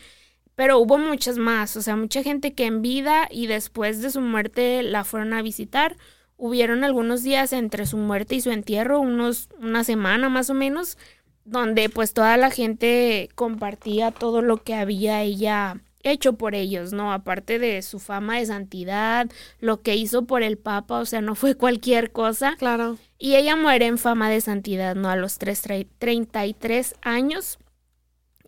[0.56, 4.22] Pero hubo muchas más, o sea, mucha gente que en vida y después de su
[4.22, 5.98] muerte la fueron a visitar.
[6.38, 10.98] Hubieron algunos días entre su muerte y su entierro, unos, una semana más o menos,
[11.46, 17.14] donde pues toda la gente compartía todo lo que había ella hecho por ellos, ¿no?
[17.14, 21.34] Aparte de su fama de santidad, lo que hizo por el Papa, o sea, no
[21.34, 22.56] fue cualquier cosa.
[22.58, 22.98] Claro.
[23.18, 25.10] Y ella muere en fama de santidad, ¿no?
[25.10, 27.58] A los tres, tre- 33 años.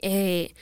[0.02, 0.53] Eh,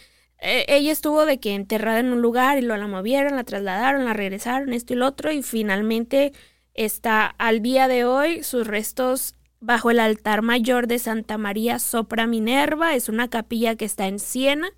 [0.44, 4.06] eh, ella estuvo de que enterrada en un lugar y lo la movieron, la trasladaron,
[4.06, 6.34] la regresaron, esto y lo otro, y finalmente
[6.74, 12.28] está al día de hoy sus restos bajo el altar mayor de Santa María Sopra
[12.28, 12.96] Minerva.
[12.96, 14.70] Es una capilla que está en Siena,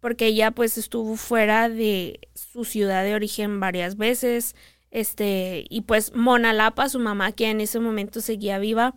[0.00, 4.56] porque ella pues estuvo fuera de su ciudad de origen varias veces.
[4.90, 8.94] Este, y pues Mona Lapa, su mamá, que en ese momento seguía viva,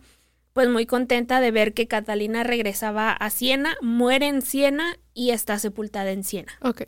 [0.54, 5.58] pues muy contenta de ver que Catalina regresaba a Siena, muere en Siena y está
[5.58, 6.52] sepultada en Siena.
[6.62, 6.82] Ok.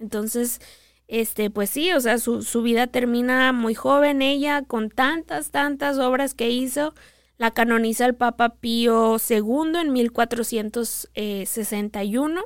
[0.00, 0.60] Entonces,
[1.06, 5.98] este, pues sí, o sea, su, su vida termina muy joven ella, con tantas, tantas
[5.98, 6.92] obras que hizo.
[7.38, 12.42] La canoniza el Papa Pío II en 1461.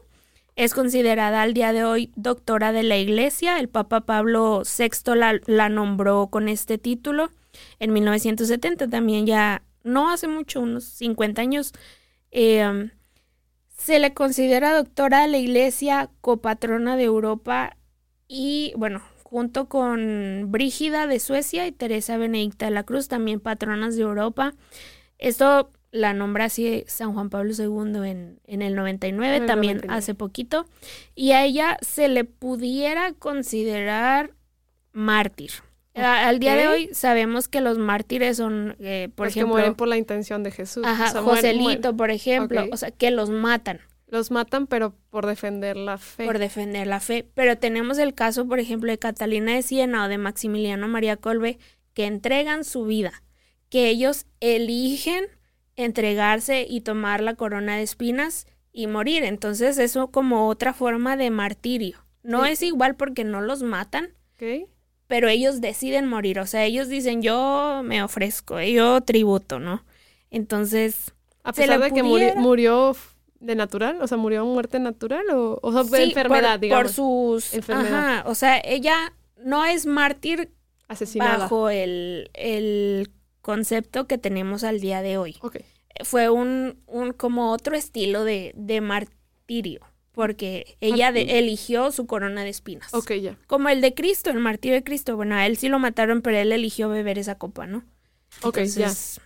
[0.54, 3.58] Es considerada al día de hoy doctora de la Iglesia.
[3.58, 7.30] El Papa Pablo VI la, la nombró con este título
[7.78, 11.72] en 1970, también ya no hace mucho, unos 50 años.
[12.30, 12.90] Eh,
[13.76, 17.76] se le considera doctora de la Iglesia, copatrona de Europa
[18.26, 23.96] y, bueno, junto con Brígida de Suecia y Teresa Benedicta de la Cruz, también patronas
[23.96, 24.52] de Europa.
[25.18, 29.76] Esto la nombra así San Juan Pablo II en, en el 99, En el también
[29.76, 29.98] 99.
[29.98, 30.66] hace poquito.
[31.14, 34.34] Y a ella se le pudiera considerar
[34.92, 35.52] mártir.
[36.00, 39.54] A- Al día de hoy sabemos que los mártires son, eh, por Los que ejemplo,
[39.54, 40.84] mueren por la intención de Jesús.
[40.86, 44.94] ajá, O sea, mueren- Joselito, por ejemplo, o sea, que los matan Los matan, pero
[45.10, 46.24] por defender la fe.
[46.24, 47.26] por defender la fe.
[47.34, 51.58] Pero tenemos el caso, por ejemplo, de Catalina de Siena o de Maximiliano María Colbe,
[51.92, 53.22] que entregan su vida,
[53.68, 55.26] que ellos eligen
[55.76, 59.24] entregarse y tomar la corona de espinas y morir.
[59.24, 61.98] Entonces, eso como otra forma de martirio.
[62.22, 62.52] No Sí.
[62.52, 64.68] es igual porque no los matan, Ok.
[65.08, 66.38] Pero ellos deciden morir.
[66.38, 69.84] O sea, ellos dicen, yo me ofrezco, yo tributo, ¿no?
[70.30, 71.12] Entonces,
[71.42, 75.72] A pesar de que murió f- de natural, o sea, murió muerte natural o, o
[75.72, 76.82] sea, sí, enfermedad, por, digamos.
[76.84, 77.54] por sus...
[77.54, 78.18] Enfermedad.
[78.18, 78.94] Ajá, o sea, ella
[79.42, 80.50] no es mártir
[80.88, 81.38] asesinada.
[81.38, 83.10] bajo el, el
[83.40, 85.36] concepto que tenemos al día de hoy.
[85.40, 85.58] Ok.
[86.04, 89.80] Fue un, un como otro estilo de, de martirio,
[90.18, 92.92] porque ella de- eligió su corona de espinas.
[92.92, 93.36] Ok, ya.
[93.46, 95.14] Como el de Cristo, el martirio de Cristo.
[95.14, 97.84] Bueno, a él sí lo mataron, pero él eligió beber esa copa, ¿no?
[98.42, 99.20] Ok, Entonces,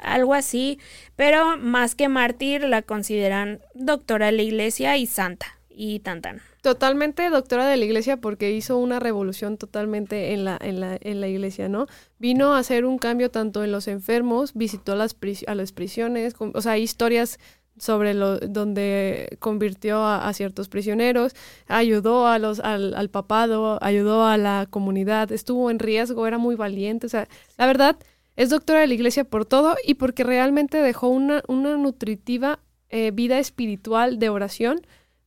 [0.00, 0.78] algo así,
[1.16, 6.38] pero más que mártir la consideran doctora de la iglesia y santa y tan tan.
[6.38, 6.42] ya.
[6.62, 11.20] Totalmente doctora de la iglesia porque hizo una revolución totalmente en la, en la, en
[11.20, 11.88] la iglesia, ¿no?
[12.18, 15.14] Vino a hacer un cambio tanto en los enfermos, visitó las
[15.46, 17.38] a las prisiones, con- o sea, hay historias
[17.80, 21.34] sobre lo donde convirtió a, ciertos prisioneros,
[21.66, 26.54] ayudó a los al, al papado, ayudó a la comunidad, estuvo en riesgo, era muy
[26.54, 27.96] valiente, o sea, la verdad
[28.38, 33.10] es doctora de la iglesia por todo y porque realmente dejó una, una nutritiva eh,
[33.10, 34.80] vida espiritual de oración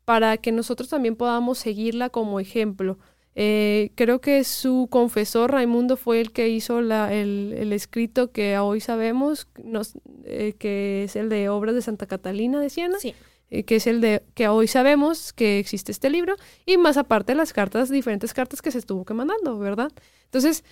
[0.05, 2.97] para que nosotros también podamos seguirla como ejemplo.
[3.33, 8.57] Eh, creo que su confesor Raimundo fue el que hizo la, el, el escrito que
[8.57, 9.93] hoy sabemos, nos-
[10.25, 13.15] eh, que es el de Obras de Santa Catalina de Siena, Sí.
[13.49, 16.35] eh, que es el de que hoy sabemos que existe este libro,
[16.65, 19.91] y más aparte las cartas, diferentes cartas que se estuvo que mandando, ¿verdad?
[20.25, 20.65] Entonces,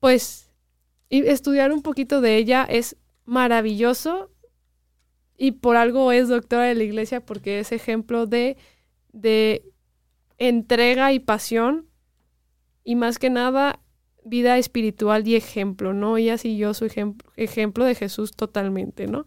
[0.00, 0.50] pues,
[1.10, 4.30] estudiar un poquito de ella es maravilloso
[5.36, 8.56] y por algo es doctora de la iglesia porque es ejemplo de,
[9.12, 9.64] de
[10.38, 11.86] entrega y pasión
[12.84, 13.80] y más que nada
[14.24, 16.16] vida espiritual y ejemplo, ¿no?
[16.16, 19.24] Ella siguió su ejem- ejemplo de Jesús totalmente, ¿no?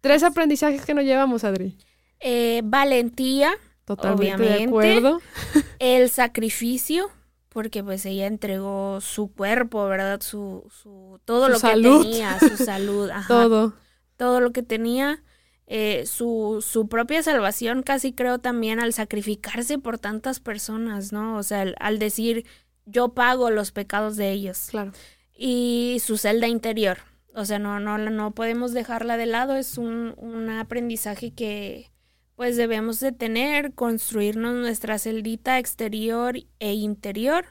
[0.00, 1.76] Tres aprendizajes que nos llevamos, Adri.
[2.20, 3.52] Eh, valentía,
[3.84, 5.20] Totalmente de acuerdo.
[5.78, 7.08] el sacrificio,
[7.48, 10.20] porque pues ella entregó su cuerpo, ¿verdad?
[10.20, 12.02] Su, su todo Su lo salud.
[12.02, 13.74] que tenía, su salud, ajá, Todo.
[14.16, 15.22] todo lo que tenía,
[15.70, 21.36] eh, su, su propia salvación, casi creo también al sacrificarse por tantas personas, ¿no?
[21.36, 22.46] O sea, al, al decir
[22.86, 24.92] yo pago los pecados de ellos Claro.
[25.36, 26.98] y su celda interior.
[27.34, 31.90] o sea, no, no, no podemos dejarla de lado, es un, un aprendizaje que
[32.34, 37.46] pues debemos de tener, construirnos nuestra celdita exterior e interior.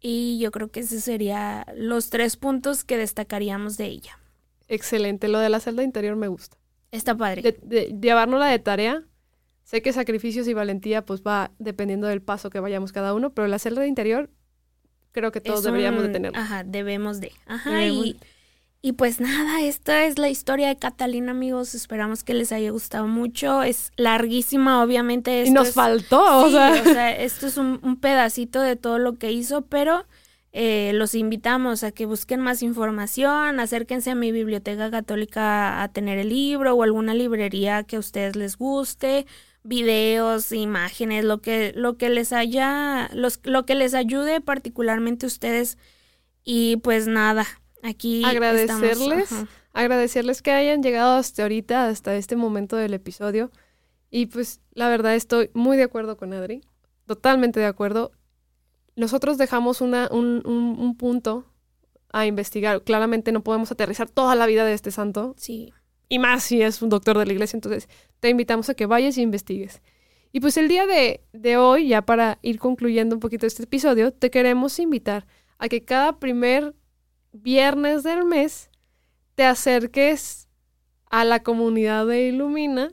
[0.00, 4.18] Y yo creo que esos serían los tres puntos que destacaríamos de ella.
[4.68, 6.56] Excelente, lo de la celda interior me gusta.
[6.96, 7.42] Está padre.
[7.42, 9.04] De, de, llevárnosla de tarea.
[9.62, 13.48] Sé que sacrificios y valentía pues va dependiendo del paso que vayamos cada uno, pero
[13.48, 14.30] la celda interior
[15.12, 16.38] creo que todos deberíamos de tenerla.
[16.38, 17.32] Ajá, debemos de.
[17.46, 18.16] Ajá, y
[18.84, 21.74] y pues nada, esta es la historia de Catalina, amigos.
[21.74, 23.62] Esperamos que les haya gustado mucho.
[23.62, 25.42] Es larguísima, obviamente.
[25.46, 27.12] y nos faltó, o, sea.
[27.12, 30.04] esto es un, pedacito de todo lo que hizo, pero
[30.56, 36.16] eh, los invitamos a que busquen más información, acérquense a mi biblioteca católica a tener
[36.18, 39.26] el libro o alguna librería que a ustedes les guste,
[39.64, 45.28] videos, imágenes, lo que, lo que les haya, los, lo que les ayude particularmente a
[45.28, 45.76] ustedes.
[46.44, 47.46] Y pues nada,
[47.82, 49.30] Aquí agradecerles,
[49.72, 53.50] agradecerles que hayan llegado hasta ahorita, hasta este momento del episodio.
[54.08, 56.62] Y pues la verdad estoy muy de acuerdo con Adri,
[57.06, 58.12] totalmente de acuerdo.
[58.96, 61.44] Nosotros dejamos una, un, un, punto
[62.12, 62.82] a investigar.
[62.82, 65.34] Claramente no podemos aterrizar toda la vida de este santo.
[65.36, 65.72] Sí.
[66.08, 67.88] Y más si es un doctor de la iglesia, entonces
[68.20, 69.82] te invitamos a que vayas y investigues.
[70.32, 74.12] Y pues el día de, de hoy, ya para ir concluyendo un poquito este episodio,
[74.12, 75.26] te queremos invitar
[75.58, 76.74] a que cada primer
[77.32, 78.70] viernes del mes
[79.34, 80.48] te acerques
[81.10, 82.92] a la comunidad de Ilumina,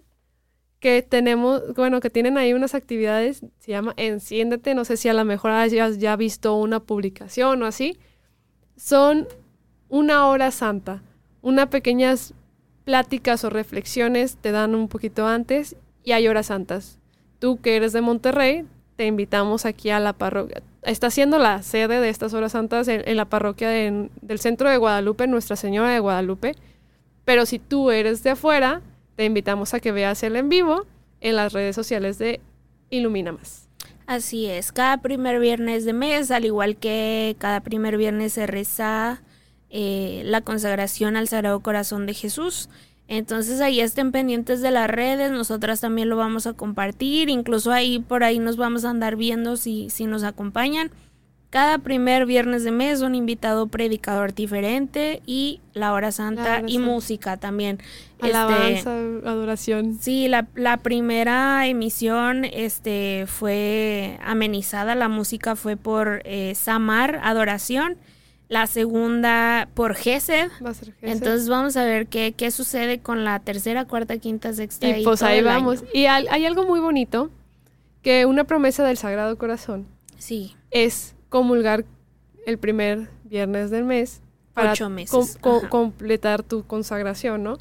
[0.82, 5.14] que tenemos, bueno, que tienen ahí unas actividades, se llama Enciéndete, no sé si a
[5.14, 7.98] lo mejor hayas ya visto una publicación o así.
[8.76, 9.30] Son
[9.88, 11.02] una hora santa,
[11.42, 12.34] unas pequeñas
[12.84, 17.00] pláticas o reflexiones te dan un poquito antes y hay horas santas.
[17.40, 18.66] Tú que eres de Monterrey,
[18.98, 23.16] te invitamos aquí a la parroquia está siendo la sede de estas horas santas en,
[23.16, 26.56] la parroquia del centro de Guadalupe, Nuestra Señora de Guadalupe.
[27.24, 28.82] Pero si tú eres de afuera,
[29.16, 30.86] te invitamos a que veas el en vivo
[31.20, 32.42] en las redes sociales de
[32.90, 33.68] Ilumina Más.
[34.08, 39.22] Así es, cada primer viernes de mes, al igual que cada primer viernes se reza
[39.70, 42.68] eh, la consagración al Sagrado Corazón de Jesús.
[43.08, 48.00] Entonces ahí estén pendientes de las redes, nosotras también lo vamos a compartir, incluso ahí
[48.00, 50.92] por ahí nos vamos a andar viendo si, si nos acompañan.
[51.52, 57.38] Cada primer viernes de mes un invitado predicador diferente y la hora santa y música
[57.38, 57.80] también.
[58.22, 60.00] Alabanza, este, adoración.
[60.00, 67.98] Sí, la, la, primera emisión este, fue amenizada, la música fue por eh, Samar, adoración
[68.52, 70.52] la segunda por Gesed.
[70.64, 74.52] Va a ser Entonces vamos a ver qué, qué sucede con la tercera, cuarta, quinta,
[74.52, 74.90] sexta.
[74.90, 75.86] Y, pues ahí vamos.
[75.94, 77.30] Y hay, algo muy bonito,
[78.02, 79.86] que una promesa del Sagrado Corazón.
[80.18, 80.56] Sí.
[80.70, 81.86] Es comulgar
[82.46, 84.22] el primer viernes del mes.
[84.54, 85.40] Para Ocho meses.
[85.70, 87.58] completar tu consagración, ¿no?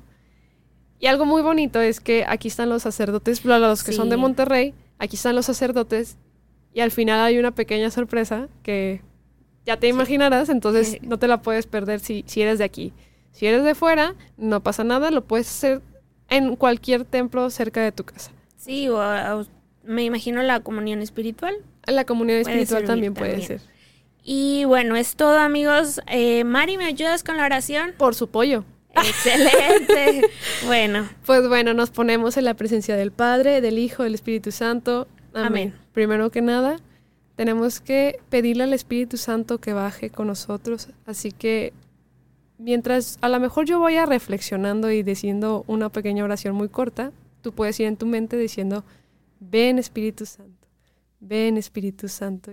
[0.99, 4.75] Y algo muy bonito es que aquí están los sacerdotes, los que son de Monterrey,
[4.99, 6.19] aquí están los sacerdotes,
[6.75, 9.03] y al final hay una pequeña sorpresa que
[9.65, 12.93] ya te imaginarás, entonces no te la puedes perder si, si eres de aquí.
[13.31, 15.81] Si eres de fuera, no pasa nada, lo puedes hacer
[16.29, 18.33] en cualquier templo cerca de tu casa.
[18.57, 19.01] Sí, o,
[19.85, 21.55] me imagino la comunión espiritual.
[21.91, 23.61] La comunión espiritual también puede ser.
[24.23, 26.01] Y bueno, es todo amigos.
[26.07, 27.95] Eh, Mari, ¿me ayudas con la oración?
[27.97, 28.65] Por su pollo.
[28.95, 30.29] Excelente.
[30.67, 31.09] bueno.
[31.25, 35.09] Pues bueno, nos ponemos en la presencia del Padre, del Hijo, del Espíritu Santo.
[35.33, 35.75] Amén.
[35.93, 36.79] Primero que nada,
[37.37, 40.89] tenemos que pedirle al Espíritu Santo que baje con nosotros.
[41.07, 41.73] Así que
[42.59, 47.13] mientras a lo mejor yo voy a reflexionando y diciendo una pequeña oración muy corta,
[47.41, 48.85] tú puedes ir en tu mente diciendo,
[49.39, 50.60] ven Espíritu Santo,
[51.21, 52.53] ven Espíritu Santo.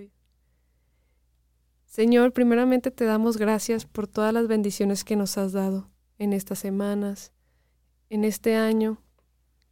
[1.85, 5.89] Señor, primeramente te damos gracias por todas las bendiciones que nos has dado
[6.19, 7.31] en estas semanas,
[8.10, 9.02] en este año,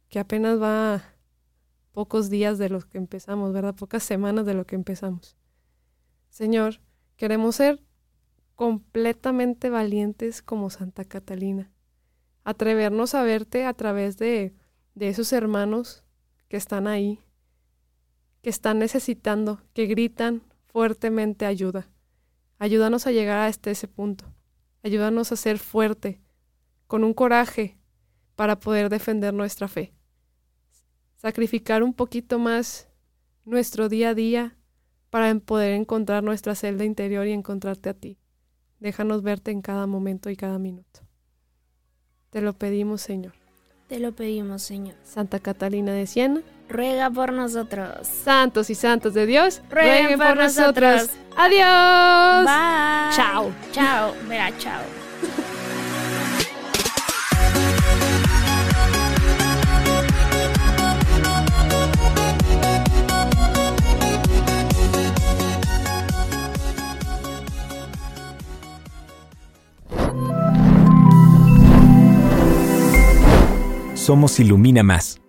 [0.08, 1.04] que apenas va
[1.92, 3.74] pocos días de los que empezamos, ¿verdad?
[3.74, 5.36] Pocas semanas de lo que empezamos.
[6.30, 6.80] Señor,
[7.16, 7.82] queremos ser
[8.54, 11.70] completamente valientes como Santa Catalina.
[12.44, 14.54] Atrevernos a verte a través de,
[14.94, 16.04] de esos hermanos
[16.48, 17.20] que están ahí,
[18.46, 21.90] que están necesitando, que gritan fuertemente ayuda.
[22.60, 24.32] Ayúdanos a llegar hasta ese punto.
[24.84, 26.20] Ayúdanos a ser fuerte,
[26.86, 27.76] con un coraje
[28.36, 29.96] para poder defender nuestra fe
[31.16, 32.88] sacrificar un poquito más
[33.44, 34.56] nuestro día a día
[35.10, 38.16] para poder encontrar nuestra celda interior y encontrarte a ti.
[38.78, 41.00] Déjanos verte en cada momento y cada minuto.
[42.30, 43.45] Te lo pedimos, Señor.
[43.86, 44.96] Te lo pedimos, Señor.
[45.04, 48.06] Santa Catalina de Siena, ruega por nosotros.
[48.24, 51.08] Santos y santos de Dios, rueguen, por, nosotros.
[51.36, 52.44] Adiós.
[52.44, 53.16] Bye.
[53.16, 53.52] Chao.
[53.72, 54.12] Chao.
[54.28, 55.05] Verá, chao.
[74.06, 75.25] Somos Ilumina Más.